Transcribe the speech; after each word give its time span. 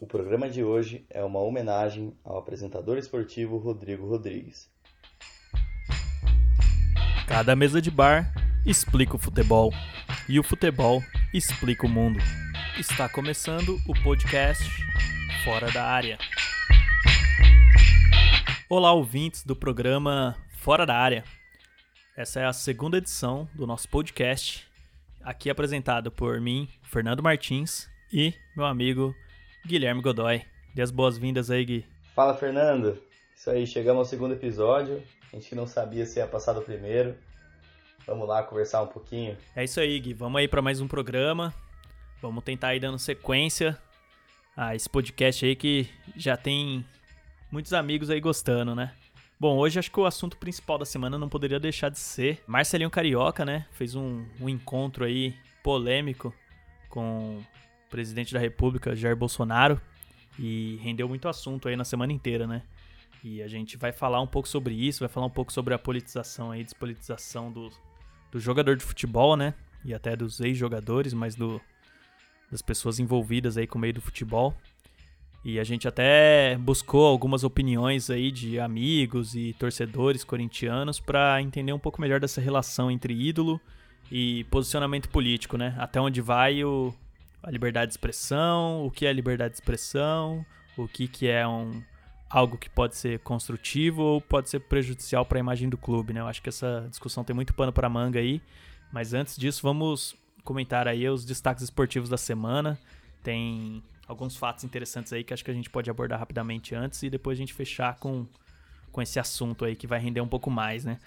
O 0.00 0.06
programa 0.06 0.48
de 0.48 0.62
hoje 0.62 1.04
é 1.10 1.24
uma 1.24 1.40
homenagem 1.40 2.16
ao 2.22 2.38
apresentador 2.38 2.98
esportivo 2.98 3.58
Rodrigo 3.58 4.08
Rodrigues. 4.08 4.70
Cada 7.26 7.56
mesa 7.56 7.82
de 7.82 7.90
bar 7.90 8.32
explica 8.64 9.16
o 9.16 9.18
futebol 9.18 9.72
e 10.28 10.38
o 10.38 10.44
futebol 10.44 11.02
explica 11.34 11.84
o 11.84 11.88
mundo. 11.88 12.20
Está 12.78 13.08
começando 13.08 13.76
o 13.88 14.02
podcast 14.04 14.62
Fora 15.44 15.68
da 15.72 15.84
Área. 15.84 16.16
Olá, 18.70 18.92
ouvintes 18.92 19.42
do 19.42 19.56
programa 19.56 20.36
Fora 20.58 20.86
da 20.86 20.94
Área. 20.94 21.24
Essa 22.16 22.38
é 22.38 22.46
a 22.46 22.52
segunda 22.52 22.98
edição 22.98 23.48
do 23.52 23.66
nosso 23.66 23.88
podcast, 23.88 24.64
aqui 25.24 25.50
apresentado 25.50 26.08
por 26.12 26.40
mim, 26.40 26.68
Fernando 26.84 27.20
Martins, 27.20 27.90
e 28.12 28.32
meu 28.56 28.64
amigo 28.64 29.12
Guilherme 29.68 30.00
Godoy. 30.00 30.42
Dê 30.74 30.80
as 30.80 30.90
boas-vindas 30.90 31.50
aí, 31.50 31.62
Gui. 31.62 31.84
Fala, 32.14 32.34
Fernando. 32.34 32.98
Isso 33.36 33.50
aí, 33.50 33.66
chegamos 33.66 33.98
ao 33.98 34.04
segundo 34.06 34.32
episódio. 34.32 35.02
A 35.30 35.36
gente 35.36 35.54
não 35.54 35.66
sabia 35.66 36.06
se 36.06 36.18
ia 36.18 36.26
passar 36.26 36.54
do 36.54 36.62
primeiro. 36.62 37.14
Vamos 38.06 38.26
lá 38.26 38.42
conversar 38.42 38.80
um 38.82 38.86
pouquinho. 38.86 39.36
É 39.54 39.62
isso 39.62 39.78
aí, 39.78 40.00
Gui. 40.00 40.14
Vamos 40.14 40.40
aí 40.40 40.48
para 40.48 40.62
mais 40.62 40.80
um 40.80 40.88
programa. 40.88 41.52
Vamos 42.22 42.42
tentar 42.42 42.74
ir 42.74 42.80
dando 42.80 42.98
sequência 42.98 43.78
a 44.56 44.74
esse 44.74 44.88
podcast 44.88 45.44
aí 45.44 45.54
que 45.54 45.86
já 46.16 46.34
tem 46.34 46.82
muitos 47.52 47.74
amigos 47.74 48.08
aí 48.08 48.20
gostando, 48.20 48.74
né? 48.74 48.94
Bom, 49.38 49.58
hoje 49.58 49.78
acho 49.78 49.90
que 49.90 50.00
o 50.00 50.06
assunto 50.06 50.38
principal 50.38 50.78
da 50.78 50.86
semana 50.86 51.18
não 51.18 51.28
poderia 51.28 51.60
deixar 51.60 51.90
de 51.90 51.98
ser 51.98 52.42
Marcelinho 52.46 52.90
Carioca, 52.90 53.44
né? 53.44 53.66
Fez 53.72 53.94
um, 53.94 54.24
um 54.40 54.48
encontro 54.48 55.04
aí 55.04 55.36
polêmico 55.62 56.34
com 56.88 57.42
presidente 57.88 58.32
da 58.32 58.40
República, 58.40 58.94
Jair 58.94 59.16
Bolsonaro, 59.16 59.80
e 60.38 60.78
rendeu 60.82 61.08
muito 61.08 61.28
assunto 61.28 61.68
aí 61.68 61.76
na 61.76 61.84
semana 61.84 62.12
inteira, 62.12 62.46
né? 62.46 62.62
E 63.22 63.42
a 63.42 63.48
gente 63.48 63.76
vai 63.76 63.92
falar 63.92 64.20
um 64.20 64.26
pouco 64.26 64.48
sobre 64.48 64.74
isso, 64.74 65.00
vai 65.00 65.08
falar 65.08 65.26
um 65.26 65.30
pouco 65.30 65.52
sobre 65.52 65.74
a 65.74 65.78
politização 65.78 66.50
aí, 66.50 66.62
despolitização 66.62 67.50
do, 67.50 67.70
do 68.30 68.38
jogador 68.38 68.76
de 68.76 68.84
futebol, 68.84 69.36
né? 69.36 69.54
E 69.84 69.92
até 69.92 70.14
dos 70.14 70.40
ex-jogadores, 70.40 71.12
mas 71.12 71.34
do, 71.34 71.60
das 72.50 72.62
pessoas 72.62 72.98
envolvidas 72.98 73.56
aí 73.56 73.66
com 73.66 73.78
o 73.78 73.80
meio 73.80 73.94
do 73.94 74.00
futebol. 74.00 74.54
E 75.44 75.58
a 75.58 75.64
gente 75.64 75.86
até 75.88 76.56
buscou 76.58 77.06
algumas 77.06 77.44
opiniões 77.44 78.10
aí 78.10 78.30
de 78.30 78.60
amigos 78.60 79.34
e 79.34 79.54
torcedores 79.54 80.24
corintianos 80.24 81.00
para 81.00 81.40
entender 81.40 81.72
um 81.72 81.78
pouco 81.78 82.00
melhor 82.00 82.20
dessa 82.20 82.40
relação 82.40 82.90
entre 82.90 83.14
ídolo 83.14 83.60
e 84.10 84.44
posicionamento 84.44 85.08
político, 85.08 85.56
né? 85.56 85.74
Até 85.78 86.00
onde 86.00 86.20
vai 86.20 86.62
o, 86.64 86.94
a 87.48 87.50
liberdade 87.50 87.86
de 87.86 87.92
expressão, 87.94 88.84
o 88.84 88.90
que 88.90 89.06
é 89.06 89.12
liberdade 89.12 89.54
de 89.54 89.56
expressão, 89.56 90.44
o 90.76 90.86
que, 90.86 91.08
que 91.08 91.26
é 91.26 91.48
um, 91.48 91.82
algo 92.28 92.58
que 92.58 92.68
pode 92.68 92.94
ser 92.94 93.20
construtivo 93.20 94.02
ou 94.02 94.20
pode 94.20 94.50
ser 94.50 94.60
prejudicial 94.60 95.24
para 95.24 95.38
a 95.38 95.40
imagem 95.40 95.66
do 95.66 95.78
clube, 95.78 96.12
né? 96.12 96.20
Eu 96.20 96.26
acho 96.26 96.42
que 96.42 96.50
essa 96.50 96.86
discussão 96.90 97.24
tem 97.24 97.34
muito 97.34 97.54
pano 97.54 97.72
para 97.72 97.88
manga 97.88 98.18
aí, 98.18 98.42
mas 98.92 99.14
antes 99.14 99.34
disso 99.34 99.62
vamos 99.62 100.14
comentar 100.44 100.86
aí 100.86 101.08
os 101.08 101.24
destaques 101.24 101.64
esportivos 101.64 102.10
da 102.10 102.18
semana. 102.18 102.78
Tem 103.22 103.82
alguns 104.06 104.36
fatos 104.36 104.62
interessantes 104.62 105.10
aí 105.14 105.24
que 105.24 105.32
acho 105.32 105.42
que 105.42 105.50
a 105.50 105.54
gente 105.54 105.70
pode 105.70 105.88
abordar 105.88 106.18
rapidamente 106.18 106.74
antes 106.74 107.02
e 107.02 107.08
depois 107.08 107.38
a 107.38 107.40
gente 107.40 107.54
fechar 107.54 107.96
com, 107.96 108.26
com 108.92 109.00
esse 109.00 109.18
assunto 109.18 109.64
aí 109.64 109.74
que 109.74 109.86
vai 109.86 109.98
render 109.98 110.20
um 110.20 110.28
pouco 110.28 110.50
mais, 110.50 110.84
né? 110.84 110.98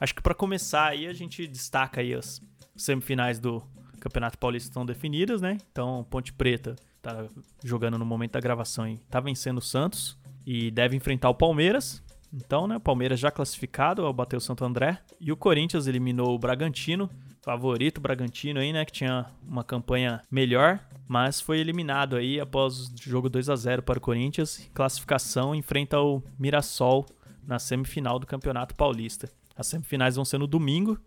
Acho 0.00 0.14
que 0.14 0.22
para 0.22 0.34
começar 0.34 0.86
aí 0.88 1.06
a 1.06 1.12
gente 1.12 1.46
destaca 1.46 2.00
aí 2.00 2.14
as 2.14 2.40
semifinais 2.76 3.38
do 3.38 3.62
Campeonato 4.00 4.38
Paulista 4.38 4.68
estão 4.68 4.86
definidas, 4.86 5.40
né? 5.40 5.56
Então, 5.70 6.06
Ponte 6.10 6.32
Preta 6.32 6.76
tá 7.02 7.26
jogando 7.64 7.98
no 7.98 8.04
momento 8.04 8.32
da 8.32 8.40
gravação 8.40 8.88
e 8.88 8.98
tá 9.10 9.20
vencendo 9.20 9.58
o 9.58 9.62
Santos 9.62 10.18
e 10.44 10.70
deve 10.70 10.96
enfrentar 10.96 11.28
o 11.30 11.34
Palmeiras. 11.34 12.02
Então, 12.32 12.66
né, 12.66 12.76
o 12.76 12.80
Palmeiras 12.80 13.18
já 13.18 13.30
classificado 13.30 14.04
ao 14.04 14.12
bater 14.12 14.36
o 14.36 14.40
Santo 14.40 14.64
André 14.64 14.98
e 15.20 15.32
o 15.32 15.36
Corinthians 15.36 15.86
eliminou 15.86 16.34
o 16.34 16.38
Bragantino, 16.38 17.08
favorito 17.42 18.00
Bragantino 18.00 18.60
aí, 18.60 18.72
né, 18.72 18.84
que 18.84 18.92
tinha 18.92 19.26
uma 19.46 19.64
campanha 19.64 20.20
melhor, 20.30 20.80
mas 21.08 21.40
foi 21.40 21.60
eliminado 21.60 22.16
aí 22.16 22.40
após 22.40 22.88
o 22.88 22.92
jogo 23.00 23.30
2 23.30 23.48
a 23.48 23.56
0 23.56 23.82
para 23.82 23.98
o 23.98 24.00
Corinthians. 24.00 24.68
Classificação 24.74 25.54
enfrenta 25.54 26.00
o 26.00 26.22
Mirassol 26.38 27.06
na 27.46 27.58
semifinal 27.58 28.18
do 28.18 28.26
Campeonato 28.26 28.74
Paulista. 28.74 29.30
As 29.56 29.68
semifinais 29.68 30.16
vão 30.16 30.24
ser 30.24 30.38
no 30.38 30.46
domingo, 30.46 30.98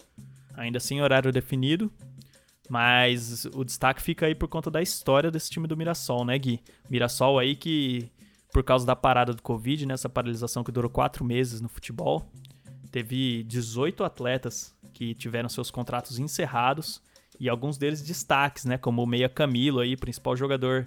ainda 0.60 0.80
sem 0.80 1.02
horário 1.02 1.32
definido. 1.32 1.92
Mas 2.70 3.46
o 3.46 3.64
destaque 3.64 4.02
fica 4.02 4.28
aí 4.28 4.36
por 4.36 4.48
conta 4.48 4.70
da 4.70 4.82
história 4.82 5.32
desse 5.32 5.50
time 5.50 5.68
do 5.68 5.76
Mirassol, 5.76 6.24
né, 6.24 6.38
Gui? 6.38 6.62
Mirassol 6.88 7.40
aí 7.40 7.56
que, 7.56 8.12
por 8.54 8.64
causa 8.64 8.86
da 8.86 8.96
parada 8.96 9.34
do 9.34 9.42
Covid, 9.42 9.88
né, 9.88 9.96
essa 9.96 10.08
paralisação 10.08 10.64
que 10.64 10.72
durou 10.72 10.92
quatro 10.92 11.26
meses 11.26 11.62
no 11.62 11.68
futebol, 11.68 12.32
teve 12.92 13.44
18 13.44 14.04
atletas 14.04 14.78
que 14.94 15.16
tiveram 15.16 15.50
seus 15.50 15.72
contratos 15.72 16.20
encerrados 16.20 17.02
e 17.40 17.50
alguns 17.50 17.76
deles 17.76 18.04
destaques, 18.04 18.66
né, 18.66 18.78
como 18.78 19.02
o 19.02 19.08
Meia 19.08 19.30
Camilo 19.30 19.80
aí, 19.80 19.98
principal 19.98 20.36
jogador 20.36 20.86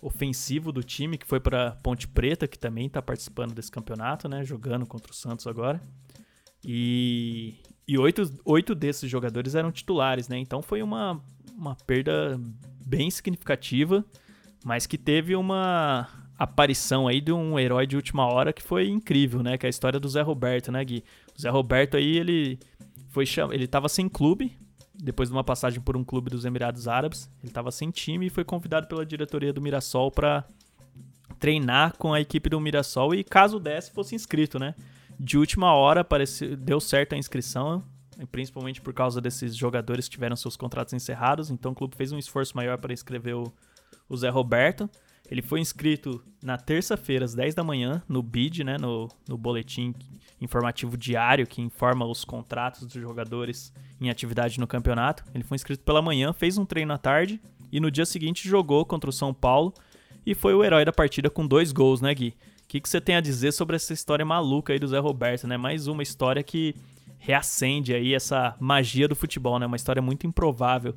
ofensivo 0.00 0.70
do 0.70 0.84
time, 0.84 1.18
que 1.18 1.26
foi 1.26 1.40
para 1.40 1.72
Ponte 1.82 2.06
Preta, 2.06 2.46
que 2.46 2.58
também 2.58 2.86
está 2.86 3.02
participando 3.02 3.54
desse 3.54 3.72
campeonato, 3.72 4.28
né, 4.28 4.44
jogando 4.44 4.86
contra 4.86 5.10
o 5.10 5.14
Santos 5.14 5.48
agora. 5.48 5.82
E, 6.64 7.54
e 7.86 7.98
oito, 7.98 8.22
oito 8.44 8.74
desses 8.74 9.10
jogadores 9.10 9.54
eram 9.54 9.70
titulares, 9.70 10.28
né? 10.28 10.38
Então 10.38 10.62
foi 10.62 10.82
uma, 10.82 11.20
uma 11.56 11.74
perda 11.74 12.40
bem 12.84 13.10
significativa, 13.10 14.04
mas 14.64 14.86
que 14.86 14.96
teve 14.96 15.36
uma 15.36 16.08
aparição 16.38 17.06
aí 17.06 17.20
de 17.20 17.32
um 17.32 17.58
herói 17.58 17.86
de 17.86 17.96
última 17.96 18.26
hora 18.26 18.52
que 18.52 18.62
foi 18.62 18.88
incrível, 18.88 19.42
né? 19.42 19.58
Que 19.58 19.66
é 19.66 19.68
a 19.68 19.70
história 19.70 20.00
do 20.00 20.08
Zé 20.08 20.22
Roberto, 20.22 20.72
né, 20.72 20.84
Gui? 20.84 21.04
O 21.36 21.40
Zé 21.40 21.50
Roberto 21.50 21.96
aí, 21.96 22.16
ele 22.16 22.58
foi 23.10 23.26
cham... 23.26 23.52
ele 23.52 23.66
tava 23.66 23.88
sem 23.88 24.08
clube, 24.08 24.56
depois 24.94 25.28
de 25.28 25.34
uma 25.34 25.44
passagem 25.44 25.80
por 25.80 25.96
um 25.96 26.04
clube 26.04 26.30
dos 26.30 26.44
Emirados 26.44 26.88
Árabes, 26.88 27.30
ele 27.42 27.50
estava 27.50 27.70
sem 27.70 27.90
time 27.90 28.26
e 28.26 28.30
foi 28.30 28.44
convidado 28.44 28.86
pela 28.86 29.04
diretoria 29.04 29.52
do 29.52 29.60
Mirassol 29.60 30.10
para 30.10 30.44
treinar 31.38 31.96
com 31.98 32.14
a 32.14 32.20
equipe 32.20 32.48
do 32.48 32.60
Mirassol 32.60 33.14
e 33.14 33.22
caso 33.22 33.58
desse 33.58 33.90
fosse 33.90 34.14
inscrito, 34.14 34.58
né? 34.58 34.74
De 35.18 35.38
última 35.38 35.72
hora 35.72 36.04
parece, 36.04 36.56
deu 36.56 36.80
certo 36.80 37.14
a 37.14 37.18
inscrição, 37.18 37.82
principalmente 38.30 38.80
por 38.80 38.92
causa 38.92 39.20
desses 39.20 39.56
jogadores 39.56 40.06
que 40.06 40.12
tiveram 40.12 40.36
seus 40.36 40.56
contratos 40.56 40.92
encerrados. 40.92 41.50
Então 41.50 41.72
o 41.72 41.74
clube 41.74 41.96
fez 41.96 42.12
um 42.12 42.18
esforço 42.18 42.56
maior 42.56 42.78
para 42.78 42.92
inscrever 42.92 43.34
o, 43.34 43.52
o 44.08 44.16
Zé 44.16 44.28
Roberto. 44.28 44.88
Ele 45.30 45.40
foi 45.40 45.60
inscrito 45.60 46.22
na 46.42 46.58
terça-feira, 46.58 47.24
às 47.24 47.34
10 47.34 47.54
da 47.54 47.64
manhã, 47.64 48.02
no 48.08 48.22
BID, 48.22 48.62
né, 48.62 48.76
no, 48.78 49.08
no 49.26 49.38
boletim 49.38 49.94
informativo 50.40 50.96
diário 50.98 51.46
que 51.46 51.62
informa 51.62 52.04
os 52.04 52.24
contratos 52.24 52.82
dos 52.82 52.92
jogadores 52.92 53.72
em 54.00 54.10
atividade 54.10 54.60
no 54.60 54.66
campeonato. 54.66 55.24
Ele 55.34 55.42
foi 55.42 55.56
inscrito 55.56 55.82
pela 55.82 56.02
manhã, 56.02 56.32
fez 56.32 56.58
um 56.58 56.66
treino 56.66 56.92
à 56.92 56.98
tarde 56.98 57.40
e 57.72 57.80
no 57.80 57.90
dia 57.90 58.04
seguinte 58.04 58.46
jogou 58.46 58.84
contra 58.84 59.08
o 59.08 59.12
São 59.12 59.32
Paulo 59.32 59.72
e 60.26 60.34
foi 60.34 60.54
o 60.54 60.62
herói 60.62 60.84
da 60.84 60.92
partida 60.92 61.30
com 61.30 61.46
dois 61.46 61.72
gols, 61.72 62.00
né, 62.00 62.14
Gui? 62.14 62.34
O 62.74 62.76
que, 62.76 62.80
que 62.80 62.88
você 62.88 63.00
tem 63.00 63.14
a 63.14 63.20
dizer 63.20 63.52
sobre 63.52 63.76
essa 63.76 63.92
história 63.92 64.24
maluca 64.24 64.72
aí 64.72 64.80
do 64.80 64.88
Zé 64.88 64.98
Roberto, 64.98 65.46
né? 65.46 65.56
Mais 65.56 65.86
uma 65.86 66.02
história 66.02 66.42
que 66.42 66.74
reacende 67.18 67.94
aí 67.94 68.12
essa 68.12 68.56
magia 68.58 69.06
do 69.06 69.14
futebol, 69.14 69.60
né? 69.60 69.66
Uma 69.66 69.76
história 69.76 70.02
muito 70.02 70.26
improvável. 70.26 70.92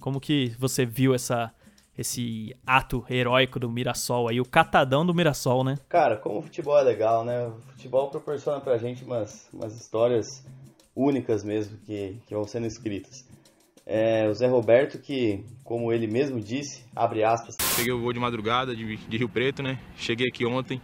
Como 0.00 0.22
que 0.22 0.54
você 0.58 0.86
viu 0.86 1.14
essa 1.14 1.52
esse 1.98 2.56
ato 2.66 3.04
heróico 3.10 3.60
do 3.60 3.68
Mirassol 3.68 4.28
aí, 4.28 4.40
o 4.40 4.44
catadão 4.46 5.04
do 5.04 5.12
Mirassol, 5.12 5.62
né? 5.62 5.78
Cara, 5.86 6.16
como 6.16 6.38
o 6.38 6.42
futebol 6.42 6.78
é 6.78 6.82
legal, 6.82 7.22
né? 7.22 7.48
O 7.48 7.60
futebol 7.72 8.08
proporciona 8.08 8.58
pra 8.58 8.78
gente 8.78 9.04
umas, 9.04 9.50
umas 9.52 9.78
histórias 9.78 10.46
únicas 10.96 11.44
mesmo 11.44 11.76
que, 11.84 12.16
que 12.26 12.34
vão 12.34 12.44
sendo 12.44 12.66
escritas. 12.66 13.28
É, 13.84 14.26
o 14.28 14.32
Zé 14.32 14.46
Roberto, 14.46 14.98
que, 14.98 15.44
como 15.62 15.92
ele 15.92 16.06
mesmo 16.06 16.40
disse, 16.40 16.86
abre 16.96 17.22
aspas. 17.22 17.54
Peguei 17.76 17.92
o 17.92 18.00
voo 18.00 18.14
de 18.14 18.18
madrugada 18.18 18.74
de, 18.74 18.96
de 18.96 19.16
Rio 19.18 19.28
Preto, 19.28 19.62
né? 19.62 19.78
Cheguei 19.96 20.28
aqui 20.28 20.46
ontem, 20.46 20.80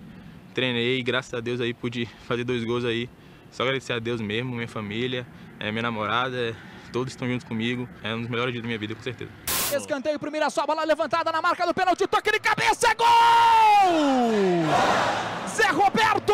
treinei 0.54 0.98
e 0.98 1.02
graças 1.02 1.34
a 1.34 1.40
Deus 1.40 1.60
aí 1.60 1.74
pude 1.74 2.06
fazer 2.26 2.44
dois 2.44 2.64
gols 2.64 2.84
aí. 2.84 3.10
Só 3.50 3.62
agradecer 3.62 3.92
a 3.92 3.98
Deus 3.98 4.20
mesmo, 4.20 4.54
minha 4.54 4.68
família, 4.68 5.26
é, 5.60 5.70
minha 5.70 5.82
namorada, 5.82 6.36
é, 6.36 6.54
todos 6.92 7.12
estão 7.12 7.28
juntos 7.28 7.46
comigo. 7.46 7.88
É 8.02 8.14
um 8.14 8.20
dos 8.20 8.30
melhores 8.30 8.52
dias 8.52 8.62
da 8.62 8.66
minha 8.66 8.78
vida, 8.78 8.94
com 8.94 9.02
certeza. 9.02 9.30
Escanteio 9.72 10.18
pro 10.18 10.30
Mirassol, 10.30 10.66
bola 10.66 10.84
levantada 10.84 11.30
na 11.30 11.42
marca 11.42 11.66
do 11.66 11.74
pênalti, 11.74 12.06
toque 12.06 12.30
de 12.30 12.40
cabeça, 12.40 12.88
é 12.88 12.94
gol! 12.94 13.06
Zé 15.48 15.68
Roberto! 15.68 16.32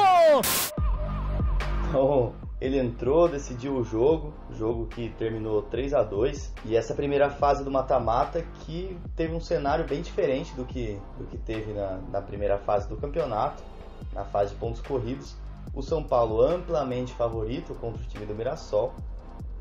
Então, 1.89 2.35
ele 2.61 2.79
entrou, 2.79 3.29
decidiu 3.29 3.77
o 3.77 3.85
jogo, 3.85 4.35
jogo 4.53 4.87
que 4.87 5.09
terminou 5.19 5.63
3 5.63 5.95
a 5.95 6.03
2 6.03 6.55
e 6.67 6.77
essa 6.77 6.95
primeira 6.95 7.31
fase 7.31 7.65
do 7.65 7.71
mata-mata 7.71 8.45
que 8.61 8.97
teve 9.17 9.35
um 9.35 9.41
cenário 9.41 9.87
bem 9.87 10.03
diferente 10.03 10.55
do 10.55 10.65
que, 10.65 10.99
do 11.19 11.25
que 11.27 11.39
teve 11.39 11.73
na, 11.73 11.99
na 12.11 12.21
primeira 12.21 12.59
fase 12.59 12.89
do 12.89 12.97
campeonato 12.97 13.63
na 14.13 14.25
fase 14.25 14.55
de 14.55 14.61
pontos 14.61 14.81
corridos. 14.81 15.37
O 15.75 15.83
São 15.83 16.03
Paulo 16.03 16.43
amplamente 16.43 17.13
favorito 17.15 17.75
contra 17.75 18.03
o 18.03 18.07
time 18.07 18.27
do 18.27 18.35
Mirassol 18.35 18.95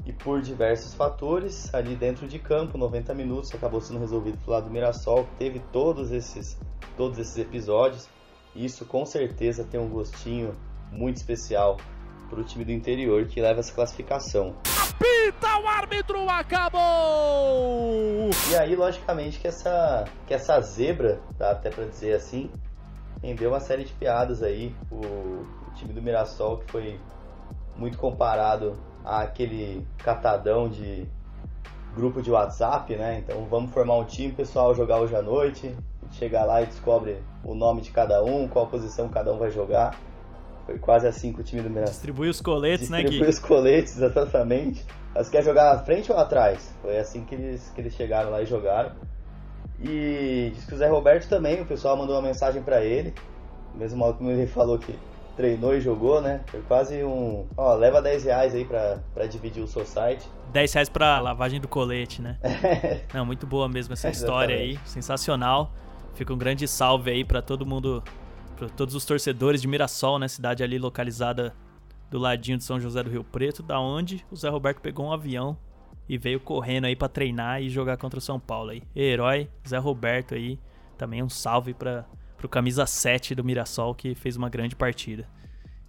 E 0.05 0.13
por 0.13 0.41
diversos 0.41 0.93
fatores, 0.93 1.73
ali 1.73 1.95
dentro 1.95 2.27
de 2.27 2.39
campo, 2.39 2.77
90 2.77 3.13
minutos, 3.13 3.53
acabou 3.53 3.81
sendo 3.81 3.99
resolvido 3.99 4.37
pro 4.39 4.53
lado 4.53 4.65
do 4.65 4.71
Mirassol, 4.71 5.27
teve 5.37 5.59
todos 5.71 6.11
esses, 6.11 6.57
todos 6.97 7.19
esses 7.19 7.37
episódios. 7.37 8.07
Isso 8.55 8.85
com 8.85 9.05
certeza 9.05 9.63
tem 9.63 9.79
um 9.79 9.89
gostinho 9.89 10.55
muito 10.91 11.17
especial 11.17 11.77
para 12.29 12.39
o 12.39 12.43
time 12.43 12.63
do 12.65 12.71
interior 12.71 13.25
que 13.25 13.41
leva 13.41 13.59
essa 13.59 13.73
classificação. 13.73 14.55
Apita 14.89 15.59
o 15.59 15.67
árbitro, 15.67 16.29
acabou! 16.29 16.79
E 18.51 18.55
aí, 18.55 18.75
logicamente, 18.75 19.39
que 19.39 19.47
essa, 19.47 20.05
que 20.27 20.33
essa 20.33 20.59
zebra, 20.61 21.19
dá 21.37 21.51
até 21.51 21.69
para 21.69 21.85
dizer 21.85 22.13
assim, 22.15 22.49
rendeu 23.21 23.49
uma 23.49 23.59
série 23.59 23.83
de 23.83 23.93
piadas 23.93 24.41
aí. 24.41 24.75
O, 24.91 24.95
o 24.95 25.73
time 25.75 25.93
do 25.93 26.01
Mirassol 26.01 26.57
que 26.57 26.71
foi 26.71 26.99
muito 27.75 27.97
comparado 27.97 28.77
àquele 29.03 29.85
catadão 29.97 30.69
de 30.69 31.07
grupo 31.95 32.21
de 32.21 32.31
WhatsApp, 32.31 32.95
né? 32.95 33.19
Então 33.19 33.45
vamos 33.45 33.71
formar 33.71 33.97
um 33.97 34.05
time, 34.05 34.31
pessoal, 34.31 34.75
jogar 34.75 34.99
hoje 34.99 35.15
à 35.15 35.21
noite. 35.21 35.75
Chegar 36.11 36.43
lá 36.43 36.61
e 36.61 36.65
descobre 36.65 37.17
o 37.43 37.53
nome 37.53 37.81
de 37.81 37.91
cada 37.91 38.23
um, 38.23 38.47
qual 38.47 38.65
posição 38.67 39.07
cada 39.09 39.31
um 39.31 39.37
vai 39.37 39.51
jogar. 39.51 39.95
Foi 40.65 40.79
quase 40.79 41.07
assim 41.07 41.31
com 41.31 41.41
o 41.41 41.43
time 41.43 41.61
do 41.61 41.69
Mirassol. 41.69 41.93
Distribui 41.93 42.29
os 42.29 42.41
coletes, 42.41 42.89
né, 42.89 42.97
Gui? 42.97 43.09
Distribui 43.09 43.29
os 43.29 43.39
coletes, 43.39 43.97
exatamente. 44.01 44.85
Mas 45.13 45.29
quer 45.29 45.43
jogar 45.43 45.75
na 45.75 45.83
frente 45.83 46.11
ou 46.11 46.17
atrás? 46.17 46.73
Foi 46.81 46.97
assim 46.97 47.23
que 47.25 47.35
eles, 47.35 47.71
que 47.75 47.81
eles 47.81 47.93
chegaram 47.93 48.31
lá 48.31 48.41
e 48.41 48.45
jogaram. 48.45 48.91
E 49.81 50.51
diz 50.53 50.65
que 50.65 50.73
o 50.73 50.77
Zé 50.77 50.87
Roberto 50.87 51.27
também, 51.29 51.61
o 51.61 51.65
pessoal 51.65 51.95
mandou 51.95 52.15
uma 52.15 52.21
mensagem 52.21 52.61
para 52.61 52.83
ele. 52.83 53.13
Mesmo 53.75 53.99
mal 53.99 54.13
como 54.13 54.29
ele 54.29 54.47
falou 54.47 54.77
que 54.77 54.97
treinou 55.37 55.73
e 55.73 55.79
jogou, 55.79 56.21
né? 56.21 56.41
Foi 56.47 56.61
quase 56.63 57.03
um. 57.03 57.47
Ó, 57.55 57.73
leva 57.75 58.01
10 58.01 58.25
reais 58.25 58.53
aí 58.53 58.65
pra, 58.65 58.99
pra 59.13 59.25
dividir 59.25 59.63
o 59.63 59.67
seu 59.67 59.85
site. 59.85 60.27
10 60.51 60.73
reais 60.73 60.89
pra 60.89 61.19
lavagem 61.19 61.61
do 61.61 61.67
colete, 61.67 62.21
né? 62.21 62.37
Não, 63.13 63.25
muito 63.25 63.47
boa 63.47 63.69
mesmo 63.69 63.93
essa 63.93 64.09
história 64.09 64.55
aí. 64.55 64.77
Sensacional. 64.83 65.71
Fica 66.13 66.33
um 66.33 66.37
grande 66.37 66.67
salve 66.67 67.11
aí 67.11 67.23
para 67.23 67.41
todo 67.41 67.65
mundo 67.65 68.03
para 68.57 68.67
todos 68.67 68.93
os 68.93 69.05
torcedores 69.05 69.61
de 69.61 69.69
Mirassol, 69.69 70.19
né, 70.19 70.27
cidade 70.27 70.61
ali 70.61 70.77
localizada 70.77 71.55
do 72.11 72.19
ladinho 72.19 72.57
de 72.57 72.65
São 72.65 72.77
José 72.77 73.01
do 73.01 73.09
Rio 73.09 73.23
Preto, 73.23 73.63
da 73.63 73.79
onde 73.79 74.25
o 74.29 74.35
Zé 74.35 74.49
Roberto 74.49 74.81
pegou 74.81 75.05
um 75.05 75.13
avião 75.13 75.57
e 76.09 76.17
veio 76.17 76.39
correndo 76.39 76.85
aí 76.85 76.95
para 76.95 77.07
treinar 77.07 77.61
e 77.61 77.69
jogar 77.69 77.95
contra 77.95 78.17
o 78.17 78.21
São 78.21 78.39
Paulo 78.39 78.71
aí. 78.71 78.81
Herói, 78.95 79.47
Zé 79.65 79.77
Roberto 79.77 80.33
aí, 80.33 80.59
também 80.97 81.21
um 81.21 81.29
salve 81.29 81.73
para 81.73 82.03
pro 82.35 82.49
camisa 82.49 82.85
7 82.85 83.35
do 83.35 83.43
Mirassol 83.43 83.93
que 83.93 84.15
fez 84.15 84.35
uma 84.35 84.49
grande 84.49 84.75
partida. 84.75 85.27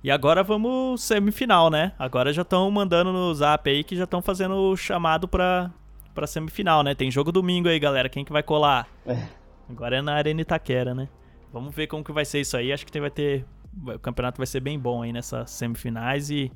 E 0.02 0.10
agora 0.10 0.42
vamos 0.42 1.02
semifinal, 1.02 1.70
né? 1.70 1.92
Agora 1.98 2.32
já 2.32 2.42
estão 2.42 2.70
mandando 2.70 3.12
no 3.12 3.32
Zap 3.34 3.68
aí 3.70 3.82
que 3.82 3.96
já 3.96 4.04
estão 4.04 4.20
fazendo 4.20 4.54
o 4.54 4.76
chamado 4.76 5.26
para 5.26 5.70
para 6.12 6.26
semifinal, 6.26 6.82
né? 6.82 6.94
Tem 6.94 7.10
jogo 7.10 7.30
domingo 7.30 7.68
aí, 7.68 7.78
galera. 7.78 8.08
Quem 8.08 8.24
que 8.24 8.32
vai 8.32 8.42
colar? 8.42 8.88
É. 9.06 9.26
Agora 9.68 9.96
é 9.96 10.02
na 10.02 10.14
Arena 10.14 10.40
Itaquera, 10.40 10.92
né? 10.92 11.08
Vamos 11.52 11.74
ver 11.74 11.86
como 11.86 12.02
que 12.04 12.12
vai 12.12 12.24
ser 12.24 12.40
isso 12.40 12.56
aí. 12.56 12.72
Acho 12.72 12.84
que 12.84 13.00
vai 13.00 13.10
ter. 13.10 13.46
O 13.86 13.98
campeonato 13.98 14.38
vai 14.38 14.46
ser 14.46 14.60
bem 14.60 14.78
bom 14.78 15.02
aí 15.02 15.12
nessas 15.12 15.50
semifinais 15.50 16.28
e 16.30 16.50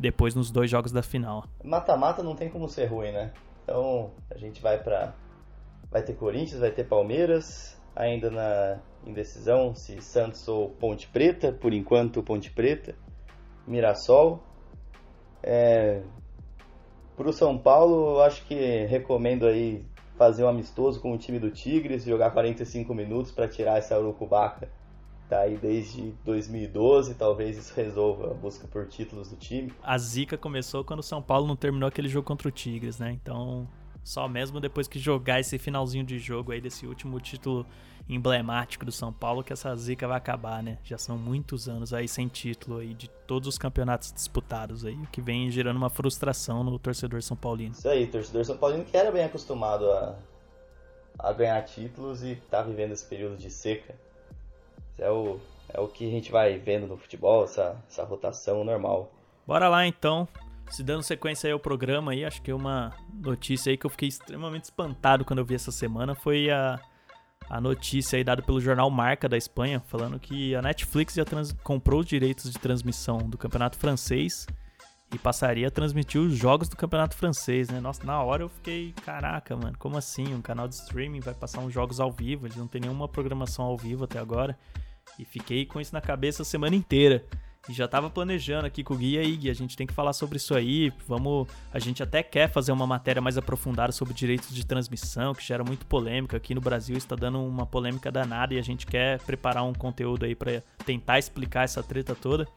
depois 0.00 0.34
nos 0.34 0.50
dois 0.50 0.70
jogos 0.70 0.90
da 0.90 1.02
final. 1.02 1.44
Mata-mata 1.62 2.22
não 2.22 2.34
tem 2.34 2.48
como 2.48 2.66
ser 2.68 2.86
ruim, 2.86 3.12
né? 3.12 3.32
Então 3.62 4.10
a 4.30 4.38
gente 4.38 4.62
vai 4.62 4.82
para 4.82 5.14
vai 5.90 6.02
ter 6.02 6.14
Corinthians, 6.14 6.60
vai 6.60 6.70
ter 6.70 6.84
Palmeiras, 6.84 7.78
ainda 7.94 8.30
na 8.30 8.78
indecisão 9.06 9.74
se 9.74 10.00
Santos 10.00 10.46
ou 10.48 10.70
Ponte 10.70 11.06
Preta, 11.08 11.52
por 11.52 11.74
enquanto 11.74 12.22
Ponte 12.22 12.50
Preta, 12.50 12.94
Mirassol. 13.66 14.42
É, 15.42 16.02
para 17.16 17.28
o 17.28 17.32
São 17.32 17.58
Paulo, 17.58 18.16
eu 18.16 18.22
acho 18.22 18.46
que 18.46 18.86
recomendo 18.86 19.46
aí 19.46 19.84
fazer 20.16 20.44
um 20.44 20.48
amistoso 20.48 21.00
com 21.00 21.12
o 21.12 21.18
time 21.18 21.38
do 21.38 21.50
Tigres, 21.50 22.04
jogar 22.04 22.30
45 22.30 22.94
minutos 22.94 23.32
para 23.32 23.48
tirar 23.48 23.78
essa 23.78 23.98
urucubaca 23.98 24.68
tá 25.30 25.40
aí 25.42 25.56
desde 25.56 26.12
2012, 26.24 27.14
talvez 27.14 27.56
isso 27.56 27.72
resolva 27.74 28.32
a 28.32 28.34
busca 28.34 28.66
por 28.66 28.86
títulos 28.88 29.30
do 29.30 29.36
time. 29.36 29.72
A 29.80 29.96
zica 29.96 30.36
começou 30.36 30.84
quando 30.84 30.98
o 30.98 31.04
São 31.04 31.22
Paulo 31.22 31.46
não 31.46 31.54
terminou 31.54 31.88
aquele 31.88 32.08
jogo 32.08 32.26
contra 32.26 32.48
o 32.48 32.50
Tigres, 32.50 32.98
né? 32.98 33.12
Então, 33.12 33.68
só 34.02 34.28
mesmo 34.28 34.60
depois 34.60 34.88
que 34.88 34.98
jogar 34.98 35.38
esse 35.38 35.56
finalzinho 35.56 36.04
de 36.04 36.18
jogo 36.18 36.50
aí 36.50 36.60
desse 36.60 36.84
último 36.84 37.20
título 37.20 37.64
emblemático 38.08 38.84
do 38.84 38.90
São 38.90 39.12
Paulo 39.12 39.44
que 39.44 39.52
essa 39.52 39.74
zica 39.76 40.08
vai 40.08 40.16
acabar, 40.16 40.64
né? 40.64 40.78
Já 40.82 40.98
são 40.98 41.16
muitos 41.16 41.68
anos 41.68 41.94
aí 41.94 42.08
sem 42.08 42.26
título 42.26 42.78
aí 42.78 42.92
de 42.92 43.08
todos 43.08 43.48
os 43.48 43.56
campeonatos 43.56 44.12
disputados 44.12 44.84
aí, 44.84 44.96
o 44.96 45.06
que 45.06 45.20
vem 45.20 45.48
gerando 45.48 45.76
uma 45.76 45.90
frustração 45.90 46.64
no 46.64 46.76
torcedor 46.76 47.22
são 47.22 47.36
paulino. 47.36 47.72
Isso 47.72 47.88
aí, 47.88 48.08
torcedor 48.08 48.44
são 48.44 48.56
paulino 48.56 48.84
que 48.84 48.96
era 48.96 49.12
bem 49.12 49.24
acostumado 49.24 49.88
a, 49.92 50.18
a 51.20 51.32
ganhar 51.32 51.62
títulos 51.62 52.24
e 52.24 52.34
tá 52.50 52.62
vivendo 52.62 52.90
esse 52.90 53.06
período 53.06 53.36
de 53.36 53.48
seca. 53.48 53.94
É 54.98 55.10
o, 55.10 55.38
é 55.68 55.80
o 55.80 55.88
que 55.88 56.06
a 56.06 56.10
gente 56.10 56.30
vai 56.30 56.58
vendo 56.58 56.86
no 56.86 56.96
futebol, 56.96 57.44
essa, 57.44 57.76
essa 57.88 58.04
rotação 58.04 58.64
normal. 58.64 59.10
Bora 59.46 59.68
lá 59.68 59.86
então. 59.86 60.28
Se 60.70 60.84
dando 60.84 61.02
sequência 61.02 61.48
aí 61.48 61.52
ao 61.52 61.58
programa 61.58 62.12
aí, 62.12 62.24
acho 62.24 62.40
que 62.42 62.52
uma 62.52 62.92
notícia 63.12 63.70
aí 63.70 63.76
que 63.76 63.84
eu 63.84 63.90
fiquei 63.90 64.08
extremamente 64.08 64.64
espantado 64.64 65.24
quando 65.24 65.40
eu 65.40 65.44
vi 65.44 65.56
essa 65.56 65.72
semana 65.72 66.14
foi 66.14 66.48
a 66.50 66.78
a 67.50 67.60
notícia 67.60 68.16
aí 68.16 68.22
dada 68.22 68.40
pelo 68.40 68.60
jornal 68.60 68.88
Marca 68.88 69.28
da 69.28 69.36
Espanha, 69.36 69.82
falando 69.88 70.20
que 70.20 70.54
a 70.54 70.62
Netflix 70.62 71.14
já 71.14 71.24
comprou 71.64 71.98
os 71.98 72.06
direitos 72.06 72.48
de 72.48 72.56
transmissão 72.56 73.18
do 73.18 73.36
campeonato 73.36 73.76
francês 73.76 74.46
e 75.12 75.18
passaria 75.18 75.68
a 75.68 75.70
transmitir 75.70 76.20
os 76.20 76.36
jogos 76.36 76.68
do 76.68 76.76
campeonato 76.76 77.16
francês, 77.16 77.68
né? 77.68 77.80
Nossa, 77.80 78.04
na 78.04 78.22
hora 78.22 78.42
eu 78.42 78.48
fiquei, 78.48 78.94
caraca, 79.04 79.56
mano, 79.56 79.76
como 79.78 79.98
assim? 79.98 80.34
Um 80.34 80.40
canal 80.40 80.68
de 80.68 80.76
streaming 80.76 81.20
vai 81.20 81.34
passar 81.34 81.60
uns 81.60 81.72
jogos 81.72 81.98
ao 81.98 82.12
vivo, 82.12 82.46
eles 82.46 82.56
não 82.56 82.66
tem 82.66 82.80
nenhuma 82.80 83.08
programação 83.08 83.64
ao 83.64 83.76
vivo 83.76 84.04
até 84.04 84.18
agora. 84.18 84.56
E 85.18 85.24
fiquei 85.24 85.66
com 85.66 85.80
isso 85.80 85.92
na 85.92 86.00
cabeça 86.00 86.42
a 86.42 86.44
semana 86.44 86.76
inteira. 86.76 87.24
E 87.68 87.72
já 87.74 87.86
tava 87.86 88.08
planejando 88.08 88.66
aqui 88.66 88.82
com 88.82 88.94
o 88.94 88.96
Gui 88.96 89.18
aí, 89.18 89.36
Gui, 89.36 89.50
a 89.50 89.54
gente 89.54 89.76
tem 89.76 89.86
que 89.86 89.92
falar 89.92 90.12
sobre 90.12 90.38
isso 90.38 90.54
aí. 90.54 90.90
Vamos, 91.06 91.46
a 91.72 91.78
gente 91.78 92.02
até 92.02 92.22
quer 92.22 92.48
fazer 92.48 92.72
uma 92.72 92.86
matéria 92.86 93.20
mais 93.20 93.36
aprofundada 93.36 93.92
sobre 93.92 94.14
direitos 94.14 94.54
de 94.54 94.64
transmissão, 94.64 95.34
que 95.34 95.44
gera 95.44 95.62
muito 95.62 95.84
polêmica 95.84 96.36
aqui 96.36 96.54
no 96.54 96.60
Brasil, 96.60 96.96
está 96.96 97.14
dando 97.14 97.38
uma 97.44 97.66
polêmica 97.66 98.10
danada 98.10 98.54
e 98.54 98.58
a 98.58 98.62
gente 98.62 98.86
quer 98.86 99.20
preparar 99.20 99.62
um 99.64 99.74
conteúdo 99.74 100.24
aí 100.24 100.34
para 100.34 100.62
tentar 100.86 101.18
explicar 101.18 101.64
essa 101.64 101.82
treta 101.82 102.14
toda. 102.14 102.48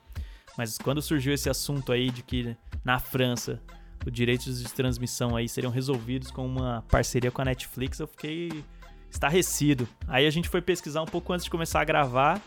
Mas 0.58 0.78
quando 0.78 1.02
surgiu 1.02 1.34
esse 1.34 1.50
assunto 1.50 1.92
aí 1.92 2.10
de 2.10 2.24
que 2.24 2.56
na 2.84 3.00
França 3.00 3.62
os 4.06 4.12
direitos 4.12 4.62
de 4.62 4.74
transmissão 4.74 5.36
aí 5.36 5.48
seriam 5.48 5.72
resolvidos 5.72 6.30
com 6.30 6.46
uma 6.46 6.84
parceria 6.90 7.32
com 7.32 7.42
a 7.42 7.46
Netflix, 7.46 8.00
eu 8.00 8.08
fiquei 8.08 8.64
estarrecido. 9.10 9.88
Aí 10.08 10.28
a 10.28 10.30
gente 10.30 10.50
foi 10.50 10.62
pesquisar 10.62 11.02
um 11.02 11.06
pouco 11.06 11.32
antes 11.34 11.46
de 11.46 11.50
começar 11.50 11.82
a 11.82 11.86
gravar 11.86 12.42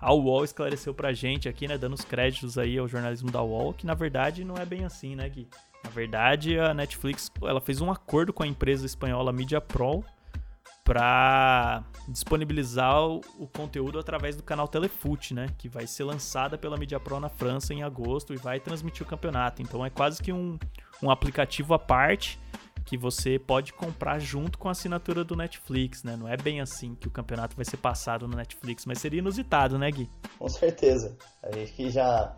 a 0.00 0.14
UOL 0.14 0.44
esclareceu 0.44 0.94
pra 0.94 1.12
gente 1.12 1.48
aqui, 1.48 1.68
né, 1.68 1.76
dando 1.76 1.92
os 1.92 2.00
créditos 2.00 2.56
aí 2.56 2.78
ao 2.78 2.88
jornalismo 2.88 3.30
da 3.30 3.42
UOL, 3.42 3.74
que 3.74 3.84
na 3.84 3.92
verdade 3.92 4.44
não 4.44 4.56
é 4.56 4.64
bem 4.64 4.84
assim, 4.84 5.14
né, 5.14 5.28
Gui? 5.28 5.46
Na 5.84 5.90
verdade, 5.90 6.58
a 6.58 6.72
Netflix, 6.72 7.30
ela 7.42 7.60
fez 7.60 7.80
um 7.80 7.90
acordo 7.90 8.32
com 8.32 8.42
a 8.42 8.46
empresa 8.46 8.86
espanhola 8.86 9.32
MediaPro 9.32 10.02
para 10.84 11.84
disponibilizar 12.08 13.06
o, 13.06 13.20
o, 13.38 13.46
conteúdo 13.46 13.98
através 13.98 14.34
do 14.34 14.42
canal 14.42 14.66
Telefoot, 14.66 15.34
né, 15.34 15.46
que 15.56 15.68
vai 15.68 15.86
ser 15.86 16.04
lançada 16.04 16.58
pela 16.58 16.76
MediaPro 16.76 17.20
na 17.20 17.28
França 17.28 17.72
em 17.72 17.82
agosto 17.82 18.34
e 18.34 18.36
vai 18.36 18.58
transmitir 18.58 19.06
o 19.06 19.08
campeonato. 19.08 19.62
Então 19.62 19.84
é 19.84 19.90
quase 19.90 20.22
que 20.22 20.32
um, 20.32 20.58
um 21.02 21.10
aplicativo 21.10 21.74
à 21.74 21.78
parte 21.78 22.40
que 22.84 22.96
você 22.96 23.38
pode 23.38 23.72
comprar 23.72 24.18
junto 24.18 24.58
com 24.58 24.68
a 24.68 24.72
assinatura 24.72 25.22
do 25.22 25.36
Netflix, 25.36 26.02
né? 26.02 26.16
Não 26.16 26.26
é 26.26 26.36
bem 26.36 26.60
assim 26.60 26.94
que 26.94 27.06
o 27.06 27.10
campeonato 27.10 27.54
vai 27.54 27.64
ser 27.64 27.76
passado 27.76 28.26
no 28.26 28.36
Netflix, 28.36 28.84
mas 28.84 28.98
seria 28.98 29.20
inusitado, 29.20 29.78
né, 29.78 29.90
Gui? 29.90 30.10
Com 30.38 30.48
certeza. 30.48 31.16
A 31.42 31.52
gente 31.52 31.72
que 31.72 31.90
já 31.90 32.36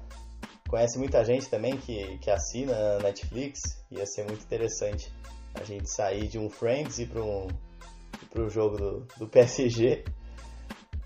conhece 0.68 0.98
muita 0.98 1.24
gente 1.24 1.48
também 1.48 1.76
que, 1.76 2.18
que 2.18 2.30
assina 2.30 2.98
Netflix, 2.98 3.82
ia 3.90 4.04
ser 4.04 4.24
muito 4.24 4.42
interessante 4.42 5.10
a 5.54 5.64
gente 5.64 5.88
sair 5.88 6.28
de 6.28 6.38
um 6.38 6.48
Friends 6.48 6.98
e 6.98 7.06
para 7.06 7.22
um 7.22 7.46
pro 8.30 8.48
jogo 8.48 8.76
do, 8.76 9.06
do 9.18 9.26
PSG. 9.26 10.04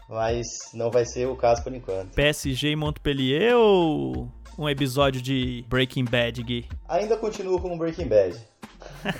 Mas 0.08 0.46
não 0.73 0.90
vai 0.90 1.04
ser 1.04 1.26
o 1.26 1.35
caso 1.35 1.62
por 1.64 1.75
enquanto. 1.75 2.14
PSG 2.14 2.70
e 2.70 2.76
Montpellier 2.76 3.56
ou 3.56 4.30
um 4.58 4.68
episódio 4.68 5.20
de 5.20 5.64
Breaking 5.68 6.04
Bad, 6.04 6.42
Gui? 6.42 6.66
Ainda 6.88 7.16
continuo 7.16 7.61
como 7.61 7.76
Breaking 7.76 8.08
Bad. 8.08 8.37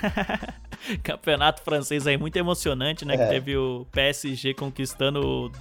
Campeonato 1.03 1.61
francês 1.61 2.07
aí 2.07 2.17
muito 2.17 2.37
emocionante, 2.37 3.03
né? 3.03 3.15
É. 3.15 3.17
Que 3.17 3.27
teve 3.27 3.57
o 3.57 3.85
PSG 3.91 4.53
conquistando 4.53 5.19
o 5.19 5.51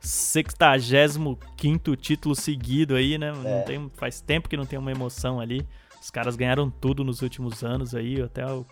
65 0.00 1.96
título 1.96 2.34
seguido 2.34 2.96
aí, 2.96 3.16
né? 3.16 3.32
É. 3.44 3.60
Tem, 3.62 3.90
faz 3.94 4.20
tempo 4.20 4.48
que 4.48 4.56
não 4.56 4.66
tem 4.66 4.78
uma 4.78 4.90
emoção 4.90 5.38
ali. 5.38 5.64
Os 6.00 6.10
caras 6.10 6.34
ganharam 6.34 6.68
tudo 6.68 7.04
nos 7.04 7.22
últimos 7.22 7.62
anos 7.62 7.94
aí, 7.94 8.20
até 8.20 8.44
o, 8.44 8.66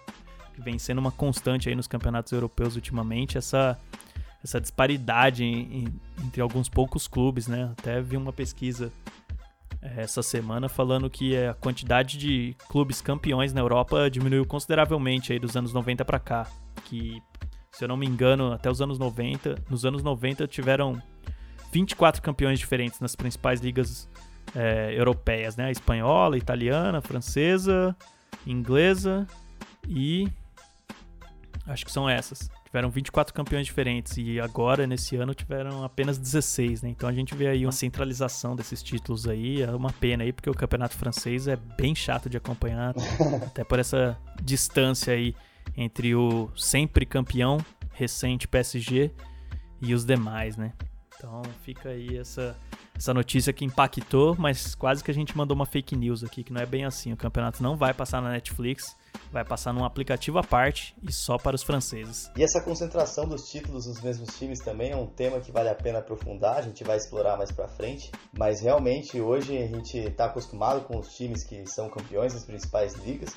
vem 0.63 0.79
sendo 0.79 0.99
uma 0.99 1.11
constante 1.11 1.69
aí 1.69 1.75
nos 1.75 1.87
campeonatos 1.87 2.33
europeus 2.33 2.77
ultimamente, 2.77 3.39
essa, 3.39 3.79
essa 4.43 4.61
disparidade 4.61 5.45
em, 5.45 5.85
em, 5.85 6.01
entre 6.25 6.41
alguns 6.41 6.69
poucos 6.69 7.09
clubes, 7.09 7.47
né? 7.47 7.71
Até 7.79 8.01
vi 8.01 8.17
uma 8.17 8.33
pesquisa 8.33 8.93
é, 9.83 10.03
essa 10.03 10.23
semana 10.23 10.69
falando 10.69 11.09
que 11.09 11.37
a 11.37 11.55
quantidade 11.55 12.19
de 12.19 12.55
clubes 12.69 13.01
campeões 13.01 13.53
na 13.53 13.61
Europa 13.61 14.11
diminuiu 14.11 14.45
consideravelmente 14.45 15.33
aí 15.33 15.39
dos 15.39 15.57
anos 15.57 15.73
90 15.73 16.05
para 16.05 16.19
cá, 16.19 16.47
que 16.85 17.23
se 17.73 17.85
eu 17.85 17.89
não 17.89 17.97
me 17.97 18.07
engano, 18.07 18.53
até 18.53 18.71
os 18.71 18.83
anos 18.83 18.99
90, 18.99 19.65
nos 19.71 19.85
anos 19.85 20.03
90 20.03 20.47
tiveram 20.47 21.01
24 21.73 22.21
campeões 22.21 22.59
diferentes 22.59 23.01
nas 23.01 23.15
principais 23.15 23.61
ligas 23.61 24.09
é, 24.55 24.93
europeias, 24.95 25.57
né? 25.57 25.67
A 25.67 25.71
espanhola, 25.71 26.37
italiana, 26.37 27.01
francesa, 27.01 27.97
inglesa 28.47 29.27
e 29.89 30.29
acho 31.71 31.85
que 31.85 31.93
são 31.93 32.09
essas. 32.09 32.51
Tiveram 32.65 32.91
24 32.91 33.33
campeões 33.33 33.67
diferentes 33.67 34.17
e 34.17 34.41
agora, 34.41 34.87
nesse 34.87 35.17
ano, 35.17 35.35
tiveram 35.35 35.85
apenas 35.85 36.19
16, 36.19 36.83
né? 36.83 36.91
Então 36.91 37.09
a 37.09 37.13
gente 37.13 37.35
vê 37.35 37.49
aí 37.49 37.65
uma 37.65 37.73
centralização 37.73 38.55
desses 38.55 38.83
títulos 38.83 39.27
aí. 39.27 39.63
É 39.63 39.71
uma 39.71 39.93
pena 39.93 40.25
aí, 40.25 40.33
porque 40.33 40.51
o 40.51 40.55
campeonato 40.55 40.97
francês 40.97 41.49
é 41.49 41.57
bem 41.57 41.95
chato 41.95 42.29
de 42.29 42.37
acompanhar, 42.37 42.95
até 43.47 43.65
por 43.65 43.79
essa 43.79 44.19
distância 44.43 45.15
aí 45.15 45.35
entre 45.77 46.15
o 46.15 46.51
sempre 46.57 47.07
campeão 47.07 47.59
recente 47.93 48.49
PSG 48.49 49.11
e 49.81 49.95
os 49.95 50.05
demais, 50.05 50.57
né? 50.57 50.73
Então 51.17 51.43
fica 51.63 51.91
aí 51.91 52.17
essa, 52.17 52.57
essa 52.97 53.13
notícia 53.13 53.53
que 53.53 53.65
impactou, 53.65 54.35
mas 54.39 54.75
quase 54.75 55.05
que 55.05 55.11
a 55.11 55.15
gente 55.15 55.37
mandou 55.37 55.55
uma 55.55 55.67
fake 55.67 55.95
news 55.95 56.25
aqui, 56.25 56.43
que 56.43 56.53
não 56.53 56.61
é 56.61 56.67
bem 56.67 56.85
assim. 56.85 57.13
O 57.13 57.17
campeonato 57.17 57.63
não 57.63 57.77
vai 57.77 57.93
passar 57.93 58.23
na 58.23 58.31
Netflix 58.31 58.97
vai 59.31 59.45
passar 59.45 59.73
num 59.73 59.85
aplicativo 59.85 60.39
à 60.39 60.43
parte 60.43 60.95
e 61.03 61.13
só 61.13 61.39
para 61.39 61.55
os 61.55 61.63
franceses. 61.63 62.31
E 62.37 62.43
essa 62.43 62.61
concentração 62.61 63.27
dos 63.27 63.49
títulos 63.49 63.87
nos 63.87 64.01
mesmos 64.01 64.37
times 64.37 64.59
também 64.59 64.91
é 64.91 64.97
um 64.97 65.07
tema 65.07 65.41
que 65.41 65.53
vale 65.53 65.69
a 65.69 65.75
pena 65.75 66.01
aprofundar, 66.01 66.59
a 66.59 66.63
gente 66.63 66.83
vai 66.85 66.97
explorar 66.97 67.37
mais 67.37 67.53
para 67.53 67.69
frente, 67.69 68.11
mas 68.37 68.61
realmente 68.61 69.21
hoje 69.21 69.57
a 69.57 69.67
gente 69.67 69.99
está 69.99 70.27
acostumado 70.27 70.83
com 70.83 70.99
os 70.99 71.15
times 71.15 71.45
que 71.45 71.67
são 71.67 71.89
campeões 71.89 72.35
das 72.35 72.45
principais 72.45 72.95
ligas. 72.95 73.31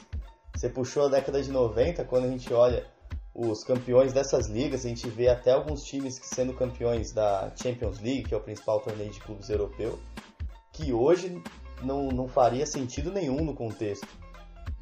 Você 0.56 0.70
puxou 0.70 1.06
a 1.06 1.10
década 1.10 1.42
de 1.42 1.52
90, 1.52 2.04
quando 2.06 2.26
a 2.26 2.30
gente 2.30 2.54
olha 2.54 2.86
os 3.34 3.64
campeões 3.64 4.14
dessas 4.14 4.48
ligas, 4.48 4.86
a 4.86 4.90
gente 4.90 5.10
vê 5.10 5.28
até 5.28 5.52
alguns 5.52 5.84
times 5.84 6.20
que 6.20 6.28
sendo 6.28 6.54
campeões 6.54 7.12
da 7.12 7.52
Champions 7.56 8.00
League, 8.00 8.24
que 8.24 8.34
é 8.34 8.38
o 8.38 8.42
principal 8.42 8.80
torneio 8.80 9.10
de 9.10 9.20
clubes 9.20 9.50
europeu, 9.50 10.00
que 10.72 10.94
hoje 10.94 11.42
não, 11.82 12.10
não 12.10 12.28
faria 12.28 12.66
sentido 12.66 13.12
nenhum 13.12 13.44
no 13.44 13.56
contexto 13.56 14.08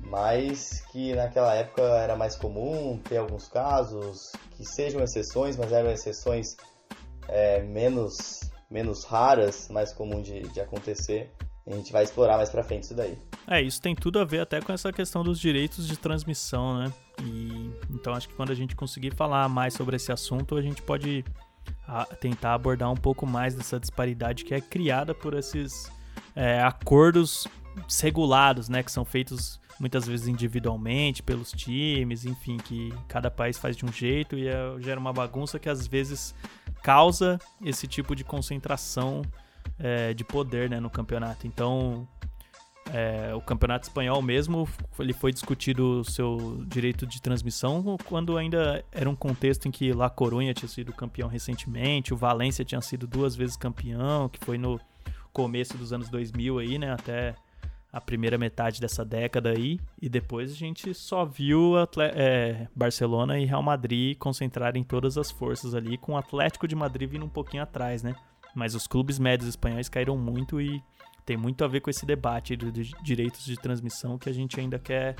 mas 0.05 0.81
que 0.91 1.15
naquela 1.15 1.53
época 1.53 1.81
era 1.81 2.15
mais 2.15 2.35
comum 2.35 2.99
ter 3.07 3.17
alguns 3.17 3.47
casos 3.47 4.31
que 4.55 4.65
sejam 4.65 5.01
exceções, 5.03 5.55
mas 5.57 5.71
eram 5.71 5.89
exceções 5.91 6.57
é, 7.27 7.61
menos, 7.61 8.41
menos 8.69 9.03
raras, 9.03 9.69
mais 9.69 9.93
comum 9.93 10.21
de, 10.21 10.41
de 10.41 10.59
acontecer. 10.59 11.31
A 11.65 11.75
gente 11.75 11.91
vai 11.91 12.03
explorar 12.03 12.37
mais 12.37 12.49
pra 12.49 12.63
frente 12.63 12.83
isso 12.83 12.95
daí. 12.95 13.17
É, 13.47 13.61
isso 13.61 13.79
tem 13.79 13.95
tudo 13.95 14.19
a 14.19 14.25
ver 14.25 14.39
até 14.39 14.59
com 14.59 14.73
essa 14.73 14.91
questão 14.91 15.23
dos 15.23 15.39
direitos 15.39 15.87
de 15.87 15.95
transmissão, 15.95 16.79
né? 16.79 16.93
E, 17.21 17.71
então 17.89 18.13
acho 18.13 18.27
que 18.27 18.33
quando 18.33 18.51
a 18.51 18.55
gente 18.55 18.75
conseguir 18.75 19.15
falar 19.15 19.47
mais 19.47 19.73
sobre 19.75 19.95
esse 19.95 20.11
assunto, 20.11 20.57
a 20.57 20.61
gente 20.61 20.81
pode 20.81 21.23
a, 21.87 22.05
tentar 22.05 22.55
abordar 22.55 22.91
um 22.91 22.95
pouco 22.95 23.27
mais 23.27 23.53
dessa 23.53 23.79
disparidade 23.79 24.43
que 24.43 24.53
é 24.55 24.59
criada 24.59 25.13
por 25.13 25.35
esses 25.35 25.91
é, 26.35 26.61
acordos 26.61 27.47
regulados, 28.01 28.67
né? 28.67 28.81
Que 28.81 28.91
são 28.91 29.05
feitos 29.05 29.60
muitas 29.81 30.07
vezes 30.07 30.27
individualmente, 30.27 31.23
pelos 31.23 31.51
times, 31.51 32.23
enfim, 32.23 32.57
que 32.57 32.93
cada 33.07 33.31
país 33.31 33.57
faz 33.57 33.75
de 33.75 33.83
um 33.83 33.91
jeito 33.91 34.37
e 34.37 34.47
é, 34.47 34.53
gera 34.79 34.99
uma 34.99 35.11
bagunça 35.11 35.57
que 35.57 35.67
às 35.67 35.87
vezes 35.87 36.35
causa 36.83 37.39
esse 37.65 37.87
tipo 37.87 38.15
de 38.15 38.23
concentração 38.23 39.23
é, 39.79 40.13
de 40.13 40.23
poder 40.23 40.69
né, 40.69 40.79
no 40.79 40.87
campeonato. 40.87 41.47
Então, 41.47 42.07
é, 42.93 43.33
o 43.33 43.41
campeonato 43.41 43.87
espanhol 43.87 44.21
mesmo, 44.21 44.69
ele 44.99 45.13
foi 45.13 45.33
discutido 45.33 46.01
o 46.01 46.05
seu 46.05 46.63
direito 46.67 47.07
de 47.07 47.19
transmissão 47.19 47.97
quando 48.05 48.37
ainda 48.37 48.85
era 48.91 49.09
um 49.09 49.15
contexto 49.15 49.67
em 49.67 49.71
que 49.71 49.93
La 49.93 50.11
Coruña 50.11 50.53
tinha 50.53 50.69
sido 50.69 50.93
campeão 50.93 51.27
recentemente, 51.27 52.13
o 52.13 52.17
Valência 52.17 52.63
tinha 52.63 52.81
sido 52.81 53.07
duas 53.07 53.35
vezes 53.35 53.57
campeão, 53.57 54.29
que 54.29 54.45
foi 54.45 54.59
no 54.59 54.79
começo 55.33 55.75
dos 55.75 55.91
anos 55.91 56.07
2000 56.07 56.59
aí, 56.59 56.77
né, 56.77 56.93
até 56.93 57.33
a 57.91 57.99
primeira 57.99 58.37
metade 58.37 58.79
dessa 58.79 59.03
década 59.03 59.49
aí, 59.49 59.79
e 60.01 60.07
depois 60.07 60.51
a 60.51 60.55
gente 60.55 60.93
só 60.93 61.25
viu 61.25 61.73
é, 62.15 62.67
Barcelona 62.75 63.37
e 63.37 63.45
Real 63.45 63.61
Madrid 63.61 64.17
concentrarem 64.17 64.83
todas 64.83 65.17
as 65.17 65.29
forças 65.29 65.75
ali, 65.75 65.97
com 65.97 66.13
o 66.13 66.17
Atlético 66.17 66.67
de 66.67 66.75
Madrid 66.75 67.09
vindo 67.09 67.25
um 67.25 67.29
pouquinho 67.29 67.63
atrás, 67.63 68.01
né? 68.01 68.15
Mas 68.55 68.75
os 68.75 68.87
clubes 68.87 69.19
médios 69.19 69.49
espanhóis 69.49 69.89
caíram 69.89 70.17
muito 70.17 70.61
e 70.61 70.81
tem 71.25 71.35
muito 71.37 71.63
a 71.63 71.67
ver 71.67 71.81
com 71.81 71.89
esse 71.89 72.05
debate 72.05 72.55
de, 72.55 72.91
direitos 73.03 73.45
de 73.45 73.55
transmissão 73.55 74.17
que 74.17 74.29
a 74.29 74.33
gente 74.33 74.59
ainda 74.59 74.79
quer 74.79 75.15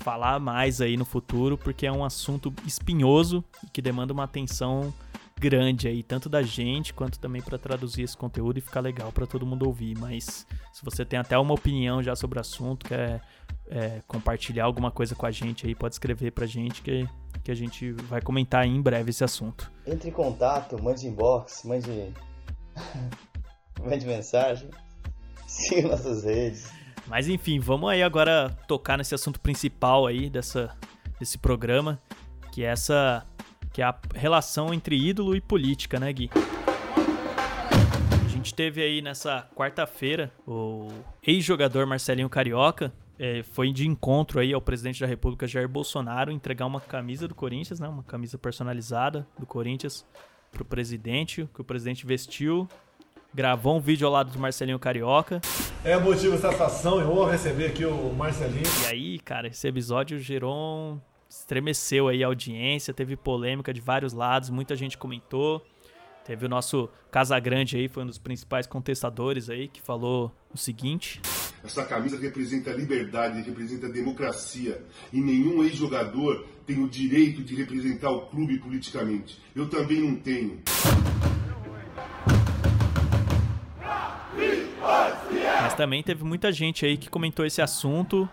falar 0.00 0.38
mais 0.40 0.80
aí 0.80 0.96
no 0.96 1.04
futuro, 1.04 1.56
porque 1.56 1.86
é 1.86 1.92
um 1.92 2.04
assunto 2.04 2.52
espinhoso 2.66 3.44
que 3.72 3.82
demanda 3.82 4.12
uma 4.12 4.24
atenção 4.24 4.92
grande 5.40 5.88
aí, 5.88 6.02
tanto 6.02 6.28
da 6.28 6.42
gente 6.42 6.92
quanto 6.92 7.18
também 7.18 7.40
para 7.40 7.58
traduzir 7.58 8.02
esse 8.02 8.14
conteúdo 8.14 8.58
e 8.58 8.60
ficar 8.60 8.80
legal 8.80 9.10
para 9.10 9.26
todo 9.26 9.46
mundo 9.46 9.66
ouvir. 9.66 9.96
Mas 9.98 10.46
se 10.70 10.84
você 10.84 11.02
tem 11.02 11.18
até 11.18 11.38
uma 11.38 11.54
opinião 11.54 12.02
já 12.02 12.14
sobre 12.14 12.38
o 12.38 12.40
assunto, 12.42 12.86
quer 12.86 13.22
é, 13.66 14.02
compartilhar 14.06 14.64
alguma 14.64 14.90
coisa 14.90 15.14
com 15.14 15.24
a 15.24 15.30
gente 15.30 15.66
aí, 15.66 15.74
pode 15.74 15.94
escrever 15.94 16.32
pra 16.32 16.44
gente 16.44 16.82
que, 16.82 17.08
que 17.42 17.50
a 17.50 17.54
gente 17.54 17.90
vai 17.92 18.20
comentar 18.20 18.66
em 18.66 18.82
breve 18.82 19.08
esse 19.10 19.24
assunto. 19.24 19.72
Entre 19.86 20.10
em 20.10 20.12
contato, 20.12 20.80
mande 20.82 21.06
inbox, 21.06 21.62
mande, 21.64 22.12
mande 23.82 24.06
mensagem, 24.06 24.68
siga 25.48 25.88
nossas 25.88 26.22
redes. 26.22 26.70
Mas 27.06 27.28
enfim, 27.28 27.58
vamos 27.58 27.88
aí 27.88 28.02
agora 28.02 28.50
tocar 28.68 28.98
nesse 28.98 29.14
assunto 29.14 29.40
principal 29.40 30.06
aí 30.06 30.28
dessa, 30.28 30.76
desse 31.18 31.38
programa, 31.38 31.98
que 32.52 32.62
é 32.62 32.68
essa 32.68 33.26
que 33.72 33.82
é 33.82 33.84
a 33.84 33.94
relação 34.14 34.72
entre 34.74 34.96
ídolo 34.96 35.34
e 35.36 35.40
política, 35.40 35.98
né, 35.98 36.12
Gui? 36.12 36.30
A 38.24 38.28
gente 38.28 38.54
teve 38.54 38.82
aí 38.82 39.02
nessa 39.02 39.48
quarta-feira 39.54 40.32
o 40.46 40.88
ex-jogador 41.22 41.86
Marcelinho 41.86 42.28
Carioca 42.28 42.92
é, 43.18 43.42
foi 43.42 43.70
de 43.70 43.86
encontro 43.86 44.40
aí 44.40 44.52
ao 44.54 44.62
presidente 44.62 44.98
da 44.98 45.06
República 45.06 45.46
Jair 45.46 45.68
Bolsonaro 45.68 46.32
entregar 46.32 46.64
uma 46.64 46.80
camisa 46.80 47.28
do 47.28 47.34
Corinthians, 47.34 47.78
né, 47.78 47.86
uma 47.86 48.02
camisa 48.02 48.38
personalizada 48.38 49.26
do 49.38 49.44
Corinthians 49.44 50.06
pro 50.50 50.64
presidente, 50.64 51.46
que 51.54 51.60
o 51.60 51.64
presidente 51.64 52.06
vestiu, 52.06 52.66
gravou 53.32 53.76
um 53.76 53.80
vídeo 53.80 54.06
ao 54.06 54.12
lado 54.12 54.32
do 54.32 54.38
Marcelinho 54.38 54.78
Carioca. 54.78 55.40
É 55.84 55.98
motivo 55.98 56.34
de 56.34 56.40
satisfação 56.40 56.98
e 56.98 57.04
honra 57.04 57.32
receber 57.32 57.66
aqui 57.66 57.84
o 57.84 58.12
Marcelinho. 58.14 58.64
E 58.84 58.86
aí, 58.86 59.18
cara, 59.18 59.48
esse 59.48 59.68
episódio 59.68 60.18
gerou 60.18 60.54
um 60.56 61.00
estremeceu 61.30 62.08
aí 62.08 62.24
a 62.24 62.26
audiência, 62.26 62.92
teve 62.92 63.16
polêmica 63.16 63.72
de 63.72 63.80
vários 63.80 64.12
lados, 64.12 64.50
muita 64.50 64.74
gente 64.74 64.98
comentou. 64.98 65.64
Teve 66.24 66.44
o 66.44 66.48
nosso 66.48 66.88
Casagrande 67.10 67.76
aí, 67.76 67.88
foi 67.88 68.02
um 68.02 68.06
dos 68.06 68.18
principais 68.18 68.66
contestadores 68.66 69.48
aí, 69.48 69.68
que 69.68 69.80
falou 69.80 70.32
o 70.52 70.58
seguinte: 70.58 71.20
Essa 71.62 71.84
camisa 71.84 72.18
representa 72.18 72.70
a 72.70 72.74
liberdade, 72.74 73.40
representa 73.42 73.86
a 73.86 73.90
democracia. 73.90 74.84
E 75.12 75.20
nenhum 75.20 75.62
ex-jogador 75.62 76.46
tem 76.66 76.82
o 76.82 76.88
direito 76.88 77.42
de 77.42 77.54
representar 77.54 78.10
o 78.10 78.26
clube 78.26 78.58
politicamente. 78.58 79.40
Eu 79.54 79.68
também 79.68 80.00
não 80.00 80.16
tenho. 80.16 80.60
Mas 85.62 85.74
também 85.74 86.02
teve 86.02 86.24
muita 86.24 86.52
gente 86.52 86.84
aí 86.84 86.96
que 86.96 87.08
comentou 87.08 87.46
esse 87.46 87.62
assunto 87.62 88.28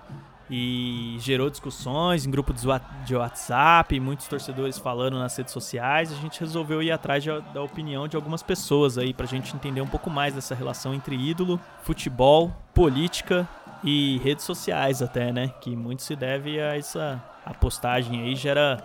e 0.49 1.17
gerou 1.19 1.49
discussões 1.49 2.25
em 2.25 2.31
grupos 2.31 2.65
de 3.05 3.15
WhatsApp, 3.15 3.99
muitos 3.99 4.27
torcedores 4.27 4.77
falando 4.77 5.19
nas 5.19 5.35
redes 5.35 5.51
sociais. 5.51 6.11
A 6.11 6.15
gente 6.15 6.39
resolveu 6.39 6.81
ir 6.81 6.91
atrás 6.91 7.23
de, 7.23 7.29
da 7.53 7.61
opinião 7.61 8.07
de 8.07 8.15
algumas 8.15 8.41
pessoas 8.41 8.97
aí 8.97 9.13
pra 9.13 9.25
gente 9.25 9.55
entender 9.55 9.81
um 9.81 9.87
pouco 9.87 10.09
mais 10.09 10.33
dessa 10.33 10.55
relação 10.55 10.93
entre 10.93 11.15
ídolo, 11.15 11.59
futebol, 11.81 12.55
política 12.73 13.47
e 13.83 14.19
redes 14.19 14.45
sociais 14.45 15.01
até, 15.01 15.33
né? 15.33 15.49
Que 15.61 15.75
muito 15.75 16.01
se 16.01 16.15
deve 16.15 16.59
a 16.59 16.77
essa 16.77 17.21
a 17.45 17.53
postagem 17.53 18.21
aí 18.21 18.35
gera 18.35 18.77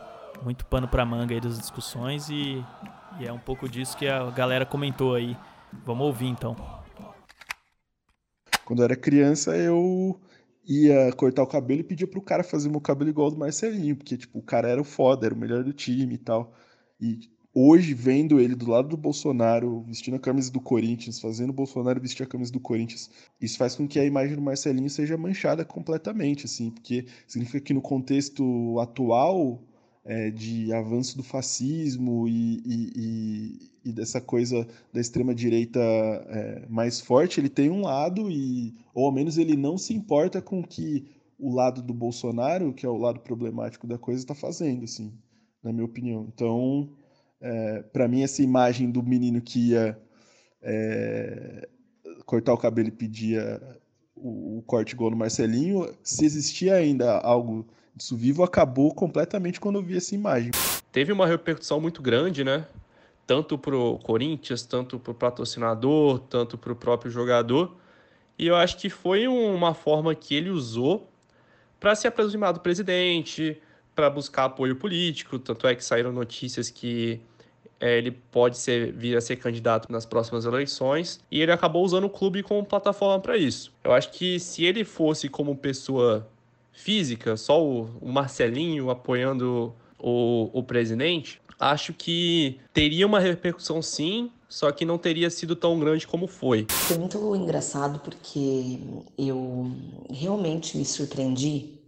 muito 0.42 0.64
pano 0.66 0.88
pra 0.88 1.04
manga 1.04 1.34
aí 1.34 1.40
das 1.40 1.58
discussões 1.58 2.28
e, 2.28 2.64
e 3.20 3.26
é 3.26 3.32
um 3.32 3.38
pouco 3.38 3.68
disso 3.68 3.96
que 3.96 4.08
a 4.08 4.30
galera 4.30 4.66
comentou 4.66 5.14
aí. 5.14 5.36
Vamos 5.84 6.06
ouvir 6.06 6.26
então. 6.26 6.56
Quando 8.64 8.80
eu 8.80 8.84
era 8.84 8.96
criança, 8.96 9.56
eu 9.56 10.20
ia 10.66 11.12
cortar 11.12 11.42
o 11.42 11.46
cabelo 11.46 11.80
e 11.80 11.84
pedia 11.84 12.06
pro 12.06 12.22
cara 12.22 12.44
fazer 12.44 12.68
meu 12.68 12.80
cabelo 12.80 13.10
igual 13.10 13.26
ao 13.26 13.32
do 13.32 13.38
Marcelinho, 13.38 13.96
porque, 13.96 14.16
tipo, 14.16 14.38
o 14.38 14.42
cara 14.42 14.68
era 14.68 14.80
o 14.80 14.84
foda, 14.84 15.26
era 15.26 15.34
o 15.34 15.38
melhor 15.38 15.64
do 15.64 15.72
time 15.72 16.14
e 16.14 16.18
tal. 16.18 16.54
E 17.00 17.18
hoje, 17.54 17.94
vendo 17.94 18.40
ele 18.40 18.54
do 18.54 18.70
lado 18.70 18.88
do 18.88 18.96
Bolsonaro, 18.96 19.82
vestindo 19.82 20.14
a 20.16 20.20
camisa 20.20 20.50
do 20.50 20.60
Corinthians, 20.60 21.20
fazendo 21.20 21.50
o 21.50 21.52
Bolsonaro 21.52 22.00
vestir 22.00 22.22
a 22.22 22.26
camisa 22.26 22.52
do 22.52 22.60
Corinthians, 22.60 23.10
isso 23.40 23.58
faz 23.58 23.74
com 23.74 23.86
que 23.86 23.98
a 23.98 24.04
imagem 24.04 24.36
do 24.36 24.42
Marcelinho 24.42 24.88
seja 24.88 25.16
manchada 25.16 25.64
completamente, 25.64 26.46
assim, 26.46 26.70
porque 26.70 27.06
significa 27.26 27.60
que 27.60 27.74
no 27.74 27.82
contexto 27.82 28.78
atual, 28.80 29.62
é, 30.04 30.30
de 30.30 30.72
avanço 30.72 31.16
do 31.16 31.22
fascismo 31.22 32.26
e, 32.26 32.60
e, 32.64 32.92
e, 32.96 33.90
e, 33.90 33.92
dessa 33.92 34.20
coisa 34.20 34.66
da 34.92 35.00
extrema 35.00 35.34
direita 35.34 35.80
é, 35.80 36.66
mais 36.68 37.00
forte, 37.00 37.40
ele 37.40 37.48
tem 37.48 37.70
um 37.70 37.82
lado 37.82 38.30
e 38.30 38.74
ou 38.94 39.06
ao 39.06 39.12
menos 39.12 39.38
ele 39.38 39.56
não 39.56 39.78
se 39.78 39.94
importa 39.94 40.42
com 40.42 40.62
que 40.62 41.06
o 41.38 41.52
lado 41.54 41.82
do 41.82 41.92
Bolsonaro, 41.92 42.72
que 42.72 42.86
é 42.86 42.88
o 42.88 42.96
lado 42.96 43.20
problemático 43.20 43.86
da 43.86 43.98
coisa, 43.98 44.22
está 44.22 44.34
fazendo, 44.34 44.84
assim, 44.84 45.12
na 45.62 45.72
minha 45.72 45.84
opinião. 45.84 46.28
Então, 46.32 46.90
é, 47.40 47.82
para 47.82 48.06
mim 48.06 48.22
essa 48.22 48.42
imagem 48.42 48.90
do 48.90 49.02
menino 49.02 49.40
que 49.40 49.70
ia 49.70 50.00
é, 50.62 51.68
cortar 52.24 52.54
o 52.54 52.58
cabelo 52.58 52.88
e 52.88 52.92
pedia 52.92 53.60
o, 54.14 54.58
o 54.58 54.62
corte 54.62 54.94
igual 54.94 55.10
no 55.10 55.16
Marcelinho, 55.16 55.92
se 56.02 56.24
existia 56.24 56.74
ainda 56.74 57.18
algo 57.18 57.66
disso 57.94 58.16
vivo, 58.16 58.42
acabou 58.42 58.94
completamente 58.94 59.60
quando 59.60 59.76
eu 59.76 59.82
vi 59.82 59.96
essa 59.96 60.14
imagem. 60.14 60.50
Teve 60.90 61.12
uma 61.12 61.26
repercussão 61.26 61.80
muito 61.80 62.02
grande, 62.02 62.44
né? 62.44 62.66
Tanto 63.26 63.56
pro 63.56 63.98
Corinthians, 64.02 64.62
tanto 64.62 64.98
pro 64.98 65.14
patrocinador, 65.14 66.18
tanto 66.18 66.58
pro 66.58 66.74
próprio 66.74 67.10
jogador. 67.10 67.74
E 68.38 68.46
eu 68.46 68.56
acho 68.56 68.76
que 68.76 68.90
foi 68.90 69.28
uma 69.28 69.74
forma 69.74 70.14
que 70.14 70.34
ele 70.34 70.50
usou 70.50 71.08
para 71.78 71.94
se 71.94 72.06
aproximar 72.06 72.52
do 72.52 72.60
presidente, 72.60 73.60
para 73.94 74.08
buscar 74.10 74.44
apoio 74.44 74.76
político. 74.76 75.38
Tanto 75.38 75.66
é 75.66 75.74
que 75.74 75.84
saíram 75.84 76.12
notícias 76.12 76.70
que 76.70 77.20
é, 77.82 77.98
ele 77.98 78.12
pode 78.12 78.56
ser, 78.58 78.92
vir 78.92 79.16
a 79.16 79.20
ser 79.20 79.36
candidato 79.36 79.90
nas 79.90 80.06
próximas 80.06 80.44
eleições, 80.44 81.20
e 81.28 81.42
ele 81.42 81.50
acabou 81.50 81.84
usando 81.84 82.04
o 82.04 82.10
clube 82.10 82.42
como 82.42 82.64
plataforma 82.64 83.20
para 83.20 83.36
isso. 83.36 83.72
Eu 83.82 83.92
acho 83.92 84.12
que 84.12 84.38
se 84.38 84.64
ele 84.64 84.84
fosse 84.84 85.28
como 85.28 85.56
pessoa 85.56 86.28
física, 86.72 87.36
só 87.36 87.62
o, 87.62 87.88
o 88.00 88.10
Marcelinho 88.10 88.90
apoiando 88.90 89.74
o, 89.98 90.50
o 90.52 90.62
presidente, 90.62 91.40
acho 91.58 91.92
que 91.92 92.58
teria 92.72 93.06
uma 93.06 93.20
repercussão 93.20 93.80
sim, 93.80 94.30
só 94.48 94.70
que 94.72 94.84
não 94.84 94.98
teria 94.98 95.30
sido 95.30 95.54
tão 95.54 95.78
grande 95.78 96.06
como 96.06 96.26
foi. 96.26 96.66
Foi 96.68 96.98
muito 96.98 97.36
engraçado 97.36 98.00
porque 98.00 98.78
eu 99.16 99.70
realmente 100.10 100.76
me 100.76 100.84
surpreendi 100.84 101.82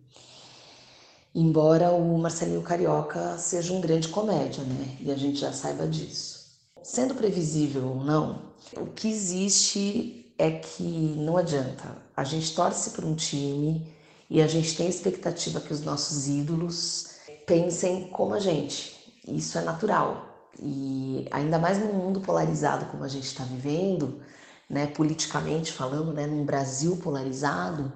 Embora 1.34 1.90
o 1.90 2.16
Marcelinho 2.16 2.62
Carioca 2.62 3.36
seja 3.38 3.72
um 3.72 3.80
grande 3.80 4.06
comédia, 4.06 4.62
né? 4.62 4.96
E 5.00 5.10
a 5.10 5.16
gente 5.16 5.40
já 5.40 5.52
saiba 5.52 5.84
disso. 5.84 6.44
Sendo 6.80 7.12
previsível 7.14 7.88
ou 7.88 8.04
não, 8.04 8.52
o 8.76 8.86
que 8.86 9.08
existe 9.08 10.32
é 10.38 10.52
que 10.52 10.84
não 10.84 11.36
adianta. 11.36 11.96
A 12.16 12.22
gente 12.22 12.54
torce 12.54 12.90
por 12.90 13.04
um 13.04 13.16
time 13.16 13.84
e 14.28 14.40
a 14.42 14.46
gente 14.46 14.76
tem 14.76 14.88
expectativa 14.88 15.60
que 15.60 15.72
os 15.72 15.82
nossos 15.82 16.28
ídolos 16.28 17.16
pensem 17.46 18.08
como 18.08 18.34
a 18.34 18.40
gente. 18.40 19.14
Isso 19.26 19.58
é 19.58 19.62
natural. 19.62 20.50
E 20.58 21.26
ainda 21.30 21.58
mais 21.58 21.78
num 21.78 21.92
mundo 21.92 22.20
polarizado 22.20 22.86
como 22.86 23.04
a 23.04 23.08
gente 23.08 23.26
está 23.26 23.44
vivendo, 23.44 24.20
né, 24.68 24.86
politicamente 24.86 25.72
falando, 25.72 26.12
né, 26.12 26.26
num 26.26 26.44
Brasil 26.44 26.96
polarizado, 26.96 27.92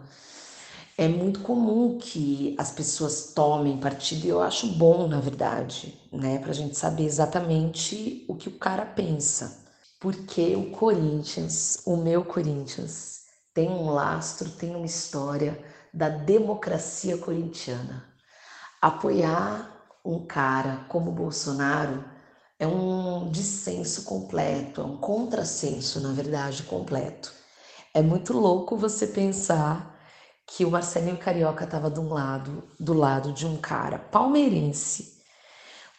é 0.97 1.07
muito 1.07 1.41
comum 1.41 1.97
que 1.97 2.57
as 2.59 2.73
pessoas 2.73 3.33
tomem 3.33 3.79
partido 3.79 4.27
e 4.27 4.29
eu 4.31 4.43
acho 4.43 4.67
bom, 4.75 5.07
na 5.07 5.21
verdade, 5.21 5.97
né, 6.13 6.39
para 6.39 6.51
a 6.51 6.55
gente 6.55 6.77
saber 6.77 7.05
exatamente 7.05 8.25
o 8.29 8.35
que 8.35 8.49
o 8.49 8.59
cara 8.59 8.85
pensa. 8.85 9.65
Porque 10.01 10.57
o 10.57 10.71
Corinthians, 10.71 11.83
o 11.85 11.97
meu 11.97 12.25
Corinthians, 12.25 13.23
tem 13.55 13.69
um 13.69 13.91
lastro, 13.91 14.51
tem 14.51 14.75
uma 14.75 14.87
história 14.87 15.59
da 15.93 16.09
democracia 16.09 17.17
corintiana. 17.19 18.05
Apoiar 18.81 19.71
um 20.05 20.25
cara 20.27 20.85
como 20.89 21.13
Bolsonaro 21.13 22.05
é 22.59 22.67
um 22.67 23.31
dissenso 23.31 24.05
completo, 24.05 24.81
é 24.81 24.85
um 24.85 24.97
contrassenso, 24.97 26.01
na 26.01 26.13
verdade, 26.13 26.63
completo. 26.65 27.33
É 27.95 28.03
muito 28.03 28.33
louco 28.33 28.77
você 28.77 29.07
pensar 29.07 29.97
que 30.47 30.65
o 30.65 30.71
Marcelinho 30.71 31.19
Carioca 31.19 31.65
estava 31.65 31.91
de 31.91 32.01
um 32.01 32.13
lado, 32.13 32.65
do 32.81 32.95
lado 32.95 33.33
de 33.33 33.47
um 33.47 33.57
cara 33.57 33.99
palmeirense, 33.99 35.19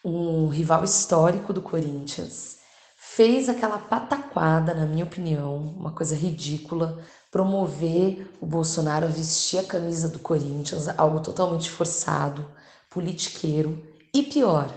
um 0.04 0.48
rival 0.48 0.84
histórico 0.84 1.54
do 1.54 1.62
Corinthians, 1.62 2.58
fez 2.96 3.48
aquela 3.48 3.78
pataquada, 3.78 4.74
na 4.74 4.86
minha 4.86 5.06
opinião, 5.06 5.56
uma 5.56 5.92
coisa 5.92 6.16
ridícula, 6.16 7.00
promover 7.32 8.30
o 8.42 8.46
Bolsonaro 8.46 9.06
a 9.06 9.10
vestir 9.10 9.60
a 9.60 9.64
camisa 9.64 10.08
do 10.08 10.20
Corinthians, 10.20 10.88
algo 10.98 11.20
totalmente 11.20 11.70
forçado, 11.70 12.46
politiqueiro 12.90 13.82
e 14.14 14.24
pior, 14.24 14.74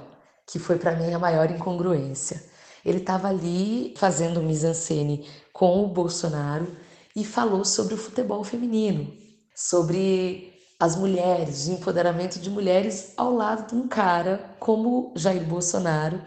que 0.46 0.58
foi 0.58 0.76
para 0.78 0.94
mim 0.94 1.12
a 1.12 1.18
maior 1.18 1.50
incongruência. 1.50 2.42
Ele 2.84 2.98
estava 2.98 3.28
ali 3.28 3.94
fazendo 3.96 4.42
mise-en-scène 4.42 5.26
com 5.52 5.84
o 5.84 5.88
Bolsonaro 5.88 6.76
e 7.14 7.24
falou 7.24 7.64
sobre 7.64 7.94
o 7.94 7.98
futebol 7.98 8.42
feminino, 8.42 9.12
sobre 9.54 10.52
as 10.78 10.96
mulheres, 10.96 11.68
o 11.68 11.72
empoderamento 11.72 12.40
de 12.40 12.50
mulheres 12.50 13.12
ao 13.16 13.32
lado 13.32 13.68
de 13.68 13.74
um 13.74 13.86
cara 13.86 14.56
como 14.58 15.12
Jair 15.14 15.44
Bolsonaro, 15.44 16.20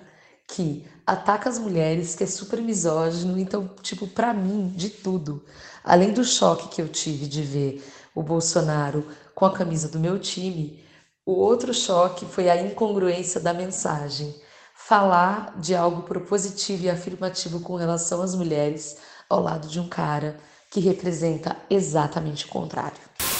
que 0.48 0.88
ataca 1.06 1.50
as 1.50 1.60
mulheres, 1.60 2.16
que 2.16 2.24
é 2.24 2.28
super 2.28 2.62
misógino. 2.62 3.38
Então, 3.38 3.70
tipo, 3.82 4.08
para 4.08 4.34
mim, 4.34 4.70
de 4.70 4.90
tudo, 4.90 5.44
além 5.84 6.14
do 6.14 6.24
choque 6.24 6.70
que 6.70 6.82
eu 6.82 6.88
tive 6.88 7.28
de 7.28 7.42
ver 7.42 7.84
o 8.14 8.24
Bolsonaro 8.24 9.06
com 9.34 9.46
a 9.46 9.54
camisa 9.54 9.90
do 9.90 10.00
meu 10.00 10.18
time, 10.18 10.84
o 11.26 11.34
outro 11.34 11.74
choque 11.74 12.26
foi 12.26 12.50
a 12.50 12.62
incongruência 12.62 13.40
da 13.40 13.54
mensagem. 13.54 14.34
Falar 14.76 15.60
de 15.60 15.74
algo 15.76 16.04
propositivo 16.04 16.84
e 16.84 16.90
afirmativo 16.90 17.60
com 17.60 17.76
relação 17.76 18.22
às 18.22 18.36
mulheres 18.36 18.98
ao 19.30 19.42
lado 19.42 19.68
de 19.68 19.80
um 19.80 19.88
cara 19.88 20.38
que 20.70 20.80
representa 20.80 21.56
exatamente 21.70 22.46
o 22.46 22.50
contrário. 22.50 22.98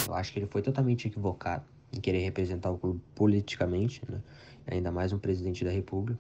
Eu 0.08 0.14
acho 0.14 0.32
que 0.32 0.40
ele 0.40 0.48
foi 0.48 0.62
totalmente 0.62 1.08
equivocado 1.08 1.64
em 1.92 2.00
querer 2.00 2.24
representar 2.24 2.72
o 2.72 2.78
clube 2.78 3.02
politicamente, 3.14 4.02
né? 4.10 4.20
ainda 4.66 4.92
mais 4.92 5.14
um 5.14 5.20
presidente 5.20 5.64
da 5.64 5.72
República, 5.72 6.20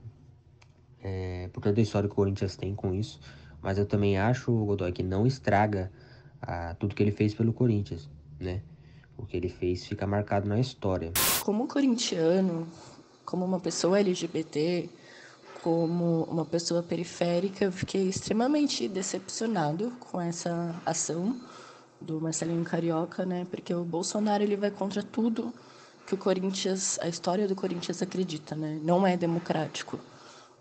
é, 1.06 1.48
por 1.54 1.62
toda 1.62 1.80
a 1.80 1.84
história 1.84 2.10
que 2.10 2.14
o 2.14 2.16
Corinthians 2.16 2.56
tem 2.56 2.74
com 2.74 2.92
isso. 2.92 3.20
Mas 3.62 3.78
eu 3.78 3.86
também 3.86 4.18
acho, 4.18 4.52
Godoy, 4.66 4.92
que 4.92 5.04
não 5.04 5.28
estraga 5.28 5.92
ah, 6.42 6.76
tudo 6.80 6.96
que 6.96 7.04
ele 7.04 7.12
fez 7.12 7.36
pelo 7.36 7.54
Corinthians, 7.54 8.10
né? 8.40 8.62
O 9.16 9.24
que 9.24 9.38
ele 9.38 9.50
fez 9.50 9.86
fica 9.86 10.08
marcado 10.08 10.50
na 10.50 10.60
história. 10.60 11.12
Como 11.44 11.68
corintiano, 11.68 12.68
como 13.24 13.46
uma 13.46 13.60
pessoa 13.60 14.00
LGBT, 14.00 14.90
como 15.62 16.24
uma 16.24 16.44
pessoa 16.44 16.82
periférica, 16.82 17.66
eu 17.66 17.72
fiquei 17.72 18.10
extremamente 18.10 18.88
decepcionado 18.88 19.92
com 20.00 20.20
essa 20.20 20.76
ação 20.86 21.40
do 22.02 22.20
Marcelinho 22.20 22.64
Carioca, 22.64 23.26
né? 23.26 23.46
Porque 23.50 23.74
o 23.74 23.84
Bolsonaro 23.84 24.44
ele 24.44 24.58
vai 24.58 24.72
contra 24.72 25.04
tudo 25.04 25.54
que 26.06 26.16
o 26.16 26.18
Corinthians, 26.18 27.00
a 27.00 27.08
história 27.08 27.48
do 27.48 27.56
Corinthians 27.56 28.02
acredita, 28.02 28.56
né? 28.56 28.80
Não 28.84 29.06
é 29.08 29.16
democrático. 29.16 30.00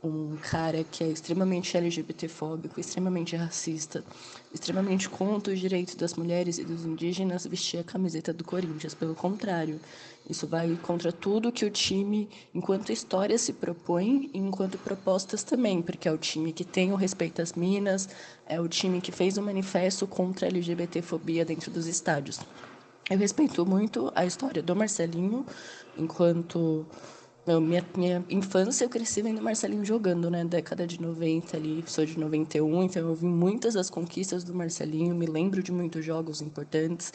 Um 0.04 0.36
cara 0.36 0.84
que 0.84 1.02
é 1.02 1.08
extremamente 1.08 1.74
LGBTfóbico, 1.74 2.78
extremamente 2.78 3.34
racista, 3.36 4.04
extremamente 4.52 5.08
contra 5.08 5.50
os 5.50 5.58
direitos 5.58 5.94
das 5.94 6.12
mulheres 6.12 6.58
e 6.58 6.64
dos 6.64 6.84
indígenas 6.84 7.46
vestir 7.46 7.80
a 7.80 7.84
camiseta 7.84 8.30
do 8.30 8.44
Corinthians. 8.44 8.92
Pelo 8.92 9.14
contrário, 9.14 9.80
isso 10.28 10.46
vai 10.46 10.78
contra 10.82 11.10
tudo 11.10 11.50
que 11.50 11.64
o 11.64 11.70
time, 11.70 12.28
enquanto 12.54 12.92
história, 12.92 13.38
se 13.38 13.54
propõe, 13.54 14.28
e 14.34 14.38
enquanto 14.38 14.76
propostas 14.76 15.42
também, 15.42 15.80
porque 15.80 16.06
é 16.06 16.12
o 16.12 16.18
time 16.18 16.52
que 16.52 16.64
tem 16.64 16.92
o 16.92 16.96
respeito 16.96 17.40
às 17.40 17.54
minas, 17.54 18.06
é 18.46 18.60
o 18.60 18.68
time 18.68 19.00
que 19.00 19.10
fez 19.10 19.38
o 19.38 19.40
um 19.40 19.44
manifesto 19.44 20.06
contra 20.06 20.46
a 20.46 20.50
LGBTfobia 20.50 21.46
dentro 21.46 21.70
dos 21.70 21.86
estádios. 21.86 22.40
Eu 23.08 23.16
respeito 23.16 23.64
muito 23.64 24.12
a 24.14 24.26
história 24.26 24.62
do 24.62 24.76
Marcelinho, 24.76 25.46
enquanto 25.96 26.86
minha, 27.46 27.84
minha 27.96 28.24
infância 28.30 28.84
eu 28.84 28.88
cresci 28.88 29.20
vendo 29.22 29.42
Marcelinho 29.42 29.84
jogando, 29.84 30.30
né? 30.30 30.44
Década 30.44 30.86
de 30.86 31.00
90 31.00 31.56
ali, 31.56 31.84
sou 31.86 32.04
de 32.06 32.18
91, 32.18 32.84
então 32.84 33.08
eu 33.08 33.14
vi 33.14 33.26
muitas 33.26 33.74
das 33.74 33.90
conquistas 33.90 34.42
do 34.44 34.54
Marcelinho, 34.54 35.14
me 35.14 35.26
lembro 35.26 35.62
de 35.62 35.70
muitos 35.70 36.04
jogos 36.04 36.40
importantes. 36.40 37.12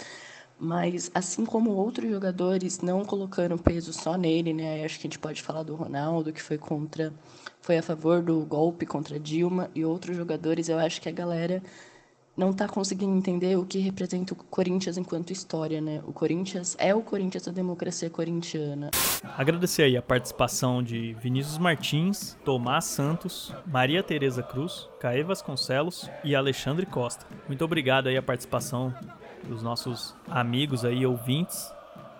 Mas, 0.61 1.09
assim 1.13 1.45
como 1.45 1.71
outros 1.71 2.09
jogadores 2.11 2.81
não 2.81 3.05
colocando 3.05 3.57
peso 3.57 3.93
só 3.93 4.17
nele, 4.17 4.53
né? 4.53 4.83
Acho 4.83 4.99
que 4.99 5.07
a 5.07 5.09
gente 5.09 5.19
pode 5.19 5.41
falar 5.41 5.63
do 5.63 5.73
Ronaldo, 5.75 6.33
que 6.33 6.41
foi 6.41 6.57
contra. 6.57 7.13
foi 7.61 7.77
a 7.77 7.83
favor 7.83 8.21
do 8.21 8.45
golpe 8.45 8.85
contra 8.85 9.19
Dilma, 9.19 9.69
e 9.73 9.85
outros 9.85 10.17
jogadores, 10.17 10.69
eu 10.69 10.77
acho 10.77 11.01
que 11.01 11.09
a 11.09 11.11
galera 11.13 11.63
não 12.39 12.51
está 12.51 12.69
conseguindo 12.69 13.17
entender 13.17 13.57
o 13.57 13.65
que 13.65 13.79
representa 13.79 14.33
o 14.33 14.35
Corinthians 14.37 14.97
enquanto 14.97 15.31
história, 15.31 15.81
né? 15.81 16.01
O 16.07 16.13
Corinthians 16.13 16.73
é 16.79 16.95
o 16.95 17.01
Corinthians 17.01 17.45
da 17.45 17.51
democracia 17.51 18.09
corintiana. 18.09 18.91
Agradecer 19.37 19.83
aí 19.83 19.97
a 19.97 20.01
participação 20.01 20.81
de 20.81 21.13
Vinícius 21.21 21.57
Martins, 21.57 22.37
Tomás 22.45 22.85
Santos, 22.85 23.53
Maria 23.67 24.01
Tereza 24.01 24.41
Cruz, 24.41 24.87
Caê 25.01 25.21
Vasconcelos 25.21 26.09
e 26.23 26.33
Alexandre 26.33 26.85
Costa. 26.85 27.25
Muito 27.45 27.65
obrigado 27.65 28.07
aí 28.07 28.15
a 28.15 28.23
participação 28.23 28.93
dos 29.43 29.61
nossos 29.61 30.15
amigos 30.29 30.85
aí, 30.85 31.05
ouvintes. 31.05 31.69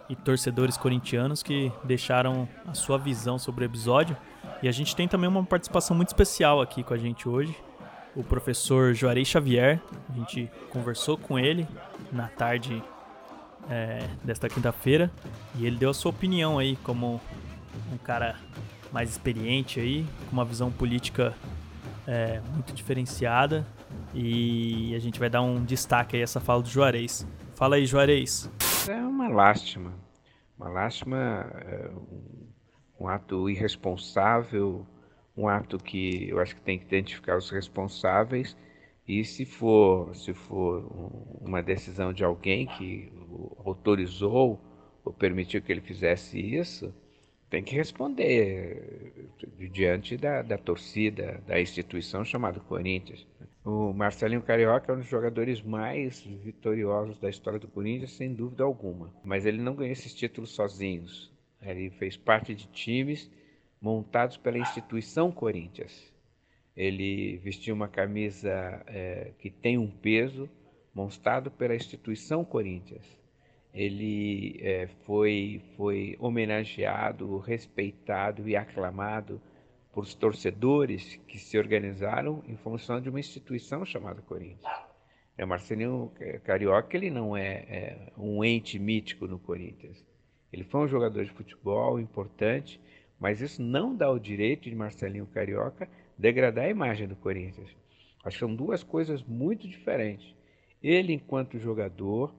e 0.09 0.15
torcedores 0.15 0.75
corintianos 0.75 1.43
que 1.43 1.71
deixaram 1.83 2.49
a 2.65 2.73
sua 2.73 2.97
visão 2.97 3.37
sobre 3.37 3.63
o 3.63 3.67
episódio. 3.67 4.17
E 4.61 4.67
a 4.67 4.71
gente 4.71 4.95
tem 4.95 5.07
também 5.07 5.29
uma 5.29 5.43
participação 5.43 5.95
muito 5.95 6.07
especial 6.07 6.59
aqui 6.59 6.83
com 6.83 6.93
a 6.95 6.97
gente 6.97 7.29
hoje, 7.29 7.55
o 8.15 8.23
professor 8.23 8.93
Juarez 8.93 9.27
Xavier. 9.27 9.79
A 10.09 10.13
gente 10.13 10.49
conversou 10.69 11.17
com 11.17 11.37
ele 11.37 11.67
na 12.11 12.27
tarde 12.27 12.81
é, 13.69 14.07
desta 14.23 14.49
quinta-feira 14.49 15.11
e 15.55 15.65
ele 15.65 15.77
deu 15.77 15.89
a 15.89 15.93
sua 15.93 16.11
opinião 16.11 16.59
aí 16.59 16.75
como 16.77 17.21
um 17.91 17.97
cara 17.97 18.35
mais 18.91 19.09
experiente 19.09 19.79
aí, 19.79 20.05
com 20.27 20.33
uma 20.33 20.45
visão 20.45 20.71
política 20.71 21.35
é, 22.07 22.41
muito 22.51 22.73
diferenciada 22.73 23.65
e 24.13 24.93
a 24.95 24.99
gente 24.99 25.19
vai 25.19 25.29
dar 25.29 25.41
um 25.41 25.63
destaque 25.63 26.15
aí 26.15 26.21
a 26.21 26.23
essa 26.23 26.39
fala 26.39 26.63
do 26.63 26.69
Juarez. 26.69 27.27
Fala 27.55 27.75
aí, 27.75 27.85
Juarez. 27.85 28.49
É 28.87 28.95
uma 28.95 29.27
lástima, 29.27 29.93
uma 30.57 30.69
lástima, 30.69 31.45
é, 31.55 31.91
um 32.99 33.07
ato 33.07 33.49
irresponsável, 33.49 34.87
um 35.39 35.47
ato 35.47 35.77
que 35.77 36.27
eu 36.29 36.39
acho 36.39 36.55
que 36.55 36.61
tem 36.61 36.77
que 36.77 36.85
identificar 36.85 37.37
os 37.37 37.49
responsáveis 37.49 38.57
e 39.07 39.23
se 39.23 39.45
for, 39.45 40.13
se 40.13 40.33
for 40.33 40.85
uma 41.41 41.63
decisão 41.63 42.11
de 42.11 42.23
alguém 42.23 42.67
que 42.67 43.11
autorizou 43.65 44.59
ou 45.03 45.13
permitiu 45.13 45.61
que 45.61 45.71
ele 45.71 45.81
fizesse 45.81 46.39
isso, 46.39 46.93
tem 47.49 47.63
que 47.63 47.73
responder 47.73 49.29
diante 49.71 50.15
da, 50.15 50.43
da 50.43 50.57
torcida, 50.57 51.41
da 51.47 51.59
instituição 51.59 52.23
chamada 52.23 52.59
Corinthians. 52.59 53.25
O 53.65 53.93
Marcelinho 53.93 54.41
Carioca 54.41 54.91
é 54.91 54.95
um 54.95 54.99
dos 54.99 55.07
jogadores 55.07 55.61
mais 55.61 56.21
vitoriosos 56.21 57.17
da 57.17 57.29
história 57.29 57.59
do 57.59 57.67
Corinthians, 57.67 58.11
sem 58.11 58.33
dúvida 58.33 58.63
alguma. 58.63 59.11
Mas 59.23 59.45
ele 59.45 59.61
não 59.61 59.73
ganhou 59.73 59.91
esses 59.91 60.13
títulos 60.13 60.51
sozinhos. 60.51 61.31
Ele 61.61 61.89
fez 61.89 62.15
parte 62.15 62.53
de 62.53 62.67
times 62.67 63.29
montados 63.81 64.37
pela 64.37 64.57
instituição 64.57 65.31
Corinthians. 65.31 66.13
Ele 66.75 67.37
vestiu 67.37 67.75
uma 67.75 67.87
camisa 67.87 68.83
é, 68.87 69.31
que 69.39 69.49
tem 69.49 69.77
um 69.77 69.89
peso, 69.89 70.49
montado 70.93 71.51
pela 71.51 71.75
instituição 71.75 72.43
Corinthians. 72.43 73.05
Ele 73.73 74.57
é, 74.61 74.87
foi, 75.05 75.61
foi 75.77 76.15
homenageado, 76.19 77.37
respeitado 77.37 78.49
e 78.49 78.55
aclamado 78.55 79.41
por 79.91 80.07
torcedores 80.13 81.19
que 81.27 81.37
se 81.37 81.57
organizaram 81.57 82.43
em 82.47 82.55
função 82.57 83.01
de 83.01 83.09
uma 83.09 83.19
instituição 83.19 83.85
chamada 83.85 84.21
Corinthians. 84.21 84.71
É, 85.37 85.45
Marcelinho 85.45 86.11
Carioca 86.43 86.97
ele 86.97 87.09
não 87.09 87.35
é, 87.35 87.65
é 87.69 88.11
um 88.17 88.43
ente 88.43 88.77
mítico 88.77 89.27
no 89.27 89.39
Corinthians. 89.39 90.05
Ele 90.51 90.63
foi 90.63 90.81
um 90.81 90.87
jogador 90.87 91.23
de 91.23 91.31
futebol 91.31 91.99
importante, 91.99 92.81
mas 93.19 93.41
isso 93.41 93.61
não 93.61 93.95
dá 93.95 94.09
o 94.09 94.19
direito 94.19 94.69
de 94.69 94.75
Marcelinho 94.75 95.27
Carioca 95.27 95.89
degradar 96.17 96.65
a 96.65 96.69
imagem 96.69 97.07
do 97.07 97.15
Corinthians. 97.15 97.69
Acho 98.23 98.37
que 98.37 98.45
são 98.45 98.55
duas 98.55 98.83
coisas 98.83 99.23
muito 99.23 99.67
diferentes. 99.67 100.33
Ele, 100.81 101.13
enquanto 101.13 101.59
jogador, 101.59 102.33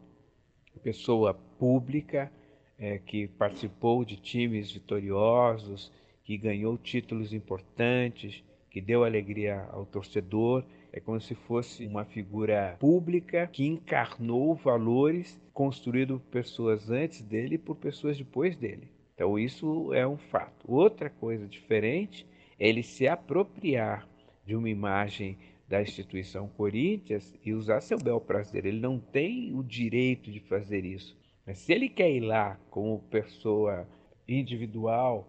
pessoa 0.83 1.35
pública, 1.35 2.33
é, 2.79 2.99
que 2.99 3.29
participou 3.29 4.05
de 4.05 4.17
times 4.17 4.73
vitoriosos, 4.73 5.93
que 6.25 6.39
ganhou 6.39 6.79
títulos 6.79 7.33
importantes, 7.33 8.43
que 8.71 8.81
deu 8.81 9.05
alegria 9.05 9.67
ao 9.71 9.85
torcedor. 9.85 10.65
É 10.93 10.99
como 10.99 11.21
se 11.21 11.35
fosse 11.35 11.87
uma 11.87 12.05
figura 12.05 12.77
pública 12.81 13.47
que 13.47 13.67
encarnou 13.67 14.55
valores 14.55 15.41
construídos 15.53 16.21
por 16.21 16.31
pessoas 16.31 16.91
antes 16.91 17.21
dele 17.21 17.57
e 17.57 17.59
por 17.59 17.77
pessoas 17.77 18.17
depois 18.17 18.57
dele. 18.57 18.89
Então 19.21 19.39
isso 19.39 19.93
é 19.93 20.09
um 20.09 20.17
fato. 20.17 20.65
Outra 20.67 21.11
coisa 21.11 21.47
diferente 21.47 22.27
é 22.59 22.67
ele 22.67 22.83
se 22.83 23.07
apropriar 23.07 24.09
de 24.47 24.57
uma 24.57 24.71
imagem 24.71 25.37
da 25.69 25.83
instituição 25.83 26.49
Corinthians 26.49 27.39
e 27.45 27.53
usar 27.53 27.83
seu 27.83 27.99
bel 27.99 28.19
prazer. 28.19 28.65
Ele 28.65 28.81
não 28.81 28.99
tem 28.99 29.55
o 29.55 29.63
direito 29.63 30.33
de 30.33 30.41
fazer 30.41 30.87
isso. 30.87 31.15
Mas 31.47 31.59
se 31.59 31.71
ele 31.71 31.91
quer 31.91 32.11
ir 32.11 32.21
lá 32.21 32.59
como 32.71 32.99
pessoa 33.11 33.87
individual, 34.27 35.29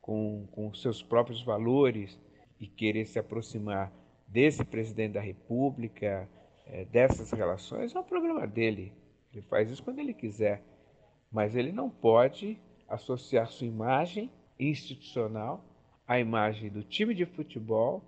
com, 0.00 0.48
com 0.50 0.74
seus 0.74 1.00
próprios 1.00 1.40
valores 1.40 2.20
e 2.58 2.66
querer 2.66 3.06
se 3.06 3.20
aproximar 3.20 3.92
desse 4.26 4.64
presidente 4.64 5.12
da 5.12 5.20
República, 5.20 6.28
é, 6.66 6.84
dessas 6.86 7.30
relações, 7.30 7.94
é 7.94 8.00
um 8.00 8.02
problema 8.02 8.48
dele. 8.48 8.92
Ele 9.32 9.42
faz 9.42 9.70
isso 9.70 9.84
quando 9.84 10.00
ele 10.00 10.12
quiser. 10.12 10.60
Mas 11.30 11.54
ele 11.54 11.70
não 11.70 11.88
pode 11.88 12.58
associar 12.88 13.48
sua 13.48 13.66
imagem 13.66 14.30
institucional 14.58 15.64
à 16.06 16.18
imagem 16.18 16.70
do 16.70 16.82
time 16.82 17.14
de 17.14 17.26
futebol 17.26 18.02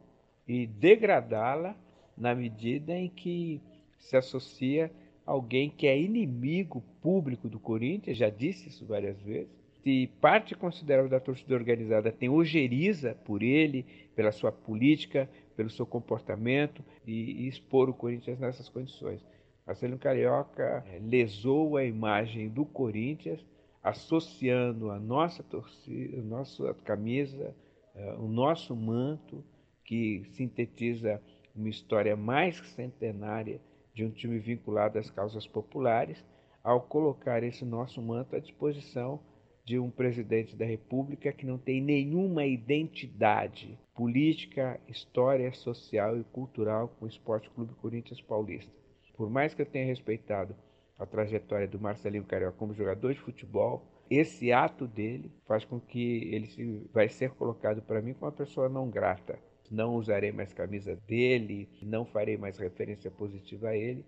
e 0.48 0.66
degradá-la 0.66 1.76
na 2.16 2.34
medida 2.34 2.94
em 2.94 3.08
que 3.08 3.60
se 3.98 4.16
associa 4.16 4.90
alguém 5.24 5.70
que 5.70 5.86
é 5.86 5.98
inimigo 5.98 6.82
público 7.00 7.48
do 7.48 7.60
Corinthians, 7.60 8.16
já 8.16 8.28
disse 8.28 8.68
isso 8.68 8.84
várias 8.86 9.20
vezes, 9.20 9.48
se 9.82 10.08
parte 10.20 10.54
considerável 10.54 11.08
da 11.08 11.20
torcida 11.20 11.54
organizada 11.54 12.12
tem 12.12 12.28
ojeriza 12.28 13.14
por 13.24 13.42
ele, 13.42 13.86
pela 14.14 14.32
sua 14.32 14.52
política, 14.52 15.28
pelo 15.56 15.70
seu 15.70 15.86
comportamento 15.86 16.84
e, 17.06 17.44
e 17.44 17.48
expor 17.48 17.88
o 17.88 17.94
Corinthians 17.94 18.38
nessas 18.38 18.68
condições. 18.68 19.24
Marcelo 19.66 19.98
Carioca 19.98 20.84
é, 20.90 20.98
lesou 20.98 21.76
a 21.76 21.84
imagem 21.84 22.48
do 22.48 22.64
Corinthians, 22.64 23.44
associando 23.82 24.90
a 24.90 24.98
nossa 24.98 25.42
torcida, 25.42 26.18
a 26.18 26.22
nossa 26.22 26.74
camisa, 26.84 27.54
é, 27.94 28.14
o 28.14 28.28
nosso 28.28 28.76
manto, 28.76 29.44
que 29.84 30.24
sintetiza 30.32 31.20
uma 31.54 31.68
história 31.68 32.16
mais 32.16 32.60
que 32.60 32.68
centenária 32.68 33.60
de 33.94 34.04
um 34.04 34.10
time 34.10 34.38
vinculado 34.38 34.98
às 34.98 35.10
causas 35.10 35.46
populares, 35.46 36.24
ao 36.62 36.82
colocar 36.82 37.42
esse 37.42 37.64
nosso 37.64 38.00
manto 38.00 38.36
à 38.36 38.38
disposição 38.38 39.20
de 39.64 39.78
um 39.78 39.90
presidente 39.90 40.56
da 40.56 40.64
República 40.64 41.32
que 41.32 41.46
não 41.46 41.58
tem 41.58 41.80
nenhuma 41.80 42.44
identidade 42.44 43.78
política, 43.94 44.80
história 44.88 45.52
social 45.52 46.18
e 46.18 46.24
cultural 46.24 46.88
com 46.98 47.04
o 47.04 47.08
Esporte 47.08 47.50
Clube 47.50 47.74
Corinthians 47.74 48.20
Paulista. 48.20 48.72
Por 49.16 49.28
mais 49.30 49.54
que 49.54 49.62
eu 49.62 49.66
tenha 49.66 49.86
respeitado 49.86 50.54
a 51.00 51.06
trajetória 51.06 51.66
do 51.66 51.80
Marcelinho 51.80 52.24
Carioca 52.24 52.58
como 52.58 52.74
jogador 52.74 53.14
de 53.14 53.20
futebol, 53.20 53.82
esse 54.10 54.52
ato 54.52 54.86
dele 54.86 55.32
faz 55.46 55.64
com 55.64 55.80
que 55.80 56.28
ele 56.34 56.86
vai 56.92 57.08
ser 57.08 57.30
colocado 57.30 57.80
para 57.80 58.02
mim 58.02 58.12
como 58.12 58.26
uma 58.26 58.36
pessoa 58.36 58.68
não 58.68 58.90
grata. 58.90 59.38
Não 59.70 59.94
usarei 59.94 60.30
mais 60.30 60.52
camisa 60.52 60.94
dele, 61.06 61.68
não 61.80 62.04
farei 62.04 62.36
mais 62.36 62.58
referência 62.58 63.10
positiva 63.10 63.68
a 63.68 63.76
ele, 63.76 64.04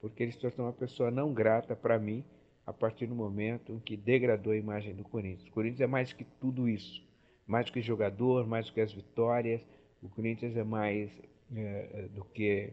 porque 0.00 0.22
ele 0.22 0.32
se 0.32 0.38
tornou 0.38 0.66
uma 0.66 0.72
pessoa 0.72 1.10
não 1.10 1.32
grata 1.32 1.74
para 1.74 1.98
mim 1.98 2.22
a 2.66 2.72
partir 2.72 3.06
do 3.06 3.14
momento 3.14 3.72
em 3.72 3.78
que 3.78 3.96
degradou 3.96 4.52
a 4.52 4.56
imagem 4.56 4.94
do 4.94 5.04
Corinthians. 5.04 5.48
O 5.48 5.52
Corinthians 5.52 5.80
é 5.80 5.86
mais 5.86 6.12
que 6.12 6.24
tudo 6.24 6.68
isso, 6.68 7.02
mais 7.46 7.66
do 7.66 7.72
que 7.72 7.80
jogador, 7.80 8.46
mais 8.46 8.66
do 8.66 8.72
que 8.74 8.80
as 8.82 8.92
vitórias. 8.92 9.62
O 10.02 10.10
Corinthians 10.10 10.56
é 10.56 10.64
mais 10.64 11.10
é, 11.54 12.08
do 12.12 12.22
que 12.24 12.70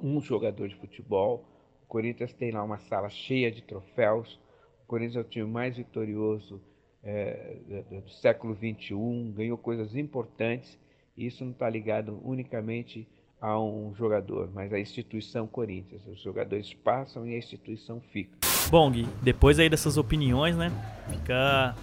um 0.00 0.20
jogador 0.22 0.68
de 0.68 0.76
futebol. 0.76 1.51
Corinthians 1.92 2.32
tem 2.32 2.50
lá 2.50 2.64
uma 2.64 2.78
sala 2.78 3.10
cheia 3.10 3.52
de 3.52 3.60
troféus. 3.60 4.40
O 4.82 4.86
Corinthians 4.86 5.16
é 5.16 5.20
o 5.20 5.28
time 5.28 5.46
mais 5.46 5.76
vitorioso 5.76 6.58
é, 7.04 7.58
do 7.90 8.08
século 8.08 8.54
XXI, 8.54 9.30
ganhou 9.34 9.58
coisas 9.58 9.94
importantes. 9.94 10.78
E 11.14 11.26
isso 11.26 11.44
não 11.44 11.52
está 11.52 11.68
ligado 11.68 12.18
unicamente 12.24 13.06
a 13.38 13.60
um 13.60 13.94
jogador, 13.94 14.50
mas 14.54 14.72
à 14.72 14.80
instituição 14.80 15.46
Corinthians. 15.46 16.00
Os 16.06 16.22
jogadores 16.22 16.72
passam 16.72 17.26
e 17.26 17.34
a 17.34 17.38
instituição 17.38 18.00
fica. 18.00 18.38
Bom, 18.70 18.90
Gui, 18.90 19.06
depois 19.22 19.58
aí 19.58 19.68
dessas 19.68 19.98
opiniões, 19.98 20.56
né? 20.56 20.72
Fica. 21.10 21.76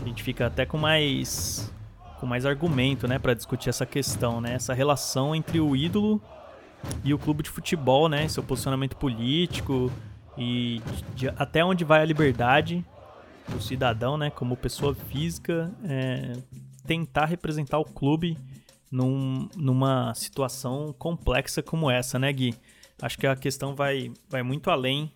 A 0.00 0.04
gente 0.06 0.22
fica 0.22 0.46
até 0.46 0.64
com 0.64 0.78
mais. 0.78 1.70
com 2.18 2.24
mais 2.24 2.46
argumento, 2.46 3.06
né? 3.06 3.18
para 3.18 3.34
discutir 3.34 3.68
essa 3.68 3.84
questão, 3.84 4.40
né? 4.40 4.54
Essa 4.54 4.72
relação 4.72 5.34
entre 5.34 5.60
o 5.60 5.76
ídolo 5.76 6.18
e 7.04 7.12
o 7.14 7.18
clube 7.18 7.42
de 7.42 7.50
futebol, 7.50 8.08
né? 8.08 8.28
Seu 8.28 8.42
posicionamento 8.42 8.96
político 8.96 9.90
e 10.36 10.80
de, 11.14 11.26
de, 11.26 11.28
até 11.36 11.64
onde 11.64 11.84
vai 11.84 12.00
a 12.00 12.04
liberdade 12.04 12.84
do 13.48 13.60
cidadão, 13.60 14.16
né? 14.16 14.30
Como 14.30 14.56
pessoa 14.56 14.94
física, 14.94 15.72
é, 15.84 16.32
tentar 16.86 17.26
representar 17.26 17.78
o 17.78 17.84
clube 17.84 18.36
num, 18.90 19.48
numa 19.56 20.14
situação 20.14 20.94
complexa 20.98 21.62
como 21.62 21.90
essa, 21.90 22.18
né, 22.18 22.32
Gui? 22.32 22.54
Acho 23.00 23.18
que 23.18 23.26
a 23.26 23.36
questão 23.36 23.74
vai, 23.74 24.12
vai 24.28 24.42
muito 24.42 24.70
além 24.70 25.10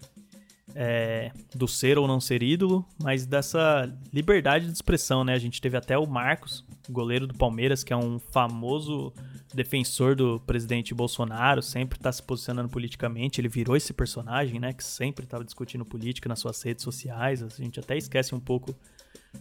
é, 0.75 1.31
do 1.55 1.69
ser 1.69 1.99
ou 1.99 2.07
não 2.07 2.21
ser 2.21 2.43
ídolo, 2.43 2.85
mas 3.03 3.27
dessa 3.27 3.93
liberdade 4.13 4.67
de 4.67 4.73
expressão, 4.73 5.25
né? 5.25 5.35
A 5.35 5.39
gente 5.39 5.61
teve 5.61 5.77
até 5.77 5.99
o 5.99 6.07
Marcos, 6.07 6.65
goleiro 6.89 7.27
do 7.27 7.35
Palmeiras, 7.35 7.85
que 7.85 7.93
é 7.93 7.97
um 7.97 8.19
famoso 8.19 9.13
defensor 9.55 10.15
do 10.15 10.41
presidente 10.41 10.95
Bolsonaro, 10.95 11.63
sempre 11.63 11.99
está 11.99 12.11
se 12.11 12.23
posicionando 12.23 12.69
politicamente. 12.69 13.41
Ele 13.41 13.49
virou 13.49 13.77
esse 13.77 13.93
personagem, 13.93 14.59
né? 14.59 14.73
Que 14.73 14.85
sempre 14.85 15.25
estava 15.25 15.45
discutindo 15.45 15.85
política 15.85 16.29
nas 16.29 16.41
suas 16.41 16.61
redes 16.63 16.83
sociais. 16.83 17.43
A 17.43 17.49
gente 17.49 17.79
até 17.81 17.97
esquece 17.97 18.35
um 18.35 18.41
pouco 18.41 18.75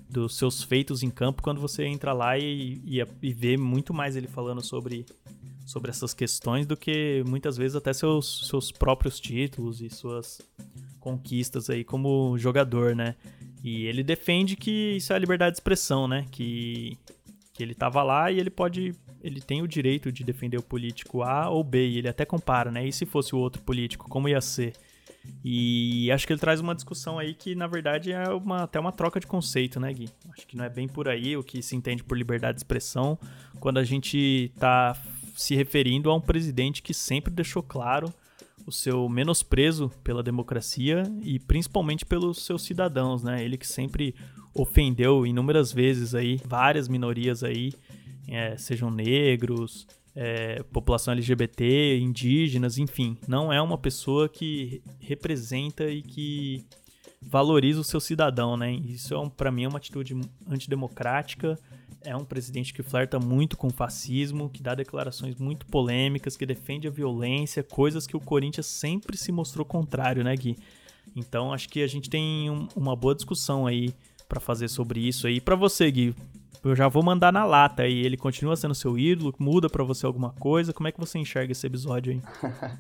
dos 0.10 0.38
seus 0.38 0.63
feitos 0.63 1.04
em 1.04 1.10
campo 1.10 1.41
quando 1.41 1.62
você 1.62 1.86
entra 1.86 2.13
lá 2.13 2.38
e, 2.38 2.82
e, 2.86 3.06
e 3.21 3.34
vê 3.34 3.58
muito 3.58 3.93
mais 3.93 4.15
ele 4.15 4.28
falando 4.28 4.62
sobre, 4.62 5.06
sobre 5.65 5.91
essas 5.91 6.13
questões 6.13 6.65
do 6.65 6.76
que 6.76 7.23
muitas 7.28 7.58
vezes 7.58 7.76
até 7.76 7.93
seus, 7.93 8.47
seus 8.47 8.71
próprios 8.71 9.19
títulos 9.19 9.82
e 9.82 9.89
suas 9.89 10.41
conquistas 10.99 11.69
aí 11.69 11.84
como 11.84 12.38
jogador, 12.38 12.95
né? 12.95 13.15
E 13.63 13.86
ele 13.86 14.04
defende 14.04 14.56
que 14.56 14.95
isso 14.97 15.13
é 15.13 15.15
a 15.15 15.19
liberdade 15.19 15.52
de 15.52 15.58
expressão, 15.58 16.08
né? 16.08 16.26
Que, 16.32 16.97
que 17.54 17.62
ele 17.62 17.73
tava 17.73 18.04
lá 18.04 18.32
e 18.32 18.39
ele 18.39 18.49
pode. 18.49 18.93
Ele 19.24 19.40
tem 19.40 19.62
o 19.62 19.68
direito 19.68 20.12
de 20.12 20.24
defender 20.24 20.58
o 20.58 20.64
político 20.64 21.24
A 21.24 21.50
ou 21.50 21.64
B. 21.64 21.80
Ele 21.80 22.10
até 22.10 22.26
compara, 22.26 22.70
né? 22.70 22.86
E 22.86 22.92
se 22.92 23.06
fosse 23.06 23.34
o 23.34 23.40
outro 23.40 23.62
político, 23.62 24.10
como 24.10 24.28
ia 24.28 24.42
ser? 24.42 24.74
E 25.44 26.12
acho 26.12 26.28
que 26.28 26.34
ele 26.34 26.40
traz 26.40 26.60
uma 26.60 26.76
discussão 26.76 27.18
aí 27.18 27.34
que, 27.34 27.56
na 27.56 27.68
verdade, 27.68 28.12
é 28.12 28.28
uma, 28.30 28.64
até 28.64 28.80
uma 28.80 28.92
troca 28.92 29.20
de 29.20 29.28
conceito, 29.28 29.80
né, 29.80 29.94
Gui? 29.94 30.10
Acho 30.34 30.46
que 30.46 30.58
não 30.58 30.66
é 30.66 30.70
bem 30.70 30.88
por 30.88 31.08
aí 31.08 31.38
o 31.38 31.44
que 31.44 31.62
se 31.62 31.76
entende 31.76 32.04
por 32.04 32.18
liberdade 32.18 32.56
de 32.56 32.60
expressão 32.60 33.18
quando 33.60 33.78
a 33.78 33.84
gente 33.84 34.52
tá 34.60 34.98
se 35.36 35.56
referindo 35.56 36.10
a 36.10 36.16
um 36.16 36.22
presidente 36.22 36.82
que 36.82 36.94
sempre 36.94 37.34
deixou 37.34 37.64
claro 37.64 38.14
o 38.66 38.72
seu 38.72 39.10
menosprezo 39.10 39.92
pela 40.04 40.24
democracia 40.24 41.04
e 41.22 41.40
principalmente 41.40 42.06
pelos 42.06 42.46
seus 42.46 42.64
cidadãos, 42.64 43.24
né? 43.24 43.44
Ele 43.44 43.58
que 43.58 43.68
sempre 43.68 44.16
ofendeu 44.54 45.26
inúmeras 45.26 45.72
vezes 45.72 46.14
aí 46.14 46.40
várias 46.46 46.88
minorias 46.88 47.44
aí, 47.44 47.74
é, 48.28 48.58
sejam 48.58 48.90
negros, 48.90 49.88
é, 50.16 50.64
população 50.72 51.14
LGBT, 51.14 52.00
indígenas, 52.00 52.78
enfim, 52.78 53.18
não 53.28 53.52
é 53.52 53.62
uma 53.62 53.78
pessoa 53.78 54.30
que 54.30 54.82
representa 55.00 55.90
e 55.90 56.02
que 56.02 56.66
valoriza 57.22 57.80
o 57.80 57.84
seu 57.84 58.00
cidadão, 58.00 58.58
né? 58.58 58.74
Isso 58.74 59.16
é 59.16 59.30
para 59.30 59.52
mim 59.52 59.64
é 59.64 59.68
uma 59.68 59.78
atitude 59.78 60.20
antidemocrática 60.48 61.58
é 62.06 62.16
um 62.16 62.26
presidente 62.26 62.74
que 62.74 62.84
flerta 62.84 63.20
muito 63.20 63.58
com 63.58 63.68
o 63.68 63.74
fascismo, 63.74 64.50
que 64.50 64.62
dá 64.62 64.76
declarações 64.76 65.36
muito 65.36 65.66
polêmicas, 65.66 66.36
que 66.36 66.46
defende 66.46 66.88
a 66.88 66.92
violência, 66.92 67.64
coisas 67.64 68.06
que 68.06 68.16
o 68.16 68.20
Corinthians 68.20 68.66
sempre 68.66 69.18
se 69.18 69.32
mostrou 69.32 69.66
contrário, 69.66 70.24
né, 70.24 70.36
Gui? 70.36 70.58
Então 71.16 71.54
acho 71.54 71.70
que 71.70 71.82
a 71.82 71.88
gente 71.88 72.10
tem 72.10 72.50
um, 72.50 72.68
uma 72.76 72.96
boa 72.96 73.16
discussão 73.16 73.66
aí 73.66 73.94
para 74.28 74.40
fazer 74.40 74.68
sobre 74.68 75.00
isso 75.00 75.28
aí. 75.28 75.40
Para 75.40 75.56
você, 75.56 75.90
Gui, 75.90 76.16
eu 76.63 76.76
já 76.76 76.88
vou 76.88 77.04
mandar 77.04 77.32
na 77.32 77.45
lata 77.45 77.84
aí. 77.84 78.06
Ele 78.06 78.17
continua 78.17 78.56
sendo 78.56 78.76
seu 78.76 78.97
ídolo? 78.97 79.34
Muda 79.39 79.69
para 79.69 79.84
você 79.84 80.06
alguma 80.06 80.32
coisa? 80.34 80.73
Como 80.73 80.88
é 80.88 80.91
que 80.91 80.99
você 80.99 81.19
enxerga 81.19 81.52
esse 81.52 81.67
episódio 81.67 82.13
aí? 82.13 82.21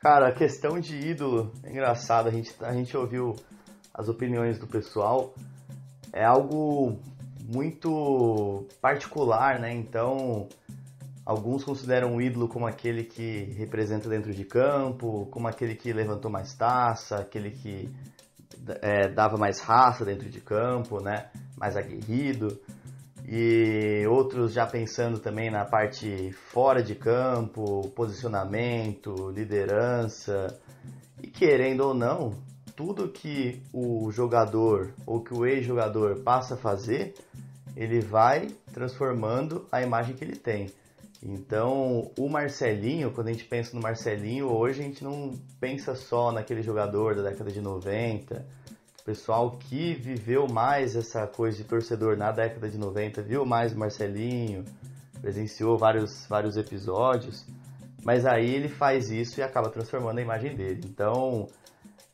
Cara, 0.00 0.28
a 0.28 0.32
questão 0.32 0.80
de 0.80 0.96
ídolo 0.96 1.52
é 1.62 1.70
engraçado. 1.70 2.28
A 2.28 2.32
gente, 2.32 2.54
a 2.60 2.72
gente 2.72 2.96
ouviu 2.96 3.36
as 3.92 4.08
opiniões 4.08 4.58
do 4.58 4.66
pessoal. 4.66 5.34
É 6.12 6.24
algo 6.24 6.98
muito 7.44 8.66
particular, 8.80 9.60
né? 9.60 9.72
Então, 9.74 10.48
alguns 11.26 11.64
consideram 11.64 12.16
o 12.16 12.22
ídolo 12.22 12.48
como 12.48 12.66
aquele 12.66 13.04
que 13.04 13.44
representa 13.58 14.08
dentro 14.08 14.32
de 14.32 14.44
campo, 14.44 15.26
como 15.30 15.48
aquele 15.48 15.74
que 15.74 15.92
levantou 15.92 16.30
mais 16.30 16.54
taça, 16.54 17.16
aquele 17.16 17.50
que 17.50 17.88
é, 18.80 19.08
dava 19.08 19.36
mais 19.36 19.60
raça 19.60 20.04
dentro 20.04 20.28
de 20.28 20.40
campo, 20.40 21.02
né? 21.02 21.30
Mais 21.60 21.76
aguerrido. 21.76 22.58
E 23.28 24.04
outros 24.08 24.52
já 24.52 24.66
pensando 24.66 25.20
também 25.20 25.50
na 25.50 25.64
parte 25.64 26.32
fora 26.32 26.82
de 26.82 26.96
campo, 26.96 27.88
posicionamento, 27.94 29.30
liderança. 29.30 30.58
E 31.22 31.28
querendo 31.28 31.82
ou 31.82 31.94
não, 31.94 32.34
tudo 32.74 33.08
que 33.08 33.62
o 33.72 34.10
jogador 34.10 34.94
ou 35.06 35.22
que 35.22 35.34
o 35.34 35.46
ex-jogador 35.46 36.20
passa 36.22 36.54
a 36.54 36.56
fazer, 36.56 37.14
ele 37.76 38.00
vai 38.00 38.48
transformando 38.72 39.66
a 39.70 39.82
imagem 39.82 40.16
que 40.16 40.24
ele 40.24 40.36
tem. 40.36 40.68
Então, 41.22 42.10
o 42.18 42.28
Marcelinho, 42.28 43.12
quando 43.12 43.28
a 43.28 43.32
gente 43.32 43.44
pensa 43.44 43.76
no 43.76 43.82
Marcelinho, 43.82 44.50
hoje 44.50 44.80
a 44.80 44.84
gente 44.84 45.04
não 45.04 45.38
pensa 45.60 45.94
só 45.94 46.32
naquele 46.32 46.62
jogador 46.62 47.14
da 47.14 47.28
década 47.28 47.50
de 47.50 47.60
90. 47.60 48.46
Pessoal 49.10 49.58
que 49.58 49.92
viveu 49.94 50.46
mais 50.46 50.94
essa 50.94 51.26
coisa 51.26 51.56
de 51.56 51.64
torcedor 51.64 52.16
na 52.16 52.30
década 52.30 52.70
de 52.70 52.78
90, 52.78 53.20
viu 53.22 53.44
mais 53.44 53.74
Marcelinho, 53.74 54.64
presenciou 55.20 55.76
vários, 55.76 56.28
vários 56.28 56.56
episódios, 56.56 57.44
mas 58.04 58.24
aí 58.24 58.54
ele 58.54 58.68
faz 58.68 59.10
isso 59.10 59.40
e 59.40 59.42
acaba 59.42 59.68
transformando 59.68 60.18
a 60.18 60.22
imagem 60.22 60.54
dele. 60.54 60.82
Então, 60.84 61.48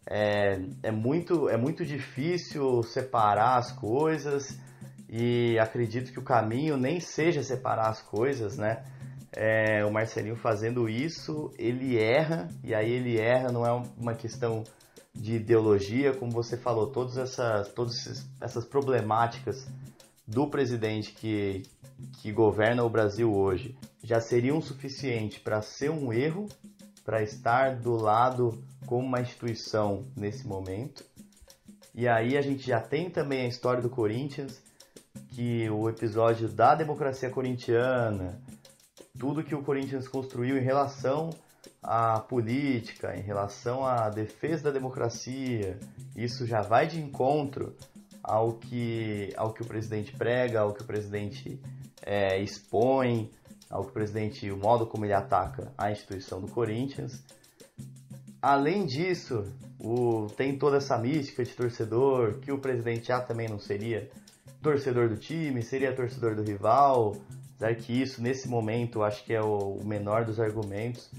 é, 0.09 0.59
é, 0.83 0.91
muito, 0.91 1.51
é 1.51 1.59
muito 1.59 1.85
difícil 1.85 2.83
separar 2.83 3.59
as 3.59 3.73
coisas 3.73 4.59
e 5.07 5.59
acredito 5.59 6.11
que 6.11 6.19
o 6.19 6.25
caminho 6.25 6.79
nem 6.79 6.99
seja 6.99 7.43
separar 7.43 7.91
as 7.91 8.01
coisas, 8.01 8.57
né? 8.57 8.83
É, 9.35 9.85
o 9.85 9.93
Marcelinho 9.93 10.37
fazendo 10.37 10.89
isso, 10.89 11.53
ele 11.59 12.03
erra, 12.03 12.49
e 12.65 12.75
aí 12.75 12.91
ele 12.91 13.21
erra, 13.21 13.53
não 13.53 13.67
é 13.67 13.83
uma 13.99 14.15
questão 14.15 14.65
de 15.17 15.37
ideologia, 15.37 16.15
como 16.15 16.31
você 16.31 16.57
falou, 16.57 16.89
todas 16.89 17.17
essas, 17.17 17.69
todas 17.73 18.29
essas 18.41 18.65
problemáticas 18.65 19.67
do 20.27 20.49
presidente 20.49 21.13
que, 21.13 21.63
que 22.21 22.31
governa 22.33 22.85
o 22.85 22.91
Brasil 22.91 23.33
hoje 23.33 23.77
já 24.03 24.21
seriam 24.21 24.61
suficiente 24.61 25.41
para 25.41 25.63
ser 25.63 25.91
um 25.91 26.13
erro, 26.13 26.49
para 27.05 27.23
estar 27.23 27.77
do 27.77 27.97
lado 27.97 28.63
como 28.85 29.07
uma 29.07 29.21
instituição 29.21 30.07
nesse 30.17 30.47
momento. 30.47 31.05
E 31.95 32.07
aí 32.07 32.37
a 32.37 32.43
gente 32.43 32.67
já 32.67 32.81
tem 32.81 33.09
também 33.09 33.47
a 33.47 33.49
história 33.49 33.83
do 33.83 33.89
Corinthians, 33.89 34.61
que 35.31 35.69
o 35.71 35.89
episódio 35.89 36.49
da 36.49 36.75
democracia 36.75 37.31
corintiana, 37.31 38.41
tudo 39.19 39.43
que 39.43 39.55
o 39.55 39.63
Corinthians 39.63 40.07
construiu 40.07 40.59
em 40.59 40.63
relação 40.63 41.31
à 41.87 42.21
política, 42.21 43.17
em 43.17 43.23
relação 43.23 43.87
à 43.87 44.11
defesa 44.11 44.65
da 44.65 44.71
democracia, 44.71 45.79
isso 46.17 46.47
já 46.47 46.61
vai 46.61 46.87
de 46.87 47.01
encontro 47.01 47.75
ao 48.23 48.55
que, 48.55 49.33
ao 49.37 49.53
que 49.53 49.63
o 49.63 49.67
presidente 49.67 50.13
prega, 50.13 50.61
ao 50.61 50.75
que 50.75 50.83
o 50.83 50.87
presidente 50.87 51.61
é, 52.03 52.41
expõe, 52.43 53.31
ao 53.71 53.85
que 53.85 53.91
o 53.91 53.93
presidente, 53.93 54.51
o 54.51 54.57
modo 54.57 54.87
como 54.87 55.05
ele 55.05 55.15
ataca 55.15 55.73
a 55.79 55.93
instituição 55.93 56.41
do 56.41 56.51
Corinthians. 56.51 57.23
Além 58.43 58.85
disso, 58.85 59.45
o, 59.79 60.27
tem 60.37 60.59
toda 60.59 60.79
essa 60.79 60.99
mística 60.99 61.45
de 61.45 61.55
torcedor, 61.55 62.41
que 62.41 62.51
o 62.51 62.59
presidente 62.59 63.09
já 63.09 63.21
também 63.21 63.49
não 63.49 63.59
seria 63.59 64.11
torcedor 64.61 65.09
do 65.09 65.17
time, 65.17 65.63
seria 65.63 65.95
torcedor 65.95 66.35
do 66.35 66.43
rival, 66.43 67.17
apesar 67.55 67.75
que 67.77 67.93
isso, 67.93 68.21
nesse 68.23 68.49
momento, 68.49 69.03
acho 69.03 69.25
que 69.25 69.33
é 69.33 69.41
o, 69.41 69.81
menor 69.85 70.25
dos 70.25 70.41
argumentos. 70.41 71.11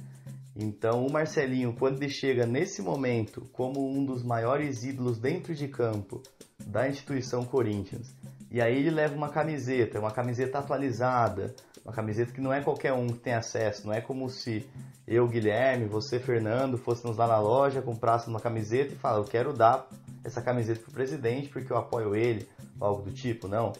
Então, 0.60 1.06
o 1.06 1.12
Marcelinho, 1.12 1.76
quando 1.78 2.02
ele 2.02 2.12
chega 2.12 2.44
nesse 2.44 2.82
momento 2.82 3.48
como 3.54 3.88
um 3.88 4.04
dos 4.04 4.24
maiores 4.24 4.84
ídolos 4.84 5.20
dentro 5.20 5.54
de 5.54 5.68
campo 5.68 6.24
da 6.66 6.90
instituição 6.90 7.46
Corinthians, 7.46 8.12
e 8.50 8.60
aí 8.60 8.76
ele 8.76 8.90
leva 8.90 9.14
uma 9.14 9.30
camiseta, 9.30 10.00
uma 10.00 10.10
camiseta 10.10 10.58
atualizada, 10.58 11.54
uma 11.86 11.94
camiseta 11.94 12.34
que 12.34 12.42
não 12.42 12.52
é 12.52 12.62
qualquer 12.62 12.92
um 12.92 13.06
que 13.06 13.20
tem 13.20 13.34
acesso, 13.34 13.86
não 13.86 13.94
é 13.94 14.02
como 14.02 14.28
se 14.30 14.68
eu, 15.08 15.28
Guilherme, 15.28 15.86
você, 15.86 16.20
Fernando, 16.20 16.76
fôssemos 16.76 17.18
lá 17.18 17.28
na 17.28 17.40
loja, 17.40 17.82
comprássemos 17.82 18.34
uma 18.34 18.42
camiseta 18.42 18.94
e 18.94 18.98
falar, 18.98 19.20
eu 19.20 19.26
quero 19.26 19.54
dar 19.54 19.88
essa 20.24 20.42
camiseta 20.42 20.82
pro 20.82 20.92
presidente 20.92 21.50
porque 21.50 21.72
eu 21.72 21.78
apoio 21.78 22.16
ele, 22.16 22.50
algo 22.80 23.04
do 23.04 23.12
tipo, 23.12 23.48
não. 23.48 23.74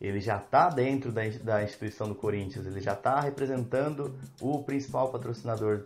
Ele 0.00 0.20
já 0.20 0.36
está 0.36 0.68
dentro 0.68 1.10
da, 1.10 1.22
da 1.42 1.64
instituição 1.64 2.08
do 2.08 2.14
Corinthians, 2.14 2.64
ele 2.64 2.80
já 2.80 2.92
está 2.92 3.20
representando 3.20 4.14
o 4.40 4.62
principal 4.62 5.10
patrocinador 5.10 5.84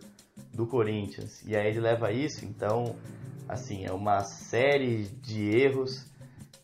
do 0.57 0.65
Corinthians. 0.65 1.43
E 1.45 1.55
aí 1.55 1.67
ele 1.67 1.79
leva 1.79 2.11
isso, 2.11 2.43
então, 2.43 2.95
assim, 3.47 3.85
é 3.85 3.93
uma 3.93 4.21
série 4.21 5.03
de 5.03 5.55
erros 5.55 6.11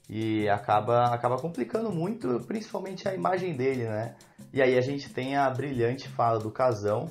e 0.10 0.50
acaba, 0.50 1.14
acaba 1.14 1.38
complicando 1.38 1.92
muito, 1.92 2.40
principalmente 2.48 3.08
a 3.08 3.14
imagem 3.14 3.56
dele, 3.56 3.84
né? 3.84 4.16
E 4.52 4.62
aí 4.62 4.76
a 4.76 4.82
gente 4.82 5.14
tem 5.14 5.38
a 5.38 5.48
brilhante 5.50 6.10
fala 6.10 6.40
do 6.40 6.52
Casão, 6.52 7.08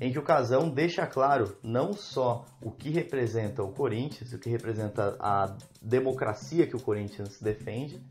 em 0.00 0.10
que 0.10 0.18
o 0.18 0.24
Casão 0.24 0.70
deixa 0.70 1.06
claro 1.06 1.56
não 1.62 1.92
só 1.92 2.46
o 2.62 2.72
que 2.72 2.90
representa 2.90 3.62
o 3.62 3.70
Corinthians, 3.70 4.32
o 4.32 4.38
que 4.38 4.48
representa 4.48 5.14
a 5.20 5.54
democracia 5.80 6.66
que 6.66 6.74
o 6.74 6.80
Corinthians 6.80 7.38
defende, 7.40 8.02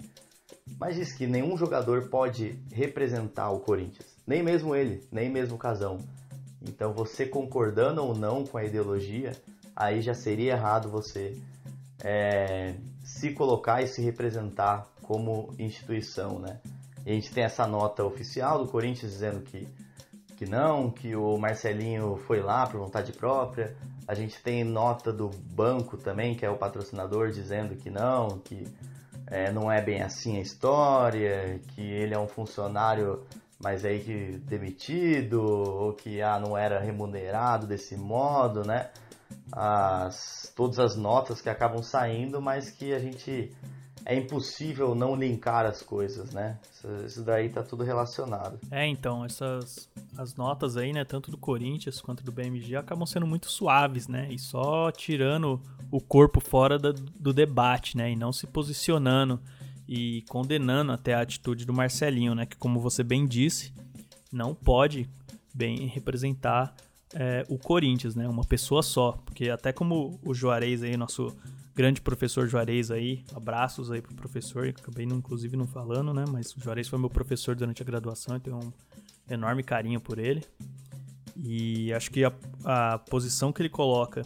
mas 0.80 0.96
diz 0.96 1.12
que 1.12 1.26
nenhum 1.26 1.58
jogador 1.58 2.08
pode 2.10 2.58
representar 2.72 3.50
o 3.52 3.60
Corinthians, 3.60 4.16
nem 4.28 4.44
mesmo 4.44 4.76
ele, 4.76 5.06
nem 5.12 5.30
mesmo 5.30 5.56
o 5.56 5.60
Casão. 5.60 5.98
Então 6.62 6.94
você 6.94 7.26
concordando 7.26 8.04
ou 8.04 8.16
não 8.16 8.46
com 8.46 8.58
a 8.58 8.64
ideologia, 8.64 9.32
aí 9.76 10.02
já 10.02 10.14
seria 10.14 10.54
errado 10.54 10.90
você 10.90 11.38
é, 12.04 12.76
se 13.04 13.34
colocar 13.34 13.82
e 13.82 13.88
se 13.88 14.02
representar 14.02 14.88
como 15.02 15.54
instituição, 15.58 16.40
né? 16.40 16.60
E 17.06 17.12
a 17.12 17.14
gente 17.14 17.32
tem 17.32 17.44
essa 17.44 17.66
nota 17.66 18.04
oficial 18.04 18.64
do 18.64 18.70
Corinthians 18.70 19.12
dizendo 19.12 19.42
que 19.42 19.68
que 20.42 20.50
não, 20.50 20.90
que 20.90 21.16
o 21.16 21.38
Marcelinho 21.38 22.18
foi 22.26 22.42
lá 22.42 22.66
por 22.66 22.80
vontade 22.80 23.14
própria. 23.14 23.76
A 24.08 24.16
gente 24.16 24.42
tem 24.42 24.64
nota 24.64 25.14
do 25.14 25.30
banco 25.30 25.98
também, 25.98 26.34
que 26.34 26.44
é 26.44 26.50
o 26.50 26.58
patrocinador, 26.58 27.30
dizendo 27.30 27.76
que 27.76 27.92
não, 27.92 28.40
que 28.40 28.66
é, 29.28 29.52
não 29.52 29.72
é 29.72 29.80
bem 29.84 30.02
assim 30.02 30.38
a 30.38 30.42
história, 30.42 31.62
que 31.68 31.82
ele 31.82 32.16
é 32.16 32.20
um 32.20 32.28
funcionário, 32.28 33.22
mas 33.64 33.86
aí 33.86 34.00
que 34.00 34.38
demitido, 34.40 35.42
ou 35.42 35.94
que 35.94 36.22
ah, 36.22 36.40
não 36.40 36.58
era 36.58 36.80
remunerado 36.80 37.68
desse 37.68 37.96
modo, 37.96 38.66
né? 38.66 38.90
As, 39.52 40.52
todas 40.56 40.80
as 40.80 40.96
notas 40.96 41.42
que 41.42 41.50
acabam 41.50 41.82
saindo, 41.82 42.42
mas 42.42 42.70
que 42.70 42.94
a 42.94 43.00
gente 43.00 43.54
é 44.06 44.16
impossível 44.16 44.96
não 44.96 45.16
linkar 45.16 45.66
as 45.66 45.82
coisas, 45.82 46.32
né? 46.32 46.58
Isso 47.06 47.24
daí 47.24 47.50
tá 47.50 47.62
tudo 47.62 47.84
relacionado. 47.84 48.60
É, 48.72 48.88
então, 48.88 49.24
essas 49.24 49.90
as 50.18 50.36
notas 50.36 50.76
aí, 50.76 50.92
né, 50.92 51.06
tanto 51.06 51.32
do 51.32 51.38
Corinthians 51.38 52.02
quanto 52.02 52.24
do 52.24 52.32
BMG 52.32 52.76
acabam 52.76 53.06
sendo 53.06 53.28
muito 53.28 53.50
suaves, 53.50 54.08
né? 54.08 54.28
E 54.32 54.40
só 54.40 54.92
tirando 54.92 55.62
o 55.92 56.02
corpo 56.02 56.40
fora 56.40 56.78
da, 56.80 56.92
do 56.92 57.32
debate, 57.32 57.96
né, 57.96 58.12
e 58.12 58.16
não 58.16 58.34
se 58.34 58.48
posicionando 58.48 59.40
e 59.94 60.22
condenando 60.30 60.94
até 60.94 61.14
a 61.14 61.20
atitude 61.20 61.66
do 61.66 61.74
Marcelinho, 61.74 62.34
né, 62.34 62.46
que 62.46 62.56
como 62.56 62.80
você 62.80 63.04
bem 63.04 63.28
disse, 63.28 63.74
não 64.32 64.56
pode 64.56 65.10
bem 65.54 65.86
representar 65.86 66.74
é, 67.14 67.46
o 67.50 67.58
Corinthians, 67.58 68.16
né, 68.16 68.26
uma 68.26 68.46
pessoa 68.46 68.82
só, 68.82 69.12
porque 69.26 69.50
até 69.50 69.74
como 69.74 70.18
o 70.24 70.34
Juarez 70.34 70.82
aí, 70.82 70.96
nosso 70.96 71.36
grande 71.76 72.00
professor 72.00 72.48
Juarez 72.48 72.90
aí, 72.90 73.26
abraços 73.36 73.92
aí 73.92 74.02
pro 74.02 74.16
professor, 74.16 74.70
acabei 74.70 75.06
não, 75.06 75.18
inclusive 75.18 75.58
não 75.58 75.68
falando, 75.68 76.14
né, 76.14 76.24
mas 76.32 76.56
o 76.56 76.62
Juarez 76.62 76.88
foi 76.88 76.98
meu 76.98 77.10
professor 77.10 77.54
durante 77.54 77.82
a 77.82 77.86
graduação, 77.86 78.40
tenho 78.40 78.56
um 78.56 78.72
enorme 79.30 79.62
carinho 79.62 80.00
por 80.00 80.20
ele. 80.20 80.42
E 81.36 81.92
acho 81.92 82.10
que 82.12 82.24
a, 82.24 82.32
a 82.64 82.98
posição 82.98 83.52
que 83.52 83.62
ele 83.62 83.70
coloca, 83.70 84.26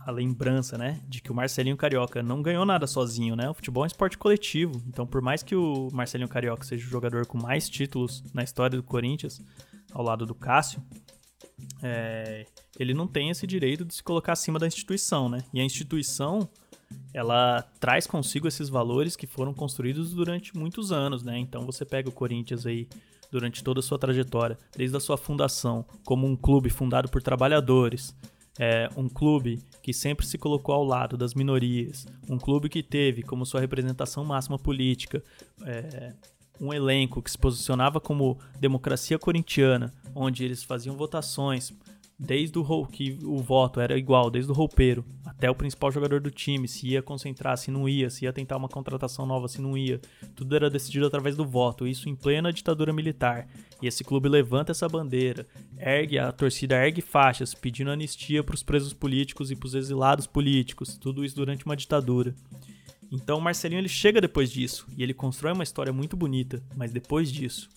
a 0.00 0.10
lembrança, 0.10 0.78
né, 0.78 1.00
de 1.06 1.20
que 1.20 1.30
o 1.30 1.34
Marcelinho 1.34 1.76
Carioca 1.76 2.22
não 2.22 2.40
ganhou 2.40 2.64
nada 2.64 2.86
sozinho, 2.86 3.36
né? 3.36 3.50
O 3.50 3.54
futebol 3.54 3.84
é 3.84 3.84
um 3.84 3.86
esporte 3.86 4.16
coletivo. 4.16 4.82
Então, 4.86 5.06
por 5.06 5.20
mais 5.20 5.42
que 5.42 5.54
o 5.54 5.88
Marcelinho 5.92 6.28
Carioca 6.28 6.64
seja 6.64 6.86
o 6.86 6.90
jogador 6.90 7.26
com 7.26 7.38
mais 7.38 7.68
títulos 7.68 8.24
na 8.32 8.42
história 8.42 8.76
do 8.76 8.82
Corinthians, 8.82 9.42
ao 9.92 10.02
lado 10.02 10.24
do 10.24 10.34
Cássio, 10.34 10.82
é, 11.82 12.46
ele 12.78 12.94
não 12.94 13.06
tem 13.06 13.30
esse 13.30 13.46
direito 13.46 13.84
de 13.84 13.94
se 13.94 14.02
colocar 14.02 14.32
acima 14.32 14.58
da 14.58 14.66
instituição, 14.66 15.28
né? 15.28 15.38
E 15.52 15.60
a 15.60 15.64
instituição, 15.64 16.48
ela 17.12 17.62
traz 17.78 18.06
consigo 18.06 18.48
esses 18.48 18.68
valores 18.68 19.16
que 19.16 19.26
foram 19.26 19.52
construídos 19.52 20.14
durante 20.14 20.56
muitos 20.56 20.92
anos, 20.92 21.22
né? 21.22 21.38
Então 21.38 21.66
você 21.66 21.84
pega 21.84 22.08
o 22.08 22.12
Corinthians 22.12 22.64
aí 22.64 22.88
durante 23.30 23.62
toda 23.62 23.80
a 23.80 23.82
sua 23.82 23.98
trajetória, 23.98 24.58
desde 24.76 24.96
a 24.96 25.00
sua 25.00 25.16
fundação, 25.16 25.84
como 26.04 26.26
um 26.26 26.34
clube 26.34 26.70
fundado 26.70 27.08
por 27.08 27.22
trabalhadores, 27.22 28.14
é, 28.62 28.90
um 28.94 29.08
clube 29.08 29.62
que 29.82 29.90
sempre 29.90 30.26
se 30.26 30.36
colocou 30.36 30.74
ao 30.74 30.84
lado 30.84 31.16
das 31.16 31.32
minorias, 31.32 32.06
um 32.28 32.36
clube 32.36 32.68
que 32.68 32.82
teve 32.82 33.22
como 33.22 33.46
sua 33.46 33.58
representação 33.58 34.22
máxima 34.22 34.58
política 34.58 35.24
é, 35.64 36.12
um 36.60 36.70
elenco 36.70 37.22
que 37.22 37.30
se 37.30 37.38
posicionava 37.38 37.98
como 37.98 38.38
democracia 38.60 39.18
corintiana, 39.18 39.90
onde 40.14 40.44
eles 40.44 40.62
faziam 40.62 40.94
votações 40.94 41.72
desde 42.20 42.58
o 42.58 42.86
que 42.86 43.18
o 43.24 43.38
voto 43.38 43.80
era 43.80 43.96
igual, 43.96 44.30
desde 44.30 44.52
o 44.52 44.54
roupeiro 44.54 45.02
até 45.24 45.50
o 45.50 45.54
principal 45.54 45.90
jogador 45.90 46.20
do 46.20 46.30
time, 46.30 46.68
se 46.68 46.88
ia 46.88 47.00
concentrar, 47.00 47.56
se 47.56 47.70
não 47.70 47.88
ia, 47.88 48.10
se 48.10 48.26
ia 48.26 48.32
tentar 48.32 48.58
uma 48.58 48.68
contratação 48.68 49.24
nova, 49.24 49.48
se 49.48 49.58
não 49.58 49.76
ia. 49.76 49.98
Tudo 50.36 50.54
era 50.54 50.68
decidido 50.68 51.06
através 51.06 51.34
do 51.34 51.46
voto, 51.46 51.86
isso 51.86 52.10
em 52.10 52.14
plena 52.14 52.52
ditadura 52.52 52.92
militar. 52.92 53.48
E 53.80 53.86
esse 53.86 54.04
clube 54.04 54.28
levanta 54.28 54.72
essa 54.72 54.86
bandeira, 54.86 55.46
ergue 55.78 56.18
a 56.18 56.30
torcida 56.30 56.76
ergue 56.76 57.00
faixas 57.00 57.54
pedindo 57.54 57.90
anistia 57.90 58.44
para 58.44 58.54
os 58.54 58.62
presos 58.62 58.92
políticos 58.92 59.50
e 59.50 59.56
para 59.56 59.66
os 59.66 59.74
exilados 59.74 60.26
políticos, 60.26 60.98
tudo 60.98 61.24
isso 61.24 61.36
durante 61.36 61.64
uma 61.64 61.76
ditadura. 61.76 62.34
Então 63.10 63.38
o 63.38 63.40
Marcelinho 63.40 63.80
ele 63.80 63.88
chega 63.88 64.20
depois 64.20 64.52
disso 64.52 64.86
e 64.94 65.02
ele 65.02 65.14
constrói 65.14 65.54
uma 65.54 65.64
história 65.64 65.92
muito 65.92 66.18
bonita, 66.18 66.62
mas 66.76 66.92
depois 66.92 67.32
disso, 67.32 67.70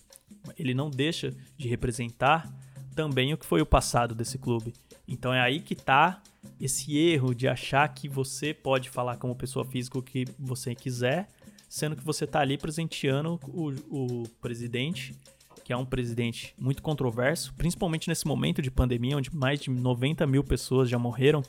ele 0.58 0.74
não 0.74 0.90
deixa 0.90 1.34
de 1.56 1.66
representar 1.66 2.54
também 2.94 3.32
o 3.32 3.38
que 3.38 3.46
foi 3.46 3.60
o 3.60 3.66
passado 3.66 4.14
desse 4.14 4.38
clube. 4.38 4.72
Então 5.06 5.32
é 5.32 5.40
aí 5.40 5.60
que 5.60 5.74
tá 5.74 6.22
esse 6.60 6.96
erro 6.96 7.34
de 7.34 7.48
achar 7.48 7.86
que 7.88 8.08
você 8.08 8.54
pode 8.54 8.88
falar 8.88 9.16
como 9.16 9.34
pessoa 9.34 9.64
física 9.64 9.98
o 9.98 10.02
que 10.02 10.24
você 10.38 10.74
quiser, 10.74 11.28
sendo 11.68 11.96
que 11.96 12.04
você 12.04 12.26
tá 12.26 12.40
ali 12.40 12.56
presenteando 12.56 13.40
o, 13.48 13.70
o 13.90 14.28
presidente, 14.40 15.14
que 15.64 15.72
é 15.72 15.76
um 15.76 15.84
presidente 15.84 16.54
muito 16.58 16.82
controverso, 16.82 17.52
principalmente 17.54 18.08
nesse 18.08 18.26
momento 18.26 18.60
de 18.60 18.70
pandemia, 18.70 19.16
onde 19.16 19.34
mais 19.34 19.60
de 19.60 19.70
90 19.70 20.26
mil 20.26 20.44
pessoas 20.44 20.88
já 20.88 20.98
morreram 20.98 21.42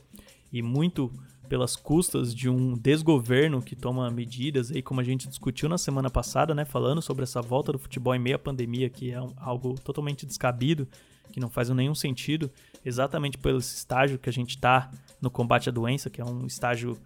e 0.52 0.62
muito 0.62 1.12
pelas 1.46 1.76
custas 1.76 2.34
de 2.34 2.50
um 2.50 2.74
desgoverno 2.74 3.62
que 3.62 3.76
toma 3.76 4.10
medidas 4.10 4.72
aí, 4.72 4.82
como 4.82 5.00
a 5.00 5.04
gente 5.04 5.28
discutiu 5.28 5.70
na 5.70 5.78
semana 5.78 6.10
passada, 6.10 6.56
né, 6.56 6.66
falando 6.66 7.02
sobre 7.02 7.24
essa 7.24 7.42
volta 7.42 7.72
do 7.72 7.80
futebol 7.80 8.16
em 8.16 8.20
meio 8.20 8.36
à 8.36 8.40
pandemia, 8.40 8.90
que 8.90 9.12
é 9.12 9.18
algo 9.38 9.76
totalmente 9.84 10.26
descabido, 10.26 10.88
que 11.36 11.40
não 11.42 11.50
faz 11.50 11.70
nenhum 11.70 11.94
sentido, 11.94 12.50
exatamente 12.84 13.38
pelo 13.38 13.60
estágio 13.60 14.18
que 14.18 14.30
a 14.30 14.34
gente 14.34 14.52
está 14.52 14.90
no 15.22 15.30
combate 15.30 15.68
à 15.68 15.72
doença, 15.72 16.10
que 16.10 16.22
é 16.22 16.26
um 16.26 16.48
estágio 16.48 16.98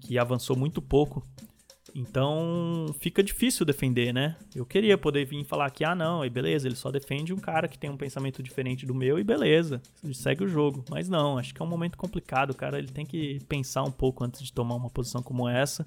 que 0.00 0.18
avançou 0.18 0.54
muito 0.54 0.82
pouco 0.82 1.26
então 1.94 2.86
fica 3.00 3.22
difícil 3.22 3.64
defender, 3.66 4.12
né? 4.12 4.36
Eu 4.54 4.64
queria 4.64 4.96
poder 4.96 5.24
vir 5.24 5.44
falar 5.44 5.70
que, 5.70 5.84
ah, 5.84 5.94
não, 5.94 6.24
e 6.24 6.30
beleza, 6.30 6.68
ele 6.68 6.76
só 6.76 6.90
defende 6.90 7.32
um 7.32 7.38
cara 7.38 7.68
que 7.68 7.78
tem 7.78 7.90
um 7.90 7.96
pensamento 7.96 8.42
diferente 8.42 8.86
do 8.86 8.94
meu 8.94 9.18
e 9.18 9.24
beleza, 9.24 9.80
segue 10.14 10.44
o 10.44 10.48
jogo. 10.48 10.84
Mas 10.88 11.08
não, 11.08 11.38
acho 11.38 11.54
que 11.54 11.60
é 11.60 11.64
um 11.64 11.68
momento 11.68 11.98
complicado, 11.98 12.54
cara. 12.54 12.78
Ele 12.78 12.88
tem 12.88 13.04
que 13.04 13.38
pensar 13.48 13.82
um 13.82 13.90
pouco 13.90 14.24
antes 14.24 14.42
de 14.42 14.52
tomar 14.52 14.74
uma 14.74 14.90
posição 14.90 15.22
como 15.22 15.48
essa. 15.48 15.86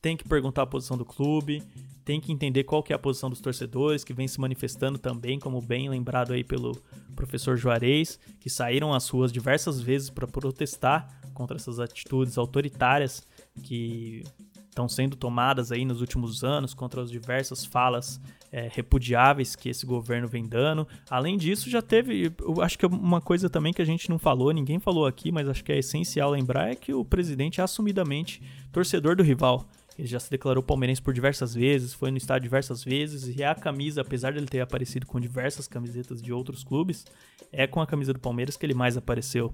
Tem 0.00 0.16
que 0.16 0.28
perguntar 0.28 0.62
a 0.62 0.66
posição 0.66 0.96
do 0.96 1.04
clube, 1.04 1.62
tem 2.06 2.20
que 2.20 2.32
entender 2.32 2.62
qual 2.62 2.84
que 2.84 2.92
é 2.92 2.96
a 2.96 2.98
posição 3.00 3.28
dos 3.28 3.40
torcedores, 3.40 4.04
que 4.04 4.14
vem 4.14 4.28
se 4.28 4.40
manifestando 4.40 4.96
também, 4.96 5.40
como 5.40 5.60
bem 5.60 5.88
lembrado 5.88 6.32
aí 6.32 6.44
pelo 6.44 6.80
professor 7.16 7.56
Juarez, 7.56 8.16
que 8.38 8.48
saíram 8.48 8.94
às 8.94 9.08
ruas 9.08 9.32
diversas 9.32 9.80
vezes 9.80 10.08
para 10.08 10.24
protestar 10.24 11.20
contra 11.34 11.56
essas 11.56 11.80
atitudes 11.80 12.38
autoritárias 12.38 13.26
que 13.60 14.22
estão 14.68 14.88
sendo 14.88 15.16
tomadas 15.16 15.72
aí 15.72 15.84
nos 15.84 16.00
últimos 16.00 16.44
anos 16.44 16.74
contra 16.74 17.02
as 17.02 17.10
diversas 17.10 17.64
falas 17.64 18.20
é, 18.52 18.68
repudiáveis 18.72 19.56
que 19.56 19.68
esse 19.68 19.84
governo 19.84 20.28
vem 20.28 20.46
dando. 20.46 20.86
Além 21.10 21.36
disso, 21.36 21.68
já 21.68 21.82
teve, 21.82 22.32
eu 22.40 22.62
acho 22.62 22.78
que 22.78 22.86
uma 22.86 23.20
coisa 23.20 23.50
também 23.50 23.72
que 23.72 23.82
a 23.82 23.86
gente 23.86 24.08
não 24.08 24.18
falou, 24.18 24.52
ninguém 24.52 24.78
falou 24.78 25.06
aqui, 25.06 25.32
mas 25.32 25.48
acho 25.48 25.64
que 25.64 25.72
é 25.72 25.78
essencial 25.78 26.30
lembrar 26.30 26.70
é 26.70 26.76
que 26.76 26.94
o 26.94 27.04
presidente 27.04 27.60
é 27.60 27.64
assumidamente 27.64 28.40
torcedor 28.70 29.16
do 29.16 29.24
rival. 29.24 29.66
Ele 29.98 30.06
já 30.06 30.20
se 30.20 30.30
declarou 30.30 30.62
palmeirense 30.62 31.00
por 31.00 31.14
diversas 31.14 31.54
vezes, 31.54 31.94
foi 31.94 32.10
no 32.10 32.18
estádio 32.18 32.42
diversas 32.42 32.84
vezes, 32.84 33.34
e 33.34 33.42
a 33.42 33.54
camisa, 33.54 34.02
apesar 34.02 34.32
de 34.32 34.38
ele 34.38 34.46
ter 34.46 34.60
aparecido 34.60 35.06
com 35.06 35.18
diversas 35.18 35.66
camisetas 35.66 36.20
de 36.20 36.32
outros 36.32 36.62
clubes, 36.62 37.06
é 37.50 37.66
com 37.66 37.80
a 37.80 37.86
camisa 37.86 38.12
do 38.12 38.20
Palmeiras 38.20 38.56
que 38.56 38.66
ele 38.66 38.74
mais 38.74 38.96
apareceu. 38.96 39.52